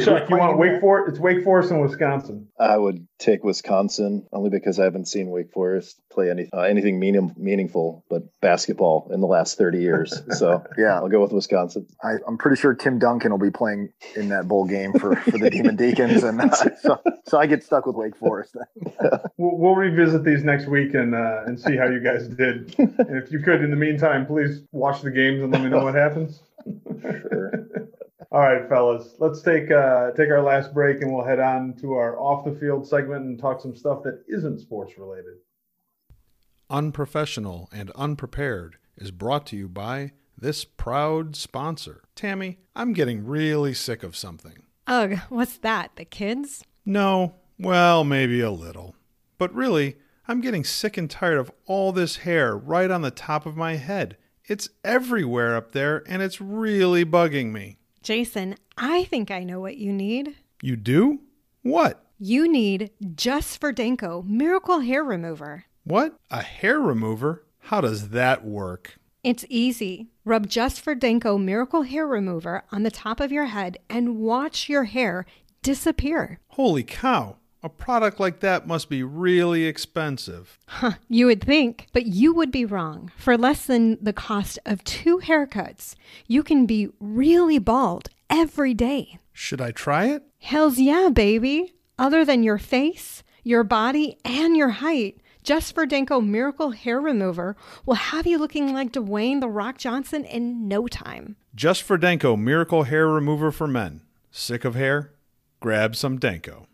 So 0.00 0.14
Wait, 0.14 0.20
Chuck, 0.20 0.28
who's 0.28 0.30
you 0.30 0.36
want 0.38 0.56
playing 0.56 0.72
Wake? 0.72 0.80
Forest? 0.80 1.08
It's 1.10 1.18
Wake 1.18 1.44
Forest 1.44 1.70
and 1.70 1.82
Wisconsin. 1.82 2.48
I 2.58 2.76
would 2.76 3.06
take 3.18 3.44
Wisconsin 3.44 4.26
only 4.32 4.50
because 4.50 4.78
I 4.78 4.84
haven't 4.84 5.06
seen 5.06 5.30
Wake 5.30 5.52
Forest 5.52 6.00
play 6.10 6.30
any 6.30 6.48
uh, 6.52 6.60
anything 6.60 6.98
meaning, 6.98 7.34
meaningful 7.36 8.04
but 8.08 8.22
basketball 8.40 9.10
in 9.12 9.20
the 9.20 9.26
last 9.26 9.58
30 9.58 9.78
years. 9.78 10.22
So 10.34 10.64
Yeah, 10.76 10.94
I'll 10.94 11.08
go 11.08 11.20
with 11.20 11.32
Wisconsin. 11.32 11.86
I, 12.02 12.14
I'm 12.26 12.38
pretty 12.38 12.60
sure 12.60 12.74
Tim 12.74 12.98
Duncan 12.98 13.30
will 13.30 13.38
be 13.38 13.50
playing 13.50 13.90
in 14.16 14.30
that 14.30 14.48
bowl 14.48 14.64
game 14.64 14.92
for, 14.92 15.14
for 15.16 15.38
the 15.38 15.48
Demon 15.48 15.76
Deacons, 15.76 16.24
and 16.24 16.40
uh, 16.40 16.50
so 16.82 17.00
so 17.26 17.38
I 17.38 17.46
get 17.46 17.62
stuck 17.62 17.86
with 17.86 17.96
Wake 17.96 18.16
Forest. 18.16 18.56
We'll, 19.36 19.56
we'll 19.58 19.74
revisit 19.74 20.24
these 20.24 20.44
next 20.44 20.66
week 20.66 20.94
and 20.94 21.14
uh, 21.14 21.42
and 21.46 21.58
see 21.58 21.76
how 21.76 21.86
you 21.86 22.00
guys 22.00 22.28
did. 22.28 22.74
and 22.78 23.16
if 23.22 23.32
you 23.32 23.40
could, 23.40 23.62
in 23.62 23.70
the 23.70 23.76
meantime, 23.76 24.26
please 24.26 24.62
watch 24.72 25.02
the 25.02 25.10
games 25.10 25.42
and 25.42 25.52
let 25.52 25.60
me 25.62 25.68
know 25.68 25.82
what 25.82 25.94
happens. 25.94 26.40
Sure. 27.02 27.66
All 28.32 28.40
right, 28.40 28.68
fellas, 28.68 29.14
let's 29.18 29.42
take 29.42 29.70
uh, 29.70 30.10
take 30.12 30.30
our 30.30 30.42
last 30.42 30.74
break 30.74 31.02
and 31.02 31.12
we'll 31.12 31.24
head 31.24 31.40
on 31.40 31.74
to 31.80 31.92
our 31.94 32.18
off 32.18 32.44
the 32.44 32.52
field 32.52 32.86
segment 32.86 33.24
and 33.24 33.38
talk 33.38 33.60
some 33.60 33.76
stuff 33.76 34.02
that 34.04 34.24
isn't 34.28 34.60
sports 34.60 34.98
related. 34.98 35.34
Unprofessional 36.70 37.68
and 37.72 37.90
Unprepared 37.90 38.76
is 38.96 39.10
brought 39.10 39.46
to 39.46 39.56
you 39.56 39.68
by 39.68 40.12
this 40.36 40.64
proud 40.64 41.36
sponsor. 41.36 42.02
Tammy, 42.14 42.58
I'm 42.74 42.92
getting 42.92 43.26
really 43.26 43.74
sick 43.74 44.02
of 44.02 44.16
something. 44.16 44.64
Ugh, 44.86 45.18
what's 45.28 45.58
that? 45.58 45.92
The 45.96 46.04
kids? 46.04 46.64
No, 46.84 47.36
well, 47.58 48.04
maybe 48.04 48.40
a 48.40 48.50
little. 48.50 48.94
But 49.38 49.54
really, 49.54 49.96
I'm 50.26 50.40
getting 50.40 50.64
sick 50.64 50.96
and 50.96 51.10
tired 51.10 51.38
of 51.38 51.52
all 51.66 51.92
this 51.92 52.18
hair 52.18 52.56
right 52.56 52.90
on 52.90 53.02
the 53.02 53.10
top 53.10 53.46
of 53.46 53.56
my 53.56 53.76
head. 53.76 54.16
It's 54.46 54.68
everywhere 54.84 55.56
up 55.56 55.72
there, 55.72 56.02
and 56.06 56.22
it's 56.22 56.40
really 56.40 57.04
bugging 57.04 57.52
me. 57.52 57.78
Jason, 58.04 58.54
I 58.76 59.04
think 59.04 59.30
I 59.30 59.44
know 59.44 59.60
what 59.60 59.78
you 59.78 59.90
need. 59.90 60.36
You 60.60 60.76
do? 60.76 61.20
What? 61.62 62.04
You 62.18 62.46
need 62.46 62.90
Just 63.16 63.58
for 63.58 63.72
Danko 63.72 64.20
Miracle 64.28 64.80
Hair 64.80 65.04
Remover. 65.04 65.64
What? 65.84 66.14
A 66.30 66.42
hair 66.42 66.78
remover? 66.78 67.46
How 67.60 67.80
does 67.80 68.10
that 68.10 68.44
work? 68.44 68.98
It's 69.22 69.46
easy. 69.48 70.08
Rub 70.26 70.48
Just 70.48 70.82
for 70.82 70.94
Danko 70.94 71.38
Miracle 71.38 71.84
Hair 71.84 72.06
Remover 72.06 72.64
on 72.70 72.82
the 72.82 72.90
top 72.90 73.20
of 73.20 73.32
your 73.32 73.46
head 73.46 73.78
and 73.88 74.18
watch 74.18 74.68
your 74.68 74.84
hair 74.84 75.24
disappear. 75.62 76.40
Holy 76.48 76.82
cow! 76.82 77.38
A 77.64 77.70
product 77.70 78.20
like 78.20 78.40
that 78.40 78.66
must 78.66 78.90
be 78.90 79.02
really 79.02 79.64
expensive. 79.64 80.58
Huh, 80.66 80.92
you 81.08 81.24
would 81.24 81.42
think, 81.42 81.86
but 81.94 82.04
you 82.04 82.34
would 82.34 82.50
be 82.50 82.66
wrong. 82.66 83.10
For 83.16 83.38
less 83.38 83.64
than 83.64 83.96
the 84.04 84.12
cost 84.12 84.58
of 84.66 84.84
two 84.84 85.20
haircuts, 85.20 85.94
you 86.26 86.42
can 86.42 86.66
be 86.66 86.90
really 87.00 87.58
bald 87.58 88.10
every 88.28 88.74
day. 88.74 89.18
Should 89.32 89.62
I 89.62 89.70
try 89.70 90.08
it? 90.08 90.24
Hells 90.40 90.78
yeah, 90.78 91.08
baby. 91.08 91.72
Other 91.98 92.22
than 92.22 92.42
your 92.42 92.58
face, 92.58 93.22
your 93.44 93.64
body, 93.64 94.18
and 94.26 94.54
your 94.54 94.68
height, 94.68 95.22
Just 95.44 95.74
for 95.74 95.86
Denko 95.86 96.26
Miracle 96.26 96.70
Hair 96.70 97.02
Remover 97.02 97.54
will 97.84 97.96
have 97.96 98.26
you 98.26 98.38
looking 98.38 98.72
like 98.72 98.92
Dwayne 98.92 99.40
The 99.42 99.48
Rock 99.48 99.76
Johnson 99.76 100.24
in 100.24 100.68
no 100.68 100.86
time. 100.86 101.36
Just 101.54 101.82
for 101.82 101.98
Denko 101.98 102.38
Miracle 102.40 102.84
Hair 102.84 103.08
Remover 103.08 103.52
for 103.52 103.66
Men. 103.66 104.00
Sick 104.30 104.64
of 104.64 104.74
hair? 104.74 105.12
Grab 105.60 105.94
some 105.96 106.18
Danko. 106.18 106.66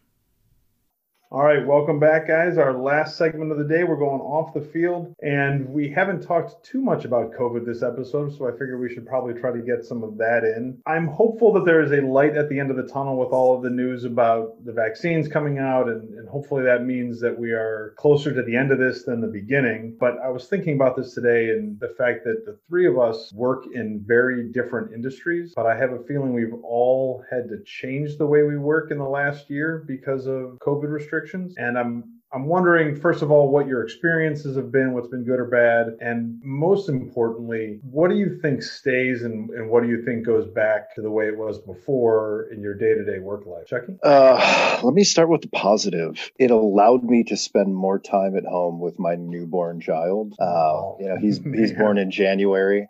All 1.33 1.45
right, 1.45 1.65
welcome 1.65 2.01
back, 2.01 2.27
guys. 2.27 2.59
Our 2.59 2.73
last 2.73 3.17
segment 3.17 3.53
of 3.53 3.59
the 3.59 3.63
day. 3.63 3.85
We're 3.85 3.95
going 3.95 4.21
off 4.21 4.53
the 4.53 4.61
field, 4.61 5.15
and 5.23 5.69
we 5.69 5.89
haven't 5.89 6.23
talked 6.23 6.65
too 6.65 6.81
much 6.83 7.05
about 7.05 7.35
COVID 7.35 7.65
this 7.65 7.85
episode, 7.85 8.37
so 8.37 8.49
I 8.49 8.51
figure 8.51 8.81
we 8.81 8.93
should 8.93 9.07
probably 9.07 9.35
try 9.35 9.53
to 9.53 9.63
get 9.63 9.85
some 9.85 10.03
of 10.03 10.19
that 10.19 10.43
in. 10.43 10.83
I'm 10.89 11.07
hopeful 11.07 11.53
that 11.53 11.65
there 11.65 11.83
is 11.83 11.93
a 11.93 12.05
light 12.05 12.37
at 12.37 12.49
the 12.49 12.59
end 12.59 12.73
of 12.73 12.77
the 12.77 12.93
tunnel 12.93 13.17
with 13.17 13.29
all 13.29 13.55
of 13.55 13.63
the 13.63 13.71
news 13.71 14.03
about 14.03 14.65
the 14.65 14.73
vaccines 14.73 15.29
coming 15.29 15.59
out, 15.59 15.89
and, 15.89 16.13
and 16.19 16.29
hopefully 16.29 16.65
that 16.65 16.85
means 16.85 17.21
that 17.21 17.39
we 17.39 17.53
are 17.53 17.95
closer 17.97 18.35
to 18.35 18.43
the 18.43 18.57
end 18.57 18.73
of 18.73 18.81
this 18.81 19.05
than 19.05 19.21
the 19.21 19.29
beginning. 19.29 19.97
But 20.01 20.19
I 20.19 20.31
was 20.31 20.49
thinking 20.49 20.75
about 20.75 20.97
this 20.97 21.15
today 21.15 21.51
and 21.51 21.79
the 21.79 21.95
fact 21.97 22.25
that 22.25 22.45
the 22.45 22.59
three 22.69 22.89
of 22.89 22.99
us 22.99 23.33
work 23.35 23.67
in 23.73 24.03
very 24.05 24.51
different 24.51 24.93
industries, 24.93 25.53
but 25.55 25.67
I 25.67 25.77
have 25.77 25.93
a 25.93 26.03
feeling 26.09 26.33
we've 26.33 26.61
all 26.65 27.25
had 27.31 27.49
to 27.51 27.63
change 27.65 28.19
the 28.19 28.27
way 28.27 28.43
we 28.43 28.59
work 28.59 28.91
in 28.91 28.99
the 28.99 29.05
last 29.05 29.49
year 29.49 29.85
because 29.87 30.27
of 30.27 30.59
COVID 30.59 30.91
restrictions. 30.91 31.20
And 31.57 31.79
I'm 31.79 32.21
I'm 32.33 32.47
wondering, 32.47 32.95
first 32.95 33.23
of 33.23 33.33
all, 33.33 33.51
what 33.51 33.67
your 33.67 33.83
experiences 33.83 34.55
have 34.57 34.71
been, 34.71 34.93
what's 34.93 35.09
been 35.09 35.25
good 35.25 35.41
or 35.41 35.47
bad, 35.47 35.97
and 36.01 36.41
most 36.45 36.89
importantly, 36.89 37.81
what 37.83 38.09
do 38.09 38.17
you 38.17 38.39
think 38.41 38.63
stays 38.63 39.23
and, 39.23 39.51
and 39.51 39.69
what 39.69 39.83
do 39.83 39.89
you 39.89 40.05
think 40.05 40.27
goes 40.27 40.47
back 40.47 40.95
to 40.95 41.03
the 41.03 41.11
way 41.11 41.27
it 41.27 41.37
was 41.37 41.59
before 41.59 42.49
in 42.53 42.61
your 42.61 42.75
day 42.75 42.95
to 42.95 43.05
day 43.05 43.19
work 43.19 43.47
life? 43.47 43.67
Chucky? 43.67 43.97
Uh, 44.05 44.81
let 44.85 44.95
me 44.95 45.03
start 45.03 45.29
with 45.29 45.43
the 45.43 45.49
positive. 45.49 46.31
It 46.39 46.53
allowed 46.53 47.03
me 47.03 47.25
to 47.25 47.37
spend 47.37 47.75
more 47.75 47.99
time 47.99 48.37
at 48.37 48.45
home 48.45 48.79
with 48.79 49.01
my 49.01 49.17
newborn 49.17 49.81
child. 49.81 50.35
Uh, 50.39 50.93
you 51.01 51.09
know, 51.09 51.17
he's 51.21 51.41
he's 51.55 51.73
born 51.73 51.99
in 51.99 52.13
January. 52.13 52.87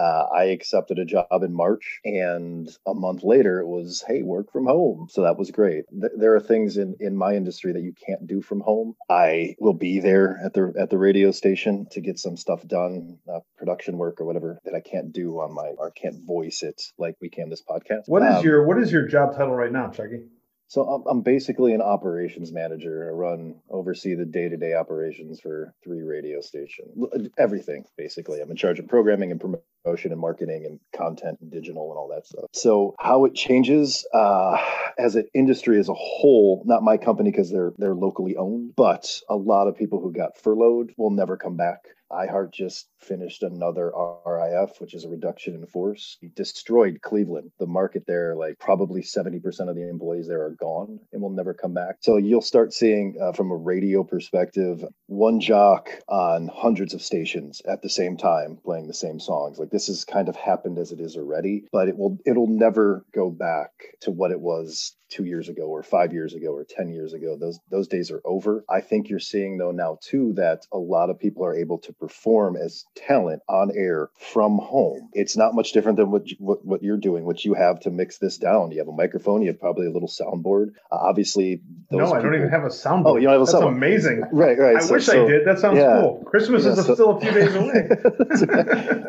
Uh, 0.00 0.26
I 0.34 0.44
accepted 0.44 0.98
a 0.98 1.04
job 1.04 1.42
in 1.42 1.52
March, 1.52 2.00
and 2.06 2.68
a 2.86 2.94
month 2.94 3.22
later, 3.22 3.60
it 3.60 3.66
was, 3.66 4.02
"Hey, 4.06 4.22
work 4.22 4.50
from 4.50 4.66
home." 4.66 5.08
So 5.10 5.22
that 5.22 5.38
was 5.38 5.50
great. 5.50 5.84
Th- 5.90 6.12
there 6.16 6.34
are 6.36 6.40
things 6.40 6.78
in 6.78 6.96
in 7.00 7.14
my 7.16 7.34
industry 7.34 7.72
that 7.74 7.82
you 7.82 7.92
can't 8.06 8.26
do 8.26 8.40
from 8.40 8.60
home. 8.60 8.94
I 9.10 9.56
will 9.58 9.74
be 9.88 10.00
there 10.00 10.40
at 10.44 10.54
the 10.54 10.72
at 10.78 10.88
the 10.90 10.98
radio 10.98 11.30
station 11.32 11.86
to 11.90 12.00
get 12.00 12.18
some 12.18 12.36
stuff 12.36 12.66
done, 12.66 13.18
uh, 13.32 13.40
production 13.58 13.98
work 13.98 14.20
or 14.20 14.24
whatever 14.24 14.58
that 14.64 14.74
I 14.74 14.80
can't 14.80 15.12
do 15.12 15.40
on 15.40 15.52
my 15.54 15.68
or 15.78 15.90
can't 15.90 16.24
voice 16.24 16.62
it 16.62 16.80
like 16.98 17.16
we 17.20 17.28
can 17.28 17.50
this 17.50 17.62
podcast. 17.62 18.04
What 18.06 18.22
is 18.22 18.36
Um, 18.36 18.44
your 18.44 18.66
what 18.66 18.78
is 18.78 18.90
your 18.90 19.06
job 19.06 19.36
title 19.36 19.54
right 19.54 19.72
now, 19.72 19.90
Chucky? 19.90 20.20
so 20.68 20.86
I'm, 20.88 21.02
I'm 21.10 21.22
basically 21.22 21.72
an 21.74 21.82
operations 21.82 22.52
manager. 22.52 23.08
I 23.08 23.12
run, 23.12 23.60
oversee 23.68 24.14
the 24.14 24.24
day-to-day 24.24 24.74
operations 24.74 25.40
for 25.40 25.74
three 25.82 26.02
radio 26.02 26.40
stations. 26.40 26.96
Everything 27.36 27.84
basically. 27.98 28.40
I'm 28.40 28.50
in 28.50 28.56
charge 28.56 28.78
of 28.78 28.86
programming 28.86 29.32
and 29.32 29.40
promotion 29.40 29.64
and 29.84 30.20
marketing 30.20 30.66
and 30.66 30.78
content 30.94 31.38
and 31.40 31.50
digital 31.50 31.90
and 31.90 31.98
all 31.98 32.08
that 32.08 32.26
stuff. 32.26 32.44
So 32.52 32.94
how 32.98 33.24
it 33.24 33.34
changes 33.34 34.06
uh, 34.12 34.58
as 34.98 35.16
an 35.16 35.26
industry 35.34 35.78
as 35.78 35.88
a 35.88 35.94
whole, 35.94 36.62
not 36.66 36.82
my 36.82 36.96
company 36.96 37.30
because 37.30 37.50
they're 37.50 37.72
they're 37.78 37.94
locally 37.94 38.36
owned, 38.36 38.74
but 38.76 39.20
a 39.28 39.36
lot 39.36 39.68
of 39.68 39.76
people 39.76 40.00
who 40.00 40.12
got 40.12 40.36
furloughed 40.36 40.92
will 40.96 41.10
never 41.10 41.36
come 41.36 41.56
back. 41.56 41.80
iHeart 42.10 42.52
just 42.52 42.88
finished 42.98 43.42
another 43.42 43.92
RIF, 44.26 44.80
which 44.80 44.94
is 44.94 45.04
a 45.04 45.08
reduction 45.08 45.54
in 45.54 45.66
force. 45.66 46.18
He 46.20 46.28
destroyed 46.28 47.00
Cleveland. 47.02 47.52
The 47.58 47.66
market 47.66 48.04
there, 48.06 48.34
like 48.34 48.58
probably 48.58 49.02
70% 49.02 49.68
of 49.68 49.76
the 49.76 49.88
employees 49.88 50.26
there 50.26 50.42
are 50.42 50.56
gone 50.58 51.00
and 51.12 51.22
will 51.22 51.30
never 51.30 51.54
come 51.54 51.74
back. 51.74 51.96
So 52.00 52.16
you'll 52.16 52.40
start 52.40 52.72
seeing, 52.72 53.16
uh, 53.20 53.32
from 53.32 53.50
a 53.50 53.56
radio 53.56 54.02
perspective, 54.04 54.84
one 55.06 55.40
jock 55.40 55.90
on 56.08 56.48
hundreds 56.48 56.94
of 56.94 57.02
stations 57.02 57.62
at 57.66 57.82
the 57.82 57.88
same 57.88 58.16
time 58.16 58.58
playing 58.64 58.86
the 58.86 58.94
same 58.94 59.20
songs. 59.20 59.58
Like 59.58 59.70
this 59.70 59.86
has 59.86 60.04
kind 60.04 60.28
of 60.28 60.36
happened 60.36 60.78
as 60.78 60.92
it 60.92 61.00
is 61.00 61.16
already, 61.16 61.64
but 61.72 61.88
it 61.88 61.96
will 61.96 62.18
it'll 62.26 62.46
never 62.46 63.04
go 63.14 63.30
back 63.30 63.70
to 64.00 64.10
what 64.10 64.30
it 64.30 64.40
was 64.40 64.94
two 65.10 65.24
years 65.24 65.48
ago 65.48 65.64
or 65.64 65.82
five 65.82 66.12
years 66.12 66.34
ago 66.34 66.48
or 66.48 66.64
10 66.64 66.88
years 66.88 67.12
ago. 67.12 67.36
Those 67.36 67.58
those 67.70 67.88
days 67.88 68.10
are 68.10 68.22
over. 68.24 68.64
I 68.68 68.80
think 68.80 69.08
you're 69.08 69.18
seeing 69.18 69.58
though 69.58 69.72
now 69.72 69.98
too 70.00 70.34
that 70.34 70.66
a 70.72 70.78
lot 70.78 71.10
of 71.10 71.18
people 71.18 71.44
are 71.44 71.54
able 71.54 71.78
to 71.78 71.92
perform 71.92 72.56
as 72.56 72.84
talent 72.94 73.42
on 73.48 73.70
air 73.74 74.10
from 74.18 74.58
home. 74.58 75.10
It's 75.12 75.36
not 75.36 75.54
much 75.54 75.72
different 75.72 75.98
than 75.98 76.10
what 76.10 76.28
you, 76.28 76.36
what, 76.38 76.64
what 76.64 76.82
you're 76.82 76.96
doing, 76.96 77.24
what 77.24 77.44
you 77.44 77.54
have 77.54 77.80
to 77.80 77.90
mix 77.90 78.18
this 78.18 78.38
down. 78.38 78.70
You 78.70 78.78
have 78.78 78.88
a 78.88 78.92
microphone, 78.92 79.42
you 79.42 79.48
have 79.48 79.60
probably 79.60 79.86
a 79.86 79.92
little 79.92 80.08
soundboard. 80.08 80.70
Uh, 80.90 80.96
obviously, 80.96 81.62
No, 81.92 82.12
I 82.12 82.22
don't 82.22 82.34
even 82.36 82.50
have 82.50 82.62
a 82.64 82.68
soundboard. 82.68 83.02
Oh, 83.06 83.16
you 83.16 83.22
don't 83.24 83.32
have 83.32 83.42
a 83.42 83.44
That's 83.46 83.54
soundboard. 83.56 83.76
amazing. 83.76 84.22
Right, 84.32 84.56
right. 84.58 84.76
I 84.76 84.80
So- 84.80 84.94
wish 84.94 85.08
I 85.08 85.16
did. 85.26 85.44
That 85.46 85.58
sounds 85.58 85.76
yeah. 85.78 86.00
cool. 86.00 86.22
Christmas 86.24 86.64
Yeah, 86.64 86.72
is 86.72 86.86
so- 86.86 86.94
still 86.94 87.10
a 87.16 87.20
few 87.20 87.32
days 87.32 87.54
away. 87.54 87.88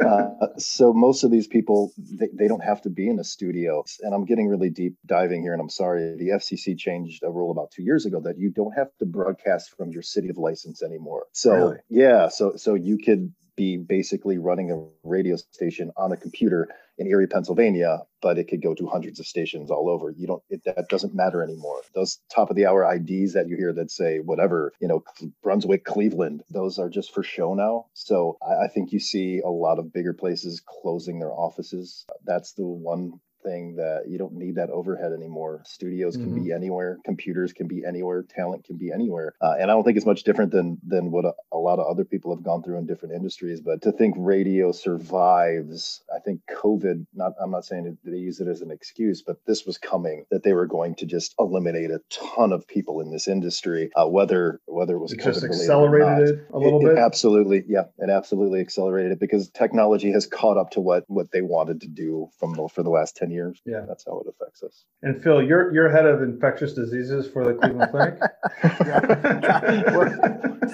uh, 0.05 0.47
so 0.57 0.91
most 0.93 1.23
of 1.23 1.31
these 1.31 1.47
people 1.47 1.91
they, 1.97 2.27
they 2.33 2.47
don't 2.47 2.63
have 2.63 2.81
to 2.81 2.89
be 2.89 3.09
in 3.09 3.19
a 3.19 3.23
studio 3.23 3.83
and 4.01 4.13
i'm 4.13 4.25
getting 4.25 4.47
really 4.47 4.69
deep 4.69 4.95
diving 5.05 5.41
here 5.41 5.53
and 5.53 5.61
i'm 5.61 5.69
sorry 5.69 6.15
the 6.17 6.29
fcc 6.29 6.77
changed 6.77 7.23
a 7.23 7.29
rule 7.31 7.51
about 7.51 7.71
two 7.71 7.83
years 7.83 8.05
ago 8.05 8.19
that 8.19 8.37
you 8.37 8.49
don't 8.49 8.73
have 8.73 8.87
to 8.99 9.05
broadcast 9.05 9.71
from 9.77 9.91
your 9.91 10.01
city 10.01 10.29
of 10.29 10.37
license 10.37 10.83
anymore 10.83 11.25
so 11.31 11.51
Really? 11.53 11.77
yeah 11.89 12.27
so 12.29 12.55
so 12.57 12.73
you 12.73 12.97
could 12.97 13.33
be 13.55 13.77
basically 13.77 14.37
running 14.37 14.71
a 14.71 15.07
radio 15.07 15.35
station 15.35 15.91
on 15.97 16.11
a 16.11 16.17
computer 16.17 16.69
in 16.97 17.07
Erie, 17.07 17.27
Pennsylvania, 17.27 17.99
but 18.21 18.37
it 18.37 18.47
could 18.47 18.61
go 18.61 18.75
to 18.75 18.87
hundreds 18.87 19.19
of 19.19 19.25
stations 19.25 19.71
all 19.71 19.89
over. 19.89 20.11
You 20.11 20.27
don't, 20.27 20.43
it, 20.49 20.63
that 20.65 20.87
doesn't 20.89 21.15
matter 21.15 21.41
anymore. 21.41 21.81
Those 21.95 22.19
top 22.33 22.49
of 22.49 22.55
the 22.55 22.67
hour 22.67 22.83
IDs 22.93 23.33
that 23.33 23.47
you 23.47 23.57
hear 23.57 23.73
that 23.73 23.89
say 23.89 24.19
whatever, 24.19 24.71
you 24.79 24.87
know, 24.87 25.03
Brunswick, 25.41 25.83
Cleveland, 25.83 26.43
those 26.49 26.79
are 26.79 26.89
just 26.89 27.13
for 27.13 27.23
show 27.23 27.53
now. 27.53 27.87
So 27.93 28.37
I, 28.41 28.65
I 28.65 28.67
think 28.67 28.91
you 28.91 28.99
see 28.99 29.39
a 29.39 29.49
lot 29.49 29.79
of 29.79 29.91
bigger 29.91 30.13
places 30.13 30.61
closing 30.65 31.19
their 31.19 31.31
offices. 31.31 32.05
That's 32.25 32.53
the 32.53 32.65
one 32.65 33.19
thing 33.43 33.75
that 33.75 34.03
you 34.07 34.17
don't 34.17 34.33
need 34.33 34.55
that 34.55 34.69
overhead 34.69 35.11
anymore. 35.13 35.61
Studios 35.65 36.15
can 36.15 36.27
mm-hmm. 36.27 36.43
be 36.45 36.51
anywhere, 36.51 36.99
computers 37.03 37.53
can 37.53 37.67
be 37.67 37.83
anywhere, 37.85 38.23
talent 38.23 38.65
can 38.65 38.77
be 38.77 38.91
anywhere, 38.91 39.33
uh, 39.41 39.55
and 39.59 39.69
I 39.69 39.73
don't 39.73 39.83
think 39.83 39.97
it's 39.97 40.05
much 40.05 40.23
different 40.23 40.51
than 40.51 40.77
than 40.85 41.11
what 41.11 41.25
a, 41.25 41.33
a, 41.51 41.57
lot 41.57 41.79
of 41.79 41.87
other 41.87 42.05
people 42.05 42.35
have 42.35 42.43
gone 42.43 42.63
through 42.63 42.77
in 42.77 42.85
different 42.85 43.15
industries. 43.15 43.61
But 43.61 43.81
to 43.83 43.91
think 43.91 44.15
radio 44.17 44.71
survives, 44.71 46.03
I 46.13 46.19
think 46.19 46.41
COVID. 46.49 47.05
Not 47.13 47.33
I'm 47.41 47.51
not 47.51 47.65
saying 47.65 47.97
they 48.03 48.17
use 48.17 48.39
it 48.39 48.47
as 48.47 48.61
an 48.61 48.71
excuse, 48.71 49.21
but 49.21 49.37
this 49.45 49.65
was 49.65 49.77
coming 49.77 50.25
that 50.31 50.43
they 50.43 50.53
were 50.53 50.67
going 50.67 50.95
to 50.95 51.05
just 51.05 51.35
eliminate 51.39 51.91
a 51.91 52.01
ton 52.09 52.53
of 52.53 52.67
people 52.67 53.01
in 53.01 53.11
this 53.11 53.27
industry, 53.27 53.91
uh, 53.95 54.07
whether 54.07 54.59
whether 54.65 54.95
it 54.95 54.99
was 54.99 55.13
it 55.13 55.21
just 55.21 55.43
accelerated 55.43 56.29
it 56.29 56.47
a 56.53 56.57
little 56.57 56.79
it, 56.81 56.89
bit. 56.89 56.97
It 56.97 56.99
absolutely, 56.99 57.63
yeah, 57.67 57.85
it 57.97 58.09
absolutely 58.09 58.59
accelerated 58.61 59.13
it 59.13 59.19
because 59.19 59.49
technology 59.49 60.11
has 60.11 60.25
caught 60.25 60.57
up 60.57 60.71
to 60.71 60.81
what 60.81 61.05
what 61.07 61.31
they 61.31 61.41
wanted 61.41 61.81
to 61.81 61.87
do 61.87 62.29
from 62.39 62.53
the, 62.53 62.67
for 62.67 62.83
the 62.83 62.89
last 62.89 63.15
ten 63.15 63.30
years. 63.31 63.61
Yeah, 63.65 63.85
that's 63.87 64.05
how 64.05 64.19
it 64.19 64.27
affects 64.27 64.63
us. 64.63 64.83
And 65.01 65.23
Phil, 65.23 65.41
you're 65.41 65.73
you're 65.73 65.89
head 65.89 66.05
of 66.05 66.21
infectious 66.21 66.73
diseases 66.73 67.27
for 67.27 67.45
the 67.45 67.53
Cleveland 67.53 67.91
Clinic. 67.91 68.19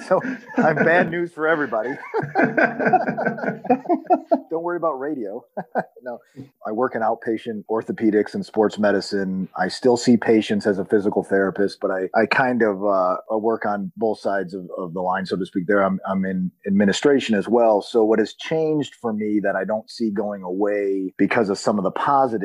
so 0.06 0.20
I'm 0.56 0.76
bad 0.76 1.10
news 1.10 1.32
for 1.32 1.48
everybody. 1.48 1.90
Don't 4.50 4.62
worry 4.62 4.76
about 4.76 4.98
radio. 4.98 5.44
no, 6.02 6.18
I 6.66 6.72
work 6.72 6.94
in 6.94 7.02
outpatient 7.02 7.64
orthopedics 7.70 8.34
and 8.34 8.44
sports 8.44 8.78
medicine. 8.78 9.48
I 9.56 9.68
still 9.68 9.96
see 9.96 10.16
patients 10.16 10.66
as 10.66 10.78
a 10.78 10.84
physical 10.84 11.22
therapist, 11.22 11.78
but 11.80 11.90
I, 11.90 12.08
I 12.14 12.26
kind 12.26 12.62
of 12.62 12.84
uh, 12.84 13.16
work 13.30 13.66
on 13.66 13.92
both 13.96 14.20
sides 14.20 14.54
of, 14.54 14.68
of 14.76 14.94
the 14.94 15.00
line, 15.00 15.26
so 15.26 15.36
to 15.36 15.46
speak. 15.46 15.66
There, 15.66 15.82
I'm, 15.82 16.00
I'm 16.08 16.24
in 16.24 16.50
administration 16.66 17.34
as 17.34 17.48
well. 17.48 17.82
So 17.82 18.04
what 18.04 18.18
has 18.18 18.34
changed 18.34 18.94
for 18.94 19.12
me 19.12 19.40
that 19.42 19.56
I 19.56 19.64
don't 19.64 19.90
see 19.90 20.10
going 20.10 20.42
away 20.42 21.14
because 21.18 21.50
of 21.50 21.58
some 21.58 21.78
of 21.78 21.84
the 21.84 21.90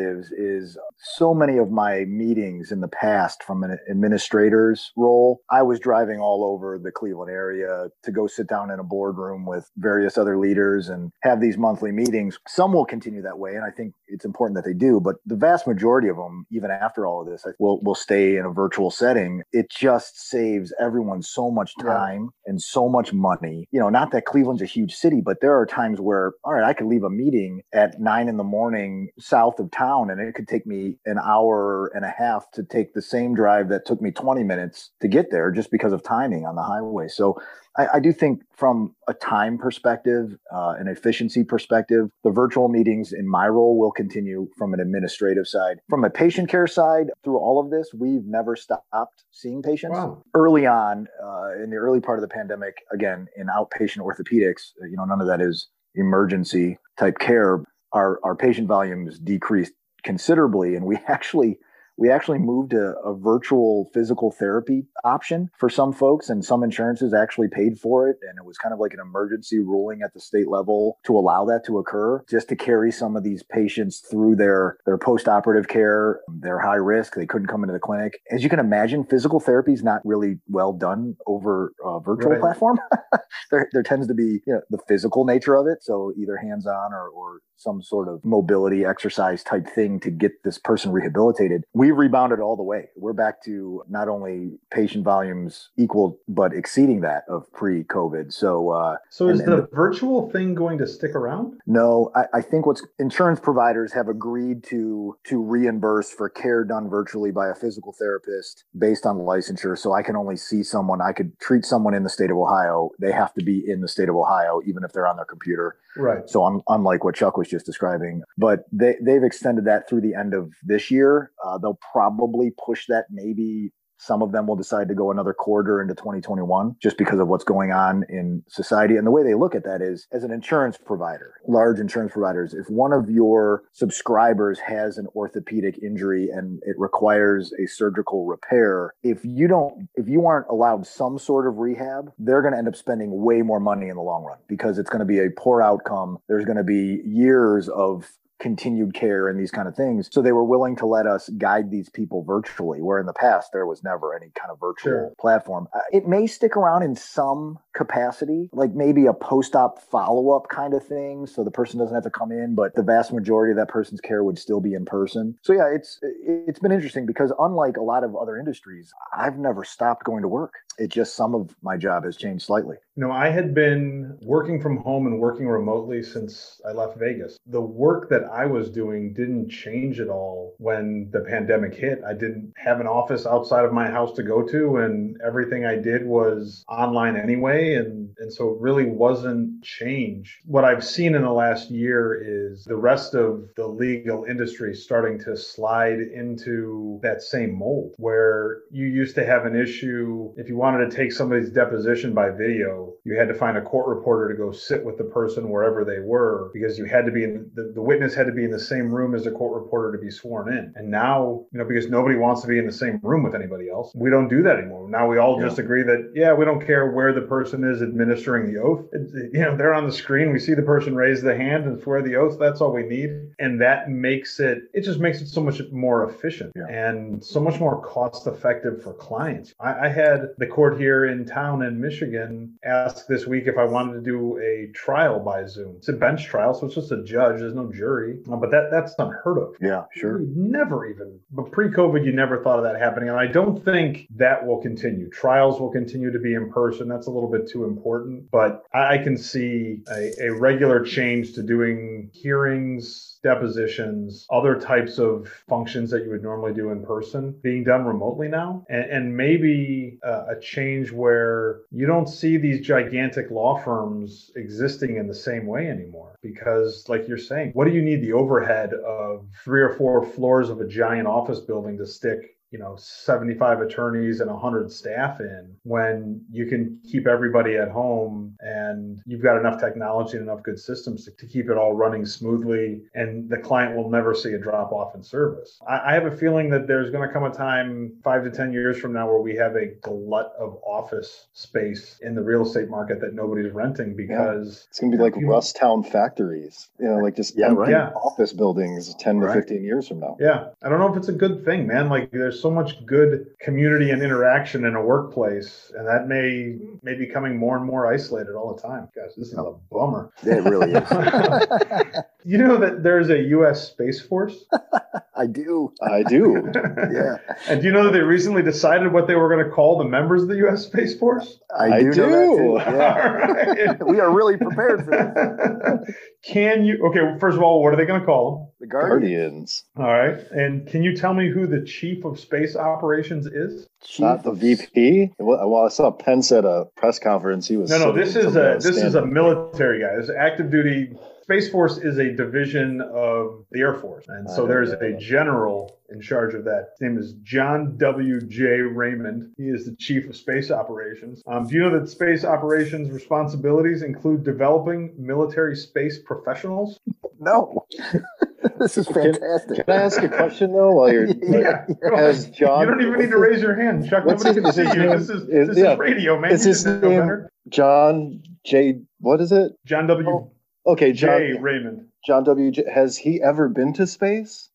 positives 0.04 0.32
is 0.32 0.78
so 1.16 1.34
many 1.34 1.58
of 1.58 1.72
my 1.72 2.06
meetings 2.06 2.72
in 2.72 2.82
the 2.82 2.88
past 2.88 3.44
from 3.44 3.64
an 3.64 3.78
administrator's 3.90 4.92
role. 4.96 5.42
I 5.50 5.62
was 5.62 5.80
driving 5.80 6.20
all 6.20 6.44
over 6.44 6.80
the 6.80 6.92
Cleveland 6.92 7.32
area 7.32 7.88
to 8.04 8.12
go 8.12 8.28
sit 8.28 8.48
down 8.48 8.72
in 8.72 8.80
a 8.80 8.84
boardroom 8.84 9.46
with 9.46 9.70
various 9.78 10.18
other 10.18 10.38
leaders 10.38 10.90
and 10.90 11.12
have 11.24 11.42
these 11.42 11.58
monthly 11.58 11.92
meetings. 11.92 12.40
Some 12.48 12.74
will 12.74 12.86
continue 12.86 13.22
that 13.22 13.40
way, 13.40 13.56
and 13.56 13.64
I 13.64 13.72
think 13.72 13.94
it's 14.08 14.26
important 14.26 14.56
that 14.56 14.66
they 14.66 14.74
do. 14.74 15.00
But 15.00 15.16
the 15.26 15.36
vast 15.36 15.68
majority 15.68 16.08
of 16.08 16.18
them, 16.18 16.46
even 16.52 16.72
after 16.72 17.06
all 17.06 17.22
of 17.22 17.28
this, 17.28 17.46
will 17.60 17.80
will 17.82 17.96
stay 17.96 18.38
in 18.38 18.46
a 18.46 18.52
virtual 18.52 18.92
setting. 18.92 19.42
It 19.52 19.70
just 19.70 20.30
saves 20.30 20.74
everyone 20.80 21.22
so 21.22 21.52
much 21.52 21.74
time 21.80 22.30
yeah. 22.46 22.52
and 22.52 22.62
so 22.62 22.88
much 22.88 23.14
money. 23.14 23.68
You 23.72 23.80
know, 23.80 23.90
not 23.90 24.12
that 24.12 24.26
Cleveland's 24.26 24.62
a 24.62 24.66
huge 24.66 24.94
city, 24.94 25.22
but 25.24 25.38
there 25.42 25.58
are 25.58 25.66
times 25.66 26.00
where, 26.00 26.34
all 26.44 26.54
right, 26.54 26.64
I 26.64 26.74
could 26.74 26.88
leave 26.88 27.04
a 27.04 27.10
meeting 27.10 27.62
at 27.74 28.00
nine 28.00 28.28
in 28.28 28.38
the 28.38 28.44
morning 28.44 29.10
south 29.20 29.60
of 29.60 29.72
town, 29.72 29.93
and 30.02 30.20
it 30.20 30.34
could 30.34 30.48
take 30.48 30.66
me 30.66 30.98
an 31.06 31.20
hour 31.20 31.92
and 31.94 32.06
a 32.06 32.10
half 32.10 32.50
to 32.52 32.64
take 32.64 32.94
the 32.94 33.02
same 33.02 33.36
drive 33.36 33.70
that 33.70 33.86
took 33.86 34.02
me 34.02 34.12
20 34.12 34.44
minutes 34.44 34.92
to 35.02 35.08
get 35.08 35.32
there 35.32 35.52
just 35.52 35.72
because 35.72 35.94
of 35.94 36.04
timing 36.04 36.46
on 36.46 36.56
the 36.56 36.64
highway. 36.64 37.08
So 37.08 37.40
I, 37.78 37.88
I 37.96 38.00
do 38.00 38.14
think 38.14 38.42
from 38.56 38.96
a 39.08 39.14
time 39.14 39.58
perspective, 39.58 40.38
uh, 40.54 40.76
an 40.78 40.88
efficiency 40.88 41.44
perspective, 41.44 42.10
the 42.24 42.32
virtual 42.32 42.70
meetings 42.70 43.14
in 43.14 43.28
my 43.28 43.48
role 43.48 43.78
will 43.78 43.92
continue 43.92 44.48
from 44.58 44.74
an 44.74 44.80
administrative 44.80 45.48
side. 45.48 45.78
From 45.90 46.04
a 46.04 46.10
patient 46.10 46.50
care 46.50 46.68
side, 46.68 47.08
through 47.24 47.38
all 47.38 47.60
of 47.60 47.72
this, 47.72 47.90
we've 47.94 48.26
never 48.26 48.56
stopped 48.56 49.24
seeing 49.32 49.62
patients. 49.62 49.94
Wow. 49.94 50.24
Early 50.34 50.66
on, 50.66 51.08
uh, 51.24 51.64
in 51.64 51.70
the 51.70 51.78
early 51.78 52.00
part 52.00 52.20
of 52.20 52.22
the 52.22 52.34
pandemic, 52.34 52.76
again, 52.92 53.28
in 53.36 53.48
outpatient 53.48 54.00
orthopedics, 54.00 54.72
you 54.90 54.96
know, 54.98 55.06
none 55.06 55.22
of 55.22 55.28
that 55.28 55.42
is 55.42 55.70
emergency 55.96 56.78
type 56.98 57.20
care. 57.20 57.64
Our, 57.92 58.20
our 58.24 58.36
patient 58.36 58.68
volumes 58.68 59.20
decreased 59.20 59.74
considerably, 60.04 60.76
and 60.76 60.86
we 60.86 60.98
actually 61.08 61.60
we 61.98 62.10
actually 62.10 62.40
moved 62.40 62.74
a, 62.74 62.96
a, 63.00 63.14
virtual 63.14 63.90
physical 63.94 64.32
therapy 64.32 64.86
option 65.04 65.50
for 65.58 65.70
some 65.70 65.94
folks 65.94 66.30
and 66.30 66.44
some 66.44 66.64
insurances 66.64 67.14
actually 67.14 67.48
paid 67.48 67.80
for 67.80 68.10
it. 68.10 68.18
And 68.28 68.38
it 68.38 68.46
was 68.46 68.58
kind 68.58 68.74
of 68.74 68.80
like 68.80 68.94
an 68.94 69.00
emergency 69.00 69.60
ruling 69.60 70.02
at 70.04 70.14
the 70.14 70.20
state 70.20 70.48
level 70.48 71.00
to 71.06 71.16
allow 71.18 71.46
that 71.46 71.66
to 71.68 71.78
occur 71.78 72.24
just 72.30 72.50
to 72.50 72.56
carry 72.56 72.92
some 72.92 73.16
of 73.16 73.24
these 73.24 73.44
patients 73.44 74.00
through 74.00 74.36
their 74.36 74.78
their 74.86 74.98
post-operative 74.98 75.68
care 75.68 76.20
they're 76.40 76.60
high 76.60 76.76
risk. 76.76 77.16
They 77.16 77.26
couldn't 77.26 77.48
come 77.48 77.64
into 77.64 77.74
the 77.74 77.80
clinic. 77.80 78.20
As 78.32 78.44
you 78.44 78.50
can 78.50 78.60
imagine 78.60 79.04
physical 79.04 79.40
therapy 79.40 79.74
is 79.74 79.84
not 79.84 80.02
really 80.04 80.40
well 80.48 80.74
done 80.74 81.16
over 81.28 81.74
a 81.86 82.00
virtual 82.00 82.32
right. 82.32 82.42
platform. 82.42 82.80
There, 83.52 83.68
there 83.74 83.84
tends 83.84 84.08
to 84.08 84.14
be 84.14 84.42
you 84.46 84.54
know, 84.54 84.62
the 84.70 84.78
physical 84.88 85.26
nature 85.26 85.56
of 85.56 85.68
it. 85.68 85.84
So 85.84 86.14
either 86.18 86.38
hands-on 86.38 86.94
or, 86.94 87.08
or 87.10 87.40
some 87.56 87.82
sort 87.82 88.08
of 88.08 88.24
mobility 88.24 88.86
exercise 88.86 89.44
type 89.44 89.68
thing 89.68 90.00
to 90.02 90.12
get 90.12 90.32
this 90.44 90.58
person 90.58 90.92
rehabilitated. 90.92 91.64
We've 91.84 91.98
rebounded 91.98 92.40
all 92.40 92.56
the 92.56 92.64
way. 92.64 92.88
We're 92.96 93.12
back 93.12 93.44
to 93.44 93.84
not 93.90 94.08
only 94.08 94.58
patient 94.72 95.04
volumes 95.04 95.68
equal, 95.76 96.18
but 96.30 96.54
exceeding 96.54 97.02
that 97.02 97.26
of 97.28 97.52
pre 97.52 97.84
COVID. 97.84 98.32
So, 98.32 98.70
uh, 98.70 98.96
so 99.10 99.28
is 99.28 99.42
and, 99.42 99.52
the, 99.52 99.56
the, 99.58 99.68
virtual 99.74 100.32
thing 100.32 100.56
going 100.56 100.78
to 100.78 100.88
stick 100.88 101.14
around? 101.14 101.60
No, 101.68 102.10
I, 102.16 102.26
I 102.36 102.42
think 102.42 102.66
what's 102.66 102.88
insurance 103.00 103.42
providers 103.42 103.92
have 103.92 104.08
agreed 104.08 104.64
to 104.70 105.18
to 105.26 105.44
reimburse 105.44 106.10
for 106.10 106.30
care 106.30 106.64
done 106.64 106.90
virtually 106.90 107.32
by 107.32 107.50
a 107.50 107.56
physical 107.56 107.92
therapist 107.92 108.64
based 108.80 109.06
on 109.06 109.18
licensure. 109.18 109.78
So 109.78 109.92
I 109.92 110.04
can 110.04 110.16
only 110.16 110.38
see 110.38 110.64
someone, 110.64 111.02
I 111.02 111.12
could 111.12 111.38
treat 111.42 111.66
someone 111.66 111.94
in 111.94 112.04
the 112.04 112.10
state 112.10 112.32
of 112.32 112.38
Ohio. 112.38 112.92
They 112.98 113.12
have 113.12 113.34
to 113.34 113.44
be 113.44 113.62
in 113.70 113.82
the 113.82 113.90
state 113.90 114.08
of 114.08 114.16
Ohio, 114.16 114.62
even 114.66 114.86
if 114.86 114.94
they're 114.94 115.08
on 115.08 115.18
their 115.18 115.26
computer. 115.26 115.76
Right. 115.98 116.28
So 116.28 116.44
un- 116.44 116.62
unlike 116.68 117.04
what 117.04 117.16
Chuck 117.16 117.38
was 117.38 117.48
just 117.48 117.66
describing, 117.66 118.24
but 118.38 118.62
they, 118.72 118.96
they've 119.02 119.24
extended 119.24 119.66
that 119.66 119.88
through 119.88 120.02
the 120.02 120.16
end 120.16 120.34
of 120.34 120.52
this 120.64 120.90
year. 120.90 121.32
Uh, 121.46 121.58
they'll 121.58 121.80
probably 121.92 122.52
push 122.66 122.86
that 122.88 123.06
maybe 123.10 123.72
some 124.04 124.22
of 124.22 124.32
them 124.32 124.48
will 124.48 124.56
decide 124.56 124.88
to 124.90 124.96
go 124.96 125.12
another 125.12 125.34
quarter 125.34 125.82
into 125.82 125.96
2021 125.96 126.76
just 126.82 126.98
because 126.98 127.20
of 127.20 127.28
what's 127.28 127.44
going 127.44 127.72
on 127.72 128.04
in 128.10 128.44
society. 128.48 128.98
And 128.98 129.08
the 129.08 129.12
way 129.12 129.24
they 129.24 129.34
look 129.34 129.56
at 129.56 129.64
that 129.64 129.82
is 129.82 130.08
as 130.12 130.24
an 130.24 130.32
insurance 130.32 130.78
provider, 130.78 131.36
large 131.48 131.80
insurance 131.80 132.12
providers, 132.12 132.54
if 132.54 132.70
one 132.70 132.92
of 132.92 133.10
your 133.10 133.64
subscribers 133.72 134.60
has 134.60 134.98
an 134.98 135.08
orthopedic 135.16 135.80
injury 135.82 136.30
and 136.30 136.62
it 136.64 136.76
requires 136.78 137.54
a 137.54 137.66
surgical 137.66 138.26
repair, 138.26 138.94
if 139.04 139.24
you 139.24 139.48
don't, 139.48 139.88
if 139.96 140.10
you 140.10 140.26
aren't 140.26 140.48
allowed 140.50 140.86
some 140.86 141.18
sort 141.18 141.48
of 141.48 141.58
rehab, 141.58 142.12
they're 142.20 142.42
going 142.42 142.54
to 142.54 142.58
end 142.58 142.68
up 142.68 142.76
spending 142.76 143.24
way 143.24 143.42
more 143.42 143.60
money 143.60 143.88
in 143.88 143.96
the 143.96 144.02
long 144.02 144.24
run 144.24 144.38
because 144.48 144.78
it's 144.78 144.90
going 144.90 145.00
to 145.00 145.06
be 145.06 145.20
a 145.20 145.30
poor 145.38 145.62
outcome. 145.62 146.18
There's 146.28 146.46
going 146.46 146.58
to 146.58 146.64
be 146.64 147.02
years 147.06 147.70
of 147.70 148.12
continued 148.40 148.94
care 148.94 149.28
and 149.28 149.40
these 149.40 149.52
kind 149.52 149.68
of 149.68 149.76
things. 149.76 150.10
So 150.12 150.22
they 150.22 150.32
were 150.32 150.44
willing 150.44 150.76
to 150.78 150.86
let 150.86 151.08
us 151.08 151.30
guide 151.38 151.72
these 151.72 151.90
people 151.90 152.24
virtually, 152.24 152.82
where 152.82 153.00
in 153.00 153.06
the 153.06 153.14
past 153.14 153.52
there 153.54 153.66
was 153.66 153.84
never 153.84 154.16
any 154.16 154.32
kind 154.36 154.52
of 154.52 154.60
virtual 154.60 154.92
sure. 154.92 155.14
platform. 155.20 155.68
Uh, 155.74 155.80
it 155.92 156.08
may 156.08 156.28
stick 156.28 156.58
around 156.58 156.84
in 156.84 156.96
some 156.96 157.60
capacity, 157.74 158.50
like 158.52 158.74
maybe 158.74 159.06
a 159.06 159.14
post 159.14 159.56
op 159.56 159.82
follow 159.82 160.36
up 160.36 160.50
kind 160.50 160.74
of 160.74 160.86
thing. 160.86 161.26
So 161.26 161.44
the 161.44 161.52
person 161.52 161.80
doesn't 161.80 161.94
have 161.94 162.04
to 162.04 162.10
come 162.10 162.32
in, 162.32 162.56
but 162.56 162.76
the 162.76 162.84
vast 162.84 163.14
majority 163.14 163.52
of 163.52 163.58
that 163.58 163.70
person's 163.70 164.02
care 164.02 164.24
would 164.24 164.38
still 164.38 164.60
be 164.60 164.74
in 164.74 164.86
person. 164.86 165.36
So 165.42 165.54
yeah, 165.54 165.68
it's 165.74 166.00
it's 166.02 166.60
been 166.60 166.72
interesting 166.72 167.06
because 167.06 167.32
unlike 167.40 167.78
a 167.78 167.84
lot 167.84 168.04
of 168.04 168.16
other 168.16 168.38
industries, 168.38 168.92
I've 169.18 169.38
never 169.38 169.64
stopped 169.64 170.04
going 170.04 170.22
to 170.22 170.28
work. 170.28 170.54
It 170.78 170.90
just 170.90 171.16
some 171.16 171.36
of 171.36 171.56
my 171.62 171.78
job 171.78 172.04
has 172.06 172.18
changed 172.18 172.46
slightly. 172.46 172.78
You 172.96 173.08
know, 173.08 173.12
I 173.12 173.30
had 173.30 173.54
been 173.54 174.13
working 174.26 174.62
from 174.62 174.78
home 174.78 175.08
and 175.08 175.20
working 175.20 175.48
remotely 175.48 176.04
since 176.04 176.62
I 176.68 176.72
left 176.72 176.98
Vegas. 176.98 177.38
The 177.48 177.62
work 177.62 178.10
that 178.10 178.24
I 178.26 178.46
was 178.46 178.70
doing 178.70 179.14
didn't 179.14 179.50
change 179.50 180.00
at 180.00 180.10
all 180.10 180.56
when 180.58 181.10
the 181.12 181.22
pandemic 181.22 181.76
hit. 181.76 182.02
I 182.08 182.14
didn't 182.14 182.54
have 182.58 182.80
an 182.80 182.88
office 182.88 183.26
outside 183.26 183.66
of 183.66 183.74
my 183.74 183.90
house 183.90 184.14
to 184.14 184.24
go 184.24 184.44
to, 184.44 184.78
and 184.78 185.18
everything 185.26 185.66
I 185.66 185.76
did 185.76 186.06
was 186.06 186.64
online 186.68 187.18
anyway. 187.18 187.76
And, 187.76 188.10
and 188.18 188.32
so 188.32 188.50
it 188.50 188.62
really 188.62 188.86
wasn't 188.86 189.64
change. 189.64 190.40
What 190.46 190.66
I've 190.66 190.84
seen 190.84 191.16
in 191.16 191.24
the 191.24 191.32
last 191.32 191.70
year 191.70 192.20
is 192.22 192.66
the 192.66 192.76
rest 192.76 193.14
of 193.14 193.50
the 193.56 193.68
legal 193.68 194.26
industry 194.26 194.74
starting 194.76 195.20
to 195.20 195.36
slide 195.36 196.00
into 196.00 197.00
that 197.04 197.22
same 197.22 197.58
mold 197.58 197.94
where 197.98 198.62
you 198.72 198.86
used 198.86 199.16
to 199.16 199.26
have 199.26 199.46
an 199.46 199.56
issue 199.56 200.34
if 200.38 200.48
you 200.48 200.56
wanted 200.56 200.90
to 200.90 200.96
take 200.96 201.12
somebody's 201.12 201.50
deposition 201.50 202.14
by 202.14 202.30
video 202.30 202.94
you 203.04 203.18
had 203.18 203.28
to 203.28 203.34
find 203.34 203.58
a 203.58 203.62
court 203.62 203.88
reporter 204.14 204.34
to 204.34 204.38
go 204.38 204.52
sit 204.52 204.84
with 204.84 204.98
the 204.98 205.04
person 205.04 205.50
wherever 205.50 205.84
they 205.84 206.00
were 206.00 206.52
because 206.54 206.78
you 206.78 206.86
had 206.86 207.06
to 207.06 207.12
be 207.12 207.24
in 207.24 207.50
the, 207.56 207.72
the 207.76 207.82
witness 207.82 208.14
had 208.14 208.28
to 208.28 208.32
be 208.32 208.44
in 208.44 208.52
the 208.52 208.60
same 208.60 208.94
room 208.94 209.16
as 209.16 209.24
the 209.24 209.32
court 209.32 209.62
reporter 209.62 209.96
to 209.96 210.04
be 210.04 210.12
sworn 210.12 210.54
in. 210.54 210.74
And 210.76 210.90
now, 210.90 211.46
you 211.52 211.60
know, 211.60 211.66
because 211.66 211.90
nobody 211.90 212.18
wants 212.18 212.42
to 212.42 212.48
be 212.48 212.60
in 212.60 212.66
the 212.66 212.72
same 212.72 213.00
room 213.04 213.24
with 213.24 213.36
anybody 213.36 213.70
else, 213.70 213.92
we 213.96 214.10
don't 214.10 214.28
do 214.28 214.44
that 214.44 214.58
anymore. 214.58 214.90
Now 214.90 215.08
we 215.08 215.18
all 215.18 215.40
yeah. 215.40 215.48
just 215.48 215.60
agree 215.60 215.84
that, 215.84 216.12
yeah, 216.16 216.34
we 216.34 216.46
don't 216.46 216.66
care 216.66 216.92
where 216.92 217.14
the 217.14 217.22
person 217.22 217.64
is 217.64 217.82
administering 217.82 218.52
the 218.52 218.60
oath. 218.62 218.86
It's, 218.92 219.14
you 219.14 219.42
know, 219.42 219.56
they're 219.56 219.74
on 219.74 219.86
the 219.86 219.92
screen. 219.92 220.32
We 220.32 220.40
see 220.40 220.54
the 220.54 220.62
person 220.62 220.96
raise 220.96 221.22
the 221.22 221.36
hand 221.36 221.66
and 221.66 221.82
swear 221.82 222.02
the 222.02 222.16
oath. 222.16 222.38
That's 222.40 222.62
all 222.62 222.74
we 222.74 222.84
need, 222.84 223.10
and 223.40 223.60
that 223.62 223.90
makes 223.90 224.40
it. 224.40 224.64
It 224.74 224.82
just 224.82 225.00
makes 225.00 225.22
it 225.22 225.28
so 225.28 225.42
much 225.42 225.62
more 225.72 226.10
efficient 226.10 226.54
Yeah. 226.56 226.68
and 226.68 227.24
so 227.24 227.40
much 227.40 227.60
more 227.60 227.82
cost 227.82 228.28
effective 228.28 228.84
for 228.84 228.94
clients. 228.94 229.54
I, 229.60 229.86
I 229.86 229.90
had 229.90 230.30
the 230.38 230.48
court 230.48 230.80
here 230.80 231.06
in 231.06 231.26
town 231.26 231.64
in 231.64 231.80
Michigan 231.80 232.58
ask 232.64 233.08
this 233.08 233.26
week 233.26 233.48
if 233.48 233.58
I 233.58 233.64
wanted 233.64 233.94
to 233.94 234.03
do 234.04 234.38
a 234.40 234.72
trial 234.74 235.20
by 235.20 235.46
Zoom. 235.46 235.76
It's 235.78 235.90
a 235.90 235.94
bench 235.94 236.26
trial, 236.26 236.54
so 236.54 236.66
it's 236.66 236.76
just 236.76 236.92
a 236.92 237.04
judge. 237.04 237.40
There's 237.40 237.54
no 237.56 237.72
jury, 237.72 238.20
Uh, 238.32 238.36
but 238.36 238.52
that 238.52 238.70
that's 238.72 238.94
unheard 239.00 239.38
of. 239.38 239.56
Yeah, 239.62 239.86
sure. 239.94 240.22
You 240.22 240.32
never 240.36 240.86
even, 240.86 241.20
but 241.32 241.52
pre-COVID, 241.52 242.06
you 242.06 242.12
never 242.14 242.44
thought 242.44 242.58
of 242.60 242.64
that 242.66 242.80
happening, 242.80 243.10
and 243.10 243.18
I 243.18 243.28
don't 243.28 243.64
think 243.64 244.08
that 244.16 244.46
will 244.46 244.62
continue. 244.62 245.10
Trials 245.10 245.60
will 245.60 245.72
continue 245.72 246.12
to 246.12 246.20
be 246.20 246.34
in 246.34 246.52
person. 246.52 246.88
That's 246.88 247.08
a 247.08 247.12
little 247.12 247.30
bit 247.32 247.50
too 247.50 247.64
important, 247.66 248.30
but 248.32 248.64
I, 248.74 248.96
I 248.96 248.98
can 248.98 249.18
see 249.18 249.82
a, 249.90 250.28
a 250.28 250.30
regular 250.34 250.84
change 250.84 251.34
to 251.34 251.44
doing 251.44 252.10
hearings. 252.14 253.13
Depositions, 253.24 254.28
other 254.30 254.60
types 254.60 255.00
of 255.00 255.30
functions 255.48 255.90
that 255.92 256.04
you 256.04 256.10
would 256.10 256.24
normally 256.24 256.54
do 256.54 256.72
in 256.72 256.86
person 256.86 257.36
being 257.42 257.64
done 257.64 257.86
remotely 257.86 258.28
now, 258.28 258.66
and, 258.70 258.92
and 258.92 259.18
maybe 259.18 259.98
uh, 260.06 260.26
a 260.30 260.40
change 260.40 260.92
where 260.92 261.62
you 261.72 261.86
don't 261.88 262.08
see 262.08 262.38
these 262.38 262.66
gigantic 262.66 263.32
law 263.32 263.58
firms 263.58 264.32
existing 264.36 264.98
in 264.98 265.08
the 265.08 265.16
same 265.16 265.46
way 265.46 265.70
anymore. 265.70 266.16
Because, 266.22 266.86
like 266.88 267.08
you're 267.08 267.18
saying, 267.18 267.52
what 267.54 267.66
do 267.66 267.74
you 267.74 267.82
need 267.82 268.02
the 268.02 268.14
overhead 268.14 268.74
of 268.74 269.26
three 269.44 269.62
or 269.62 269.74
four 269.74 270.06
floors 270.06 270.50
of 270.50 270.62
a 270.62 270.68
giant 270.68 271.08
office 271.08 271.40
building 271.40 271.78
to 271.78 271.86
stick 271.86 272.33
you 272.54 272.60
know 272.60 272.76
75 272.78 273.62
attorneys 273.62 274.20
and 274.22 274.30
100 274.30 274.72
staff 274.72 275.20
in 275.20 275.56
when 275.64 276.24
you 276.32 276.46
can 276.46 276.80
keep 276.90 277.08
everybody 277.08 277.58
at 277.58 277.68
home 277.70 278.36
and 278.42 279.02
you've 279.08 279.24
got 279.24 279.38
enough 279.40 279.60
technology 279.60 280.18
and 280.18 280.28
enough 280.30 280.44
good 280.44 280.60
systems 280.60 281.04
to, 281.06 281.12
to 281.18 281.26
keep 281.26 281.50
it 281.50 281.58
all 281.58 281.74
running 281.74 282.06
smoothly 282.06 282.84
and 282.94 283.28
the 283.28 283.38
client 283.38 283.76
will 283.76 283.90
never 283.90 284.14
see 284.14 284.34
a 284.34 284.38
drop 284.38 284.72
off 284.72 284.94
in 284.94 285.02
service 285.02 285.58
I, 285.68 285.80
I 285.90 285.94
have 285.96 286.06
a 286.06 286.16
feeling 286.16 286.48
that 286.52 286.68
there's 286.68 286.92
going 286.92 287.06
to 287.08 287.12
come 287.12 287.24
a 287.24 287.32
time 287.34 287.94
five 288.04 288.24
to 288.24 288.30
ten 288.30 288.54
years 288.54 288.78
from 288.78 288.94
now 288.94 289.08
where 289.08 289.20
we 289.22 289.36
have 289.36 289.56
a 289.56 289.66
glut 289.82 290.32
of 290.40 290.60
office 290.64 291.30
space 291.34 291.98
in 292.04 292.14
the 292.14 292.22
real 292.22 292.44
estate 292.44 292.70
market 292.70 293.02
that 293.02 293.16
nobody's 293.16 293.52
renting 293.52 293.96
because 293.96 294.68
It's 294.70 294.80
going 294.80 294.92
to 294.92 294.98
be 294.98 295.04
like 295.04 295.16
You- 295.16 295.28
rust 295.28 295.56
town 295.56 295.82
factories, 295.82 296.70
you 296.80 296.86
know, 296.86 296.98
like 296.98 297.16
just 297.16 297.36
Yeah, 297.36 297.48
empty 297.48 297.60
right. 297.62 297.70
Yeah. 297.72 297.90
office 297.96 298.32
buildings 298.32 298.94
10 298.94 299.22
to 299.22 299.34
15 299.34 299.64
years 299.64 299.88
from 299.88 300.02
now. 300.02 300.18
Yeah, 300.20 300.50
I 300.62 300.70
don't 300.70 300.78
know 300.78 300.92
if 300.92 300.98
it's 300.98 301.08
a 301.08 301.14
good 301.14 301.44
thing, 301.44 301.66
man. 301.66 301.90
Like, 301.90 302.12
there's 302.12 302.43
so 302.44 302.52
much 302.52 302.86
good 302.86 303.28
community 303.40 303.92
and 303.92 304.04
interaction 304.04 304.66
in 304.66 304.76
a 304.76 304.82
workplace, 304.82 305.72
and 305.78 305.88
that 305.88 306.08
may 306.10 306.58
may 306.84 306.94
be 306.94 307.06
becoming 307.06 307.38
more 307.38 307.56
and 307.56 307.66
more 307.66 307.92
isolated 307.92 308.36
all 308.36 308.54
the 308.54 308.62
time. 308.62 308.90
Gosh, 308.94 309.12
this 309.16 309.30
is 309.30 309.38
a 309.38 309.54
bummer. 309.72 310.12
Yeah, 310.26 310.40
it 310.40 310.44
really 310.44 310.74
is. 310.74 311.98
You 312.26 312.38
know 312.38 312.58
that 312.58 312.84
there's 312.84 313.10
a 313.10 313.18
U.S. 313.30 313.68
Space 313.70 314.02
Force. 314.02 314.46
I 315.16 315.28
do. 315.28 315.72
I 315.82 316.04
do. 316.04 316.52
Yeah, 316.94 317.18
And 317.48 317.62
do 317.62 317.68
you 317.68 317.74
know 317.74 317.86
that 317.86 317.94
they 317.94 318.02
recently 318.02 318.42
decided 318.44 318.92
what 318.94 319.08
they 319.08 319.16
were 319.16 319.30
going 319.30 319.44
to 319.44 319.50
call 319.50 319.78
the 319.78 319.84
members 319.86 320.24
of 320.24 320.28
the 320.28 320.36
U.S. 320.38 320.66
Space 320.66 320.98
Force? 320.98 321.40
I 321.58 321.66
I 321.66 321.80
do. 321.80 321.90
Know 321.90 322.58
that 322.58 322.66
too. 322.66 322.72
do. 322.72 322.78
Yeah. 322.78 323.56
All 323.58 323.66
right. 323.76 323.88
we 323.88 324.00
are 324.00 324.12
really 324.12 324.38
prepared 324.38 324.86
for 324.86 324.92
this. 324.92 325.96
Can 326.26 326.66
you? 326.66 326.86
Okay, 326.88 327.20
first 327.20 327.38
of 327.38 327.44
all, 327.44 327.64
what 327.64 327.74
are 327.74 327.78
they 327.78 327.86
going 327.86 328.00
to 328.00 328.06
call 328.06 328.38
them? 328.38 328.48
The 328.60 328.68
Guardian. 328.68 328.90
Guardians. 328.90 329.64
All 329.78 329.86
right, 329.86 330.20
and 330.32 330.68
can 330.68 330.84
you 330.84 330.96
tell 330.96 331.14
me 331.14 331.30
who 331.30 331.48
the 331.48 331.62
chief 331.66 332.06
of 332.06 332.20
space 332.20 332.56
operations 332.56 333.26
is? 333.26 333.68
Chief 333.84 334.00
Not 334.04 334.24
the 334.24 334.32
VP. 334.34 335.12
Well, 335.20 335.50
well, 335.50 335.66
I 335.66 335.70
saw 335.70 335.92
Pence 335.92 336.32
at 336.32 336.46
a 336.46 336.66
press 336.78 337.00
conference. 337.00 337.48
He 337.48 337.58
was 337.58 337.70
No, 337.70 337.78
no, 337.78 337.92
this 337.92 338.16
is 338.16 338.36
a 338.36 338.58
this 338.60 338.78
is 338.78 338.96
a 338.96 339.06
military 339.06 339.82
guy. 339.82 339.96
This 339.98 340.10
is 340.10 340.16
active 340.18 340.52
duty. 340.52 340.96
Space 341.24 341.50
Force 341.50 341.78
is 341.78 341.98
a 342.00 342.12
division 342.12 342.82
of 342.82 343.46
the 343.52 343.62
Air 343.62 343.76
Force, 343.76 344.06
and 344.10 344.30
so 344.30 344.46
there's 344.46 344.72
a 344.72 344.98
general 344.98 345.80
in 345.90 346.02
charge 346.02 346.34
of 346.34 346.44
that. 346.44 346.72
His 346.74 346.82
name 346.82 346.98
is 346.98 347.14
John 347.24 347.78
W. 347.78 348.20
J. 348.28 348.44
Raymond. 348.60 349.32
He 349.38 349.44
is 349.46 349.66
the 349.66 349.74
chief 349.78 350.10
of 350.10 350.18
space 350.18 350.52
operations. 350.52 351.22
Um, 351.26 351.48
do 351.48 351.56
you 351.56 351.62
know 351.62 351.80
that 351.80 351.88
space 351.90 352.26
operations 352.26 352.92
responsibilities 352.92 353.84
include 353.84 354.24
developing 354.26 354.94
military 354.98 355.56
space 355.56 355.98
professionals? 356.04 356.78
No, 357.22 357.66
this 358.60 358.78
is 358.78 358.88
fantastic. 358.88 359.66
Can 359.66 359.74
I 359.74 359.82
ask 359.84 360.02
a 360.04 360.10
question 360.10 360.52
though? 360.52 360.72
While 360.74 360.92
you're 360.92 361.06
Yeah. 361.22 361.66
has 361.96 362.30
John? 362.32 362.62
you 362.62 362.66
don't 362.68 362.82
even 362.82 363.00
need 363.00 363.12
to 363.12 363.18
raise 363.18 363.42
your 363.42 363.56
hand, 363.56 363.88
Chuck. 363.90 364.04
What's 364.06 364.26
Nobody 364.26 364.46
his- 364.46 364.56
can 364.58 364.66
see 364.74 364.78
you. 364.78 364.88
name- 364.90 364.98
This 365.00 365.10
is 365.10 365.22
is- 365.30 365.48
this 365.50 365.58
yeah. 365.58 365.74
is 365.74 365.80
radio, 365.80 366.20
man. 366.20 366.32
Is 366.34 366.44
his 366.44 366.66
name- 366.66 367.28
John 367.48 368.24
J. 368.46 368.82
What 369.00 369.22
is 369.22 369.32
it? 369.32 369.54
John 369.66 369.88
W. 369.88 370.30
Okay, 370.66 370.94
John. 370.94 371.20
J. 371.20 371.34
Raymond. 371.40 371.88
John 372.06 372.24
W. 372.24 372.52
J. 372.52 372.64
Has 372.74 372.98
he 372.98 373.22
ever 373.22 373.50
been 373.50 373.74
to 373.74 373.88
space? 373.88 374.50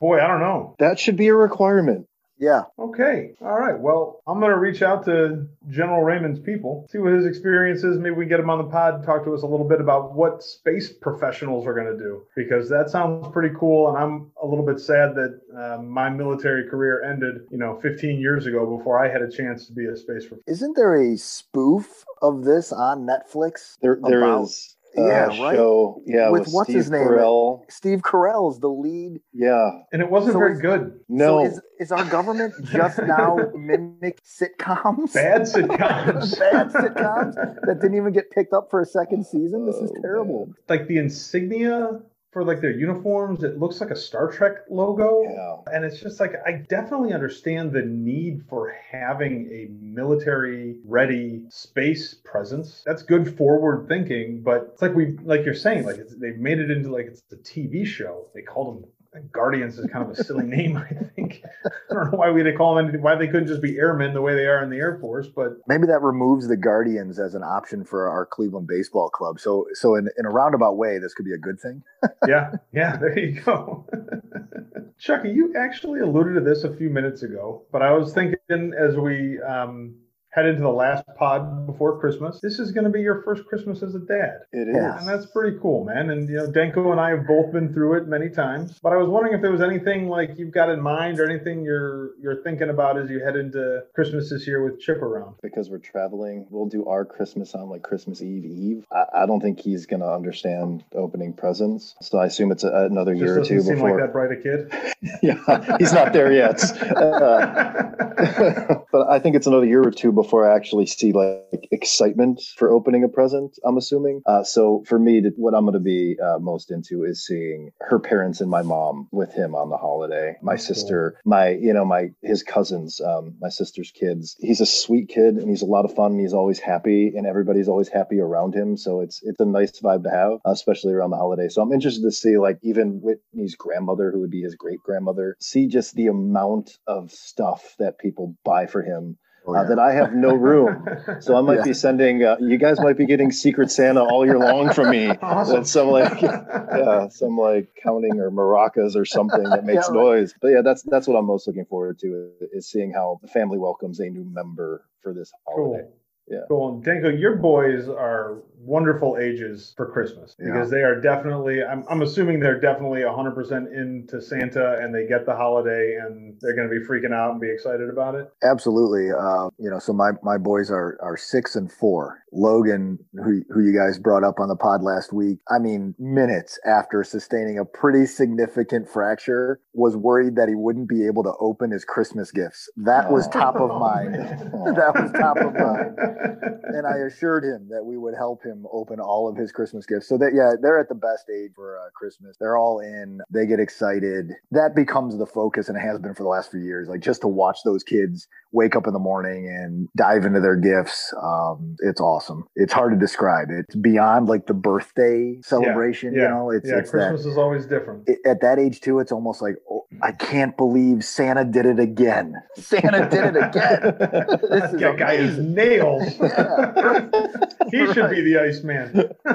Boy, 0.00 0.18
I 0.18 0.26
don't 0.26 0.40
know. 0.40 0.76
That 0.78 0.98
should 0.98 1.16
be 1.16 1.28
a 1.28 1.34
requirement. 1.34 2.06
Yeah, 2.40 2.62
Okay. 2.78 3.34
All 3.42 3.58
right. 3.58 3.78
Well, 3.78 4.22
I'm 4.26 4.40
going 4.40 4.50
to 4.50 4.58
reach 4.58 4.80
out 4.80 5.04
to 5.04 5.46
General 5.68 6.02
Raymond's 6.02 6.40
people, 6.40 6.86
see 6.90 6.96
what 6.96 7.12
his 7.12 7.26
experience 7.26 7.84
is. 7.84 7.98
Maybe 7.98 8.14
we 8.14 8.24
get 8.24 8.40
him 8.40 8.48
on 8.48 8.56
the 8.58 8.64
pod, 8.64 9.04
talk 9.04 9.24
to 9.24 9.34
us 9.34 9.42
a 9.42 9.46
little 9.46 9.68
bit 9.68 9.78
about 9.80 10.14
what 10.14 10.42
space 10.42 10.90
professionals 10.90 11.66
are 11.66 11.74
going 11.74 11.86
to 11.86 12.02
do, 12.02 12.22
because 12.34 12.70
that 12.70 12.88
sounds 12.88 13.28
pretty 13.32 13.54
cool. 13.58 13.88
And 13.90 13.98
I'm 13.98 14.30
a 14.42 14.46
little 14.46 14.64
bit 14.64 14.80
sad 14.80 15.14
that 15.16 15.38
uh, 15.54 15.82
my 15.82 16.08
military 16.08 16.66
career 16.68 17.02
ended, 17.04 17.42
you 17.50 17.58
know, 17.58 17.78
15 17.82 18.18
years 18.18 18.46
ago 18.46 18.76
before 18.76 18.98
I 19.04 19.12
had 19.12 19.20
a 19.20 19.30
chance 19.30 19.66
to 19.66 19.74
be 19.74 19.84
a 19.84 19.94
space 19.96 20.24
professional. 20.26 20.40
isn't 20.46 20.76
there 20.76 20.94
a 20.94 21.18
spoof 21.18 22.04
of 22.22 22.44
this 22.44 22.72
on 22.72 23.06
Netflix? 23.06 23.76
There, 23.82 23.98
there 24.02 24.22
About- 24.24 24.44
is 24.44 24.76
a 24.96 25.00
Yeah, 25.02 25.26
right. 25.42 25.54
show. 25.56 26.02
Yeah, 26.06 26.30
With 26.30 26.46
with, 26.46 26.52
what's 26.52 26.66
Steve 26.68 26.76
his 26.76 26.90
name? 26.90 27.02
Carell. 27.06 27.62
Steve 27.70 28.00
Carell's 28.00 28.60
the 28.60 28.68
lead. 28.68 29.20
Yeah. 29.32 29.70
And 29.92 30.02
it 30.02 30.10
wasn't 30.10 30.32
So 30.34 30.38
very 30.38 30.54
is- 30.54 30.60
good. 30.60 31.00
No. 31.08 31.44
So 31.44 31.50
is, 31.50 31.60
is 31.80 31.92
our 31.92 32.04
government 32.04 32.54
just 32.64 32.98
now 32.98 33.36
mimic 33.54 34.20
sitcoms? 34.24 35.14
Bad 35.14 35.42
sitcoms. 35.54 36.38
Bad 36.38 36.68
sitcoms 36.70 37.34
that 37.66 37.78
didn't 37.80 37.96
even 37.96 38.12
get 38.12 38.30
picked 38.30 38.52
up 38.52 38.68
for 38.70 38.80
a 38.80 38.86
second 38.86 39.24
season. 39.26 39.66
This 39.66 39.76
is 39.76 39.90
Oh, 39.96 40.02
terrible. 40.02 40.48
like 40.68 40.86
the 40.88 40.98
insignia 40.98 42.00
for 42.32 42.44
like 42.44 42.60
their 42.60 42.70
uniforms, 42.70 43.42
it 43.42 43.58
looks 43.58 43.80
like 43.80 43.90
a 43.90 43.96
Star 43.96 44.30
Trek 44.30 44.58
logo. 44.70 45.22
yeah. 45.22 45.74
And 45.74 45.84
it's 45.84 46.00
just 46.00 46.20
like, 46.20 46.34
I 46.46 46.64
definitely 46.68 47.12
understand 47.12 47.72
the 47.72 47.82
need 47.82 48.44
for 48.48 48.74
having 48.90 49.48
a 49.52 49.68
military 49.82 50.76
ready 50.84 51.44
space 51.48 52.14
presence. 52.24 52.82
That's 52.86 53.02
good 53.02 53.36
forward 53.36 53.88
thinking, 53.88 54.42
but 54.42 54.70
it's 54.72 54.82
like 54.82 54.94
we, 54.94 55.16
like 55.24 55.44
you're 55.44 55.54
saying, 55.54 55.84
like 55.84 55.96
it's, 55.96 56.14
they've 56.16 56.38
made 56.38 56.60
it 56.60 56.70
into 56.70 56.92
like 56.92 57.06
it's 57.06 57.22
a 57.32 57.36
TV 57.36 57.84
show. 57.84 58.26
They 58.34 58.42
called 58.42 58.82
them 58.82 58.90
Guardians 59.32 59.76
is 59.78 59.86
kind 59.90 60.08
of 60.08 60.16
a 60.16 60.22
silly 60.22 60.46
name, 60.56 60.76
I 60.76 60.88
think. 61.16 61.42
I 61.64 61.94
don't 61.94 62.12
know 62.12 62.18
why 62.18 62.30
we 62.30 62.42
they 62.42 62.52
call 62.52 62.74
them 62.74 62.84
anything, 62.84 63.02
why 63.02 63.16
they 63.16 63.26
couldn't 63.26 63.48
just 63.48 63.60
be 63.60 63.76
airmen 63.76 64.14
the 64.14 64.20
way 64.20 64.34
they 64.34 64.46
are 64.46 64.62
in 64.62 64.70
the 64.70 64.76
Air 64.76 64.98
Force, 65.00 65.26
but 65.26 65.58
Maybe 65.66 65.86
that 65.86 66.02
removes 66.02 66.46
the 66.46 66.56
Guardians 66.56 67.18
as 67.18 67.34
an 67.34 67.42
option 67.42 67.84
for 67.84 68.08
our 68.08 68.24
Cleveland 68.24 68.68
baseball 68.68 69.08
club. 69.10 69.40
So, 69.40 69.66
so 69.72 69.96
in, 69.96 70.08
in 70.16 70.26
a 70.26 70.30
roundabout 70.30 70.76
way, 70.76 70.98
this 70.98 71.14
could 71.14 71.26
be 71.26 71.32
a 71.32 71.38
good 71.38 71.58
thing. 71.60 71.82
yeah, 72.28 72.52
yeah, 72.72 72.96
there 72.96 73.18
you 73.18 73.40
go. 73.40 73.84
Chucky, 74.98 75.30
you 75.30 75.54
actually 75.56 76.00
alluded 76.00 76.34
to 76.34 76.40
this 76.40 76.62
a 76.62 76.76
few 76.76 76.90
minutes 76.90 77.22
ago, 77.22 77.62
but 77.72 77.82
I 77.82 77.92
was 77.92 78.12
thinking 78.12 78.72
as 78.78 78.96
we 78.96 79.40
um, 79.40 79.94
head 80.32 80.46
into 80.46 80.62
the 80.62 80.68
last 80.68 81.04
pod 81.16 81.66
before 81.66 81.98
Christmas, 81.98 82.38
this 82.40 82.58
is 82.58 82.70
going 82.72 82.84
to 82.84 82.90
be 82.90 83.00
your 83.00 83.22
first 83.22 83.44
Christmas 83.46 83.82
as 83.82 83.94
a 83.94 83.98
dad. 83.98 84.38
It 84.52 84.68
is. 84.68 84.76
And 84.76 85.08
that's 85.08 85.26
pretty 85.26 85.58
cool, 85.60 85.84
man. 85.84 86.10
And 86.10 86.28
you 86.28 86.36
know, 86.36 86.46
Denko 86.50 86.92
and 86.92 87.00
I 87.00 87.10
have 87.10 87.26
both 87.26 87.52
been 87.52 87.72
through 87.72 87.94
it 87.98 88.06
many 88.06 88.28
times. 88.28 88.78
But 88.82 88.92
I 88.92 88.96
was 88.96 89.08
wondering 89.08 89.34
if 89.34 89.42
there 89.42 89.50
was 89.50 89.60
anything 89.60 90.08
like 90.08 90.30
you've 90.36 90.52
got 90.52 90.70
in 90.70 90.80
mind 90.80 91.18
or 91.18 91.28
anything 91.28 91.62
you're 91.62 92.10
you're 92.20 92.42
thinking 92.42 92.70
about 92.70 92.96
as 92.98 93.10
you 93.10 93.20
head 93.24 93.36
into 93.36 93.82
Christmas 93.94 94.30
this 94.30 94.46
year 94.46 94.62
with 94.64 94.80
Chip 94.80 95.02
around. 95.02 95.34
because 95.42 95.68
we're 95.68 95.78
traveling, 95.78 96.46
we'll 96.50 96.66
do 96.66 96.86
our 96.86 97.04
Christmas 97.04 97.54
on 97.54 97.68
like 97.68 97.82
Christmas 97.82 98.22
Eve 98.22 98.44
Eve. 98.44 98.84
I, 98.92 99.22
I 99.22 99.26
don't 99.26 99.40
think 99.40 99.58
he's 99.60 99.86
gonna 99.86 100.12
understand 100.12 100.84
opening 100.94 101.32
presents, 101.32 101.96
so 102.00 102.18
I 102.18 102.26
assume 102.26 102.52
it's 102.52 102.64
a, 102.64 102.86
another 102.90 103.14
Just 103.14 103.24
year 103.24 103.34
or 103.34 103.38
doesn't 103.38 103.56
two 103.56 103.62
seem 103.62 103.74
before. 103.74 103.90
like 103.90 104.00
that 104.00 104.12
bright 104.12 104.32
a 104.32 104.36
kid. 104.36 104.72
yeah, 105.22 105.76
he's 105.78 105.92
not 105.92 106.12
there 106.12 106.32
yet. 106.32 106.60
Uh, 107.00 108.74
but 108.92 109.08
I 109.08 109.18
think 109.18 109.34
it's 109.36 109.46
another 109.46 109.64
year 109.66 109.82
or 109.82 109.90
two 109.90 110.12
before 110.12 110.19
I 110.28 110.54
actually 110.54 110.86
see 110.86 111.12
like 111.12 111.68
excitement 111.70 112.42
for 112.56 112.70
opening 112.70 113.04
a 113.04 113.08
present. 113.08 113.58
I'm 113.64 113.76
assuming. 113.76 114.22
Uh, 114.26 114.42
so 114.42 114.84
for 114.86 114.98
me, 114.98 115.22
what 115.36 115.54
I'm 115.54 115.64
going 115.64 115.74
to 115.74 115.80
be 115.80 116.18
uh, 116.20 116.38
most 116.38 116.70
into 116.70 117.04
is 117.04 117.24
seeing 117.24 117.70
her 117.80 117.98
parents 117.98 118.40
and 118.40 118.50
my 118.50 118.62
mom 118.62 119.08
with 119.12 119.32
him 119.32 119.54
on 119.54 119.70
the 119.70 119.76
holiday. 119.76 120.36
My 120.42 120.56
sister, 120.56 121.18
my 121.24 121.50
you 121.50 121.72
know 121.72 121.84
my 121.84 122.10
his 122.22 122.42
cousins, 122.42 123.00
um, 123.00 123.34
my 123.40 123.48
sister's 123.48 123.90
kids. 123.90 124.36
He's 124.40 124.60
a 124.60 124.66
sweet 124.66 125.08
kid 125.08 125.36
and 125.36 125.48
he's 125.48 125.62
a 125.62 125.66
lot 125.66 125.84
of 125.84 125.94
fun. 125.94 126.12
And 126.12 126.20
he's 126.20 126.34
always 126.34 126.58
happy 126.58 127.12
and 127.16 127.26
everybody's 127.26 127.68
always 127.68 127.88
happy 127.88 128.20
around 128.20 128.54
him. 128.54 128.76
So 128.76 129.00
it's 129.00 129.20
it's 129.22 129.40
a 129.40 129.44
nice 129.44 129.72
vibe 129.80 130.04
to 130.04 130.10
have, 130.10 130.38
especially 130.44 130.92
around 130.92 131.10
the 131.10 131.16
holiday. 131.16 131.48
So 131.48 131.62
I'm 131.62 131.72
interested 131.72 132.02
to 132.02 132.12
see 132.12 132.38
like 132.38 132.58
even 132.62 133.00
Whitney's 133.00 133.54
grandmother, 133.54 134.10
who 134.10 134.20
would 134.20 134.30
be 134.30 134.42
his 134.42 134.54
great 134.54 134.82
grandmother, 134.82 135.36
see 135.40 135.66
just 135.66 135.94
the 135.94 136.08
amount 136.08 136.78
of 136.86 137.10
stuff 137.10 137.74
that 137.78 137.98
people 137.98 138.36
buy 138.44 138.66
for 138.66 138.82
him 138.82 139.18
Oh, 139.56 139.56
uh, 139.56 139.68
that 139.68 139.78
I 139.78 139.92
have 139.92 140.14
no 140.14 140.34
room. 140.34 140.86
So 141.20 141.36
I 141.36 141.40
might 141.42 141.56
Yeah. 141.58 141.64
be 141.64 141.74
sending. 141.74 142.24
Uh, 142.24 142.36
you 142.40 142.56
guys 142.56 142.80
might 142.80 142.96
be 142.96 143.04
getting 143.06 143.30
Secret 143.30 143.70
Santa 143.70 144.02
all 144.02 144.24
year 144.24 144.38
long 144.38 144.70
from 144.70 144.90
me. 144.90 145.18
Awesome. 145.22 145.56
That's 145.56 145.70
some 145.70 145.88
like 145.88 146.22
yeah, 146.22 147.08
some 147.08 147.36
like 147.36 147.68
counting 147.82 148.20
or 148.20 148.30
maracas 148.30 148.96
or 148.96 149.04
something 149.04 149.42
that 149.50 149.64
makes 149.64 149.88
Yeah, 149.88 149.94
right. 149.94 150.04
noise. 150.04 150.34
But 150.40 150.48
yeah, 150.48 150.62
that's 150.62 150.82
that's 150.82 151.06
what 151.06 151.16
I'm 151.16 151.26
most 151.26 151.46
looking 151.46 151.66
forward 151.66 151.98
to 152.00 152.32
is 152.52 152.68
seeing 152.70 152.92
how 152.92 153.18
the 153.22 153.28
family 153.28 153.58
welcomes 153.58 154.00
a 154.00 154.08
new 154.08 154.24
member 154.24 154.84
for 155.02 155.12
this 155.12 155.30
holiday. 155.46 155.84
Cool. 155.84 155.99
Yeah. 156.30 156.40
Cool. 156.48 156.74
And 156.74 156.84
Danko, 156.84 157.08
your 157.08 157.36
boys 157.36 157.88
are 157.88 158.38
wonderful 158.62 159.16
ages 159.20 159.72
for 159.76 159.90
Christmas 159.90 160.36
Yeah. 160.38 160.52
because 160.52 160.70
they 160.70 160.82
are 160.82 161.00
definitely, 161.00 161.62
I'm, 161.64 161.84
I'm 161.90 162.02
assuming 162.02 162.40
they're 162.40 162.60
definitely 162.60 163.00
100% 163.00 163.72
into 163.74 164.20
Santa 164.20 164.78
and 164.80 164.94
they 164.94 165.06
get 165.06 165.26
the 165.26 165.34
holiday 165.34 165.96
and 166.00 166.36
they're 166.40 166.54
going 166.54 166.68
to 166.68 166.74
be 166.74 166.86
freaking 166.86 167.12
out 167.12 167.32
and 167.32 167.40
be 167.40 167.50
excited 167.50 167.88
about 167.88 168.14
it. 168.14 168.32
Absolutely. 168.44 169.10
Uh, 169.10 169.48
you 169.58 169.70
know, 169.70 169.78
so 169.80 169.92
my, 169.92 170.10
my 170.22 170.38
boys 170.38 170.70
are, 170.70 170.98
are 171.02 171.16
six 171.16 171.56
and 171.56 171.72
four. 171.72 172.22
Logan, 172.32 172.98
who, 173.14 173.42
who 173.50 173.62
you 173.64 173.76
guys 173.76 173.98
brought 173.98 174.24
up 174.24 174.38
on 174.40 174.48
the 174.48 174.56
pod 174.56 174.82
last 174.82 175.12
week, 175.12 175.38
I 175.50 175.58
mean, 175.58 175.94
minutes 175.98 176.58
after 176.66 177.02
sustaining 177.04 177.58
a 177.58 177.64
pretty 177.64 178.06
significant 178.06 178.88
fracture, 178.88 179.60
was 179.74 179.96
worried 179.96 180.36
that 180.36 180.48
he 180.48 180.54
wouldn't 180.54 180.88
be 180.88 181.06
able 181.06 181.22
to 181.24 181.32
open 181.40 181.70
his 181.70 181.84
Christmas 181.84 182.30
gifts. 182.30 182.68
That 182.76 183.10
was 183.10 183.26
Oh. 183.28 183.30
top 183.30 183.56
of 183.56 183.70
Oh, 183.70 183.78
mind. 183.78 184.14
that 184.14 184.92
was 184.94 185.12
top 185.12 185.36
of 185.38 185.54
mind. 185.54 185.98
And 186.72 186.86
I 186.86 186.98
assured 186.98 187.42
him 187.42 187.68
that 187.70 187.84
we 187.84 187.96
would 187.96 188.14
help 188.14 188.44
him 188.44 188.64
open 188.72 189.00
all 189.00 189.28
of 189.28 189.36
his 189.36 189.50
Christmas 189.50 189.84
gifts. 189.86 190.08
So 190.08 190.16
that, 190.18 190.32
yeah, 190.34 190.52
they're 190.60 190.78
at 190.78 190.88
the 190.88 190.94
best 190.94 191.28
age 191.28 191.50
for 191.56 191.76
uh, 191.78 191.90
Christmas. 191.94 192.36
They're 192.38 192.56
all 192.56 192.78
in. 192.78 193.20
They 193.28 193.44
get 193.44 193.58
excited. 193.58 194.30
That 194.52 194.76
becomes 194.76 195.18
the 195.18 195.26
focus, 195.26 195.68
and 195.68 195.76
it 195.76 195.80
has 195.80 195.98
been 195.98 196.14
for 196.14 196.22
the 196.22 196.28
last 196.28 196.52
few 196.52 196.60
years. 196.60 196.88
Like 196.88 197.00
just 197.00 197.22
to 197.22 197.28
watch 197.28 197.58
those 197.64 197.82
kids 197.82 198.28
wake 198.52 198.76
up 198.76 198.86
in 198.86 198.92
the 198.92 199.00
morning 199.00 199.48
and 199.48 199.88
dive 199.96 200.24
into 200.24 200.38
their 200.40 200.54
gifts. 200.56 201.12
Um, 201.20 201.74
it's 201.80 202.00
awesome. 202.00 202.19
It's 202.56 202.72
hard 202.72 202.92
to 202.92 202.98
describe. 202.98 203.48
It's 203.50 203.74
beyond 203.74 204.28
like 204.28 204.46
the 204.46 204.54
birthday 204.54 205.38
celebration. 205.42 206.14
yeah, 206.14 206.22
You 206.22 206.28
know, 206.28 206.50
it's 206.50 206.68
yeah, 206.68 206.78
it's 206.78 206.90
Christmas 206.90 207.24
is 207.26 207.36
always 207.38 207.66
different. 207.66 208.08
it- 208.08 208.18
at 208.26 208.40
that 208.42 208.58
age 208.58 208.80
too, 208.80 208.98
it's 209.00 209.12
almost 209.12 209.40
like 209.42 209.56
oh, 209.70 209.84
I 210.02 210.12
can't 210.12 210.56
believe 210.56 211.04
Santa 211.04 211.44
did 211.44 211.66
it 211.66 211.78
again. 211.80 212.34
Santa 212.56 213.08
did 213.10 213.34
it 213.34 213.36
again. 213.36 213.96
this 214.50 214.72
is 214.72 214.80
That 214.80 214.96
guy 214.98 215.14
is 215.14 215.38
nails. 215.38 216.14
Yeah. 217.72 217.86
he 217.86 217.92
should 217.92 218.10
be 218.10 218.20
the 218.22 218.38
Iceman. 218.40 218.90
I 219.26 219.30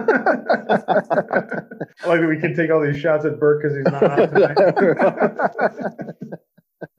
like 2.07 2.19
that 2.21 2.27
we 2.27 2.39
can 2.39 2.55
take 2.55 2.71
all 2.71 2.81
these 2.81 2.97
shots 2.99 3.25
at 3.25 3.39
Burke 3.39 3.61
because 3.63 3.75
he's 3.77 3.85
not 3.85 4.03
on 4.03 4.29
tonight. 4.29 4.57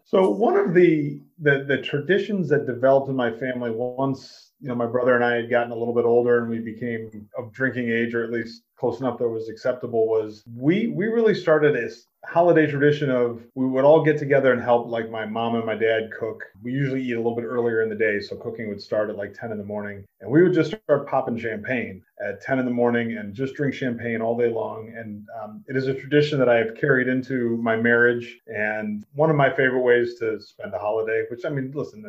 so 0.05 0.31
one 0.31 0.57
of 0.57 0.75
the, 0.75 1.21
the 1.41 1.65
the 1.69 1.79
traditions 1.83 2.49
that 2.49 2.67
developed 2.67 3.09
in 3.09 3.17
my 3.17 3.31
family 3.37 3.71
once 3.71 4.46
you 4.61 4.69
know 4.69 4.75
my 4.75 4.87
brother 4.87 5.15
and 5.15 5.25
I 5.25 5.35
had 5.35 5.51
gotten 5.51 5.73
a 5.73 5.77
little 5.77 5.95
bit 5.95 6.05
older 6.05 6.39
and 6.39 6.49
we 6.49 6.59
became 6.59 7.29
of 7.37 7.53
drinking 7.53 7.91
age 7.91 8.15
or 8.15 8.25
at 8.25 8.31
least 8.31 8.63
close 8.77 9.01
enough 9.01 9.19
that 9.19 9.25
it 9.25 9.31
was 9.31 9.49
acceptable 9.49 10.07
was 10.07 10.43
we 10.55 10.89
we 10.89 11.07
really 11.07 11.35
started 11.35 11.75
this 11.75 12.07
holiday 12.27 12.67
tradition 12.67 13.11
of 13.11 13.43
we 13.55 13.67
would 13.67 13.85
all 13.85 14.05
get 14.05 14.19
together 14.19 14.53
and 14.53 14.61
help 14.61 14.89
like 14.89 15.11
my 15.11 15.25
mom 15.25 15.55
and 15.55 15.65
my 15.65 15.75
dad 15.75 16.11
cook. 16.19 16.45
We 16.63 16.73
usually 16.73 17.03
eat 17.03 17.13
a 17.13 17.19
little 17.19 17.37
bit 17.37 17.45
earlier 17.45 17.83
in 17.83 17.89
the 17.89 17.95
day 17.95 18.21
so 18.21 18.37
cooking 18.37 18.69
would 18.69 18.83
start 18.83 19.11
at 19.11 19.17
like 19.17 19.33
10 19.33 19.53
in 19.53 19.59
the 19.59 19.65
morning. 19.65 20.05
And 20.21 20.31
we 20.31 20.43
would 20.43 20.53
just 20.53 20.75
start 20.85 21.09
popping 21.09 21.39
champagne 21.39 22.03
at 22.27 22.41
10 22.41 22.59
in 22.59 22.65
the 22.65 22.71
morning 22.71 23.17
and 23.17 23.33
just 23.35 23.55
drink 23.55 23.75
champagne 23.75 24.21
all 24.21 24.37
day 24.37 24.49
long. 24.49 24.93
And 24.97 25.27
um, 25.41 25.65
it 25.69 25.77
is 25.77 25.87
a 25.87 25.95
tradition 25.95 26.39
that 26.39 26.49
i 26.49 26.57
have 26.57 26.75
carried 26.75 27.09
into 27.09 27.57
my 27.59 27.77
marriage. 27.77 28.39
And 28.49 29.05
one 29.15 29.31
of 29.31 29.37
my 29.37 29.51
favorite 29.51 29.83
ways 29.83 30.19
to 30.19 30.41
spend 30.41 30.75
a 30.75 30.79
holiday 30.79 31.25
which 31.31 31.45
i 31.45 31.49
mean 31.49 31.71
listen 31.75 32.03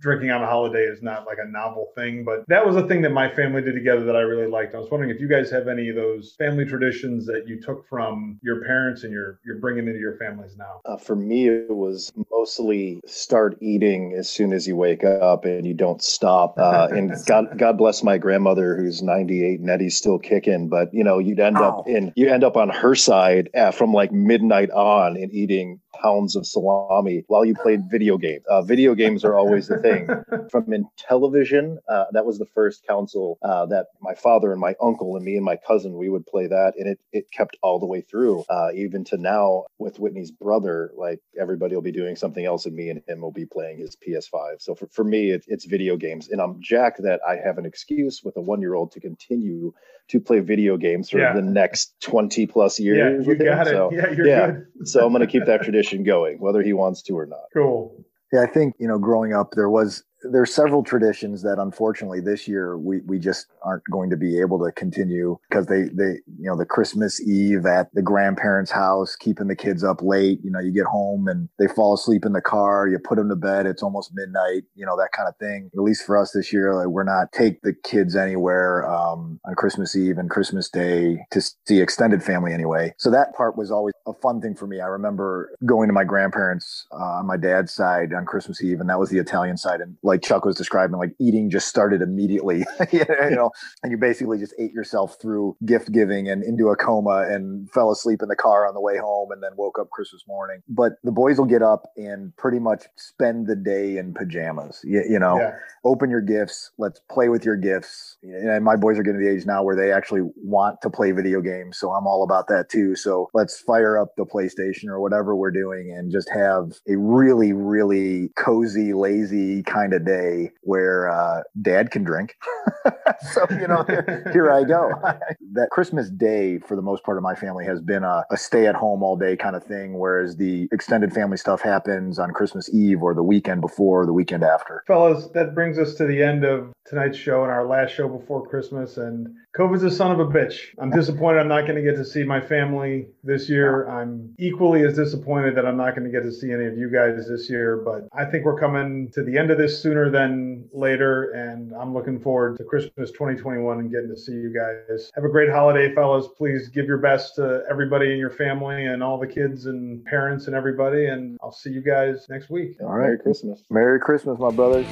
drinking 0.00 0.30
on 0.30 0.42
a 0.42 0.46
holiday 0.46 0.82
is 0.84 1.02
not 1.02 1.26
like 1.26 1.38
a 1.42 1.48
novel 1.50 1.88
thing, 1.94 2.24
but 2.24 2.44
that 2.48 2.64
was 2.66 2.76
a 2.76 2.86
thing 2.86 3.02
that 3.02 3.10
my 3.12 3.32
family 3.34 3.62
did 3.62 3.74
together 3.74 4.04
that 4.04 4.16
I 4.16 4.20
really 4.20 4.50
liked. 4.50 4.74
I 4.74 4.78
was 4.78 4.90
wondering 4.90 5.10
if 5.10 5.20
you 5.20 5.28
guys 5.28 5.50
have 5.50 5.68
any 5.68 5.88
of 5.88 5.96
those 5.96 6.34
family 6.38 6.64
traditions 6.64 7.26
that 7.26 7.44
you 7.46 7.60
took 7.60 7.86
from 7.88 8.38
your 8.42 8.62
parents 8.64 9.04
and 9.04 9.12
you're 9.12 9.38
you're 9.44 9.58
bringing 9.58 9.86
into 9.86 9.98
your 10.00 10.16
families 10.18 10.56
now. 10.56 10.80
Uh, 10.84 10.96
for 10.96 11.16
me, 11.16 11.48
it 11.48 11.70
was 11.74 12.12
mostly 12.30 13.00
start 13.06 13.56
eating 13.60 14.14
as 14.18 14.28
soon 14.28 14.52
as 14.52 14.66
you 14.66 14.76
wake 14.76 15.04
up 15.04 15.44
and 15.44 15.66
you 15.66 15.74
don't 15.74 16.02
stop. 16.02 16.54
Uh, 16.58 16.88
and 16.92 17.12
God, 17.26 17.56
God 17.58 17.78
bless 17.78 18.02
my 18.02 18.18
grandmother 18.18 18.76
who's 18.76 19.02
98 19.02 19.60
and 19.60 19.70
Eddie's 19.70 19.96
still 19.96 20.18
kicking. 20.18 20.68
But 20.68 20.92
you 20.92 21.04
know, 21.04 21.18
you'd 21.18 21.40
end 21.40 21.56
up 21.56 21.74
Oh. 21.76 21.82
in 21.86 22.12
you 22.16 22.28
end 22.28 22.44
up 22.44 22.56
on 22.56 22.68
her 22.68 22.94
side 22.94 23.48
uh, 23.54 23.70
from 23.70 23.92
like 23.92 24.12
midnight 24.12 24.70
on 24.70 25.16
and 25.16 25.32
eating 25.32 25.80
pounds 26.02 26.36
of 26.36 26.46
salami 26.46 27.24
while 27.28 27.44
you 27.44 27.54
played 27.54 27.80
video 27.90 28.16
games. 28.18 28.44
Uh, 28.48 28.62
video 28.62 28.94
games 28.94 29.24
are 29.24 29.34
always 29.36 29.68
the 29.68 29.78
thing. 29.78 30.08
From 30.50 30.72
in 30.72 30.86
television, 30.98 31.78
uh, 31.88 32.04
that 32.12 32.24
was 32.26 32.38
the 32.38 32.46
first 32.54 32.86
console 32.86 33.38
uh, 33.42 33.66
that 33.66 33.86
my 34.00 34.14
father 34.14 34.52
and 34.52 34.60
my 34.60 34.74
uncle 34.80 35.16
and 35.16 35.24
me 35.24 35.36
and 35.36 35.44
my 35.44 35.56
cousin 35.66 35.94
we 35.96 36.08
would 36.08 36.26
play 36.26 36.46
that, 36.46 36.74
and 36.78 36.88
it 36.88 36.98
it 37.12 37.30
kept 37.30 37.56
all 37.62 37.78
the 37.78 37.86
way 37.86 38.00
through, 38.00 38.44
uh, 38.48 38.68
even 38.74 39.04
to 39.04 39.16
now 39.16 39.64
with 39.78 39.98
Whitney's 39.98 40.30
brother. 40.30 40.90
Like 40.96 41.20
everybody 41.40 41.74
will 41.74 41.82
be 41.82 41.92
doing 41.92 42.16
something 42.16 42.44
else, 42.44 42.66
and 42.66 42.74
me 42.74 42.88
and 42.90 43.00
him 43.06 43.20
will 43.20 43.32
be 43.32 43.46
playing 43.46 43.78
his 43.78 43.96
PS5. 43.96 44.60
So 44.60 44.74
for, 44.74 44.86
for 44.88 45.04
me, 45.04 45.30
it, 45.30 45.44
it's 45.48 45.64
video 45.64 45.96
games, 45.96 46.28
and 46.28 46.40
I'm 46.40 46.60
jacked 46.60 47.02
that 47.02 47.20
I 47.26 47.36
have 47.36 47.58
an 47.58 47.66
excuse 47.66 48.22
with 48.24 48.36
a 48.36 48.40
one 48.40 48.60
year 48.60 48.74
old 48.74 48.92
to 48.92 49.00
continue 49.00 49.72
to 50.08 50.20
play 50.20 50.40
video 50.40 50.76
games 50.76 51.08
for 51.08 51.18
Yeah. 51.18 51.32
the 51.32 51.40
next 51.40 51.94
20 52.02 52.46
plus 52.46 52.78
years. 52.78 52.98
yeah, 52.98 53.10
you 53.10 53.26
with 53.26 53.40
him. 53.40 53.46
got 53.46 53.66
it. 53.66 53.70
So, 53.70 53.90
yeah, 53.90 54.10
you're 54.10 54.26
yeah. 54.26 54.50
good. 54.50 54.88
so 54.88 55.04
I'm 55.06 55.12
going 55.12 55.26
to 55.26 55.26
keep 55.26 55.46
that 55.46 55.62
tradition 55.62 55.83
going, 56.04 56.38
whether 56.38 56.62
he 56.62 56.72
wants 56.72 57.02
to 57.02 57.18
or 57.18 57.26
not. 57.26 57.44
Cool. 57.52 58.04
Yeah, 58.32 58.42
I 58.42 58.46
think 58.46 58.74
you 58.78 58.88
know, 58.88 58.98
growing 58.98 59.32
up, 59.32 59.52
there 59.52 59.70
was 59.70 60.04
there's 60.32 60.52
several 60.54 60.82
traditions 60.82 61.42
that 61.42 61.58
unfortunately 61.58 62.20
this 62.20 62.48
year 62.48 62.78
we 62.78 63.00
we 63.00 63.18
just 63.18 63.46
aren't 63.62 63.84
going 63.90 64.10
to 64.10 64.16
be 64.16 64.40
able 64.40 64.64
to 64.64 64.72
continue 64.72 65.38
because 65.48 65.66
they 65.66 65.84
they 65.92 66.20
you 66.38 66.48
know 66.48 66.56
the 66.56 66.64
Christmas 66.64 67.20
Eve 67.26 67.66
at 67.66 67.92
the 67.94 68.02
grandparents' 68.02 68.70
house, 68.70 69.16
keeping 69.16 69.48
the 69.48 69.56
kids 69.56 69.84
up 69.84 70.02
late. 70.02 70.40
You 70.42 70.50
know, 70.50 70.60
you 70.60 70.72
get 70.72 70.86
home 70.86 71.28
and 71.28 71.48
they 71.58 71.66
fall 71.66 71.94
asleep 71.94 72.24
in 72.24 72.32
the 72.32 72.40
car. 72.40 72.88
You 72.88 72.98
put 72.98 73.16
them 73.16 73.28
to 73.28 73.36
bed. 73.36 73.66
It's 73.66 73.82
almost 73.82 74.12
midnight. 74.14 74.64
You 74.74 74.86
know 74.86 74.96
that 74.96 75.12
kind 75.12 75.28
of 75.28 75.36
thing. 75.36 75.70
At 75.74 75.80
least 75.80 76.04
for 76.04 76.16
us 76.16 76.32
this 76.32 76.52
year, 76.52 76.74
like, 76.74 76.88
we're 76.88 77.04
not 77.04 77.32
take 77.32 77.62
the 77.62 77.74
kids 77.84 78.16
anywhere 78.16 78.88
um, 78.90 79.40
on 79.44 79.54
Christmas 79.54 79.96
Eve 79.96 80.18
and 80.18 80.30
Christmas 80.30 80.68
Day 80.68 81.18
to 81.30 81.40
see 81.40 81.80
extended 81.80 82.22
family 82.22 82.52
anyway. 82.52 82.94
So 82.98 83.10
that 83.10 83.34
part 83.34 83.56
was 83.56 83.70
always 83.70 83.94
a 84.06 84.12
fun 84.14 84.40
thing 84.40 84.54
for 84.54 84.66
me. 84.66 84.80
I 84.80 84.86
remember 84.86 85.50
going 85.64 85.88
to 85.88 85.92
my 85.92 86.04
grandparents 86.04 86.86
uh, 86.92 87.18
on 87.18 87.26
my 87.26 87.36
dad's 87.36 87.72
side 87.72 88.12
on 88.12 88.24
Christmas 88.24 88.62
Eve, 88.62 88.80
and 88.80 88.88
that 88.88 88.98
was 88.98 89.10
the 89.10 89.18
Italian 89.18 89.56
side. 89.56 89.80
And 89.80 89.96
like 90.14 90.22
Chuck 90.22 90.44
was 90.44 90.54
describing, 90.56 90.96
like 90.96 91.12
eating 91.20 91.50
just 91.50 91.66
started 91.68 92.00
immediately, 92.02 92.64
you 92.92 93.04
know, 93.30 93.50
and 93.82 93.90
you 93.90 93.98
basically 93.98 94.38
just 94.38 94.54
ate 94.58 94.72
yourself 94.72 95.16
through 95.20 95.56
gift 95.66 95.90
giving 95.92 96.28
and 96.28 96.44
into 96.44 96.68
a 96.68 96.76
coma 96.76 97.26
and 97.28 97.68
fell 97.70 97.90
asleep 97.90 98.22
in 98.22 98.28
the 98.28 98.36
car 98.36 98.66
on 98.66 98.74
the 98.74 98.80
way 98.80 98.96
home 98.96 99.30
and 99.32 99.42
then 99.42 99.50
woke 99.56 99.78
up 99.80 99.90
Christmas 99.90 100.22
morning. 100.28 100.60
But 100.68 100.92
the 101.02 101.12
boys 101.12 101.38
will 101.38 101.46
get 101.46 101.62
up 101.62 101.82
and 101.96 102.34
pretty 102.36 102.60
much 102.60 102.84
spend 102.96 103.46
the 103.48 103.56
day 103.56 103.96
in 103.96 104.14
pajamas, 104.14 104.80
you, 104.84 105.02
you 105.08 105.18
know 105.18 105.38
Yeah. 105.40 105.56
open 105.84 106.10
your 106.10 106.20
gifts 106.20 106.70
let's 106.78 107.00
play 107.10 107.28
with 107.28 107.44
your 107.44 107.56
gifts 107.56 108.16
and 108.22 108.64
my 108.64 108.76
boys 108.76 108.98
are 108.98 109.02
getting 109.02 109.20
to 109.20 109.26
the 109.26 109.32
age 109.32 109.44
now 109.46 109.62
where 109.62 109.76
they 109.76 109.90
actually 109.92 110.22
want 110.36 110.80
to 110.82 110.88
play 110.90 111.10
video 111.12 111.40
games 111.40 111.76
so 111.78 111.90
i'm 111.92 112.06
all 112.06 112.22
about 112.22 112.46
that 112.48 112.68
too 112.70 112.94
so 112.94 113.28
let's 113.34 113.58
fire 113.60 113.98
up 113.98 114.08
the 114.16 114.24
playstation 114.24 114.86
or 114.88 115.00
whatever 115.00 115.34
we're 115.36 115.50
doing 115.50 115.92
and 115.96 116.10
just 116.12 116.28
have 116.30 116.72
a 116.88 116.96
really 116.96 117.52
really 117.52 118.30
cozy 118.36 118.92
lazy 118.94 119.62
kind 119.64 119.92
of 119.92 120.03
day 120.04 120.50
where 120.62 121.08
uh, 121.08 121.42
dad 121.62 121.90
can 121.90 122.04
drink 122.04 122.36
so 123.32 123.44
you 123.50 123.66
know 123.66 123.84
here, 123.88 124.30
here 124.32 124.52
i 124.52 124.62
go 124.62 124.90
that 125.52 125.70
christmas 125.70 126.10
day 126.10 126.58
for 126.58 126.76
the 126.76 126.82
most 126.82 127.02
part 127.04 127.16
of 127.16 127.22
my 127.22 127.34
family 127.34 127.64
has 127.64 127.80
been 127.80 128.04
a, 128.04 128.24
a 128.30 128.36
stay 128.36 128.66
at 128.66 128.74
home 128.74 129.02
all 129.02 129.16
day 129.16 129.36
kind 129.36 129.56
of 129.56 129.64
thing 129.64 129.98
whereas 129.98 130.36
the 130.36 130.68
extended 130.72 131.12
family 131.12 131.36
stuff 131.36 131.60
happens 131.60 132.18
on 132.18 132.30
christmas 132.32 132.72
eve 132.74 133.02
or 133.02 133.14
the 133.14 133.22
weekend 133.22 133.60
before 133.60 134.02
or 134.02 134.06
the 134.06 134.12
weekend 134.12 134.44
after 134.44 134.84
Fellas, 134.86 135.28
that 135.28 135.54
brings 135.54 135.78
us 135.78 135.94
to 135.94 136.04
the 136.04 136.22
end 136.22 136.44
of 136.44 136.72
tonight's 136.86 137.18
show 137.18 137.42
and 137.42 137.50
our 137.50 137.66
last 137.66 137.90
show 137.94 138.08
before 138.08 138.46
Christmas. 138.46 138.96
And 138.96 139.34
COVID's 139.56 139.84
a 139.84 139.90
son 139.90 140.10
of 140.10 140.18
a 140.18 140.26
bitch. 140.26 140.74
I'm 140.78 140.90
disappointed 140.90 141.38
I'm 141.38 141.46
not 141.46 141.62
going 141.62 141.76
to 141.76 141.82
get 141.82 141.94
to 141.96 142.04
see 142.04 142.24
my 142.24 142.40
family 142.40 143.06
this 143.22 143.48
year. 143.48 143.88
I'm 143.88 144.34
equally 144.36 144.82
as 144.82 144.96
disappointed 144.96 145.56
that 145.56 145.64
I'm 145.64 145.76
not 145.76 145.94
going 145.94 146.04
to 146.04 146.10
get 146.10 146.24
to 146.24 146.32
see 146.32 146.50
any 146.50 146.64
of 146.64 146.76
you 146.76 146.90
guys 146.90 147.28
this 147.28 147.48
year. 147.48 147.76
But 147.76 148.08
I 148.12 148.24
think 148.24 148.44
we're 148.44 148.58
coming 148.58 149.12
to 149.12 149.22
the 149.22 149.38
end 149.38 149.52
of 149.52 149.58
this 149.58 149.80
sooner 149.80 150.10
than 150.10 150.68
later. 150.72 151.30
And 151.30 151.72
I'm 151.72 151.94
looking 151.94 152.18
forward 152.18 152.56
to 152.58 152.64
Christmas 152.64 153.12
2021 153.12 153.78
and 153.78 153.92
getting 153.92 154.08
to 154.08 154.16
see 154.16 154.32
you 154.32 154.52
guys. 154.52 155.12
Have 155.14 155.24
a 155.24 155.28
great 155.28 155.50
holiday, 155.50 155.94
fellas. 155.94 156.26
Please 156.36 156.68
give 156.68 156.86
your 156.86 156.98
best 156.98 157.36
to 157.36 157.62
everybody 157.70 158.12
in 158.12 158.18
your 158.18 158.30
family 158.30 158.86
and 158.86 159.04
all 159.04 159.20
the 159.20 159.28
kids 159.28 159.66
and 159.66 160.04
parents 160.04 160.48
and 160.48 160.56
everybody. 160.56 161.06
And 161.06 161.38
I'll 161.40 161.52
see 161.52 161.70
you 161.70 161.80
guys 161.80 162.26
next 162.28 162.50
week. 162.50 162.78
All 162.80 162.88
right. 162.88 163.04
Merry 163.04 163.18
Christmas. 163.20 163.62
Merry 163.70 164.00
Christmas, 164.00 164.36
my 164.40 164.50
brothers. 164.50 164.86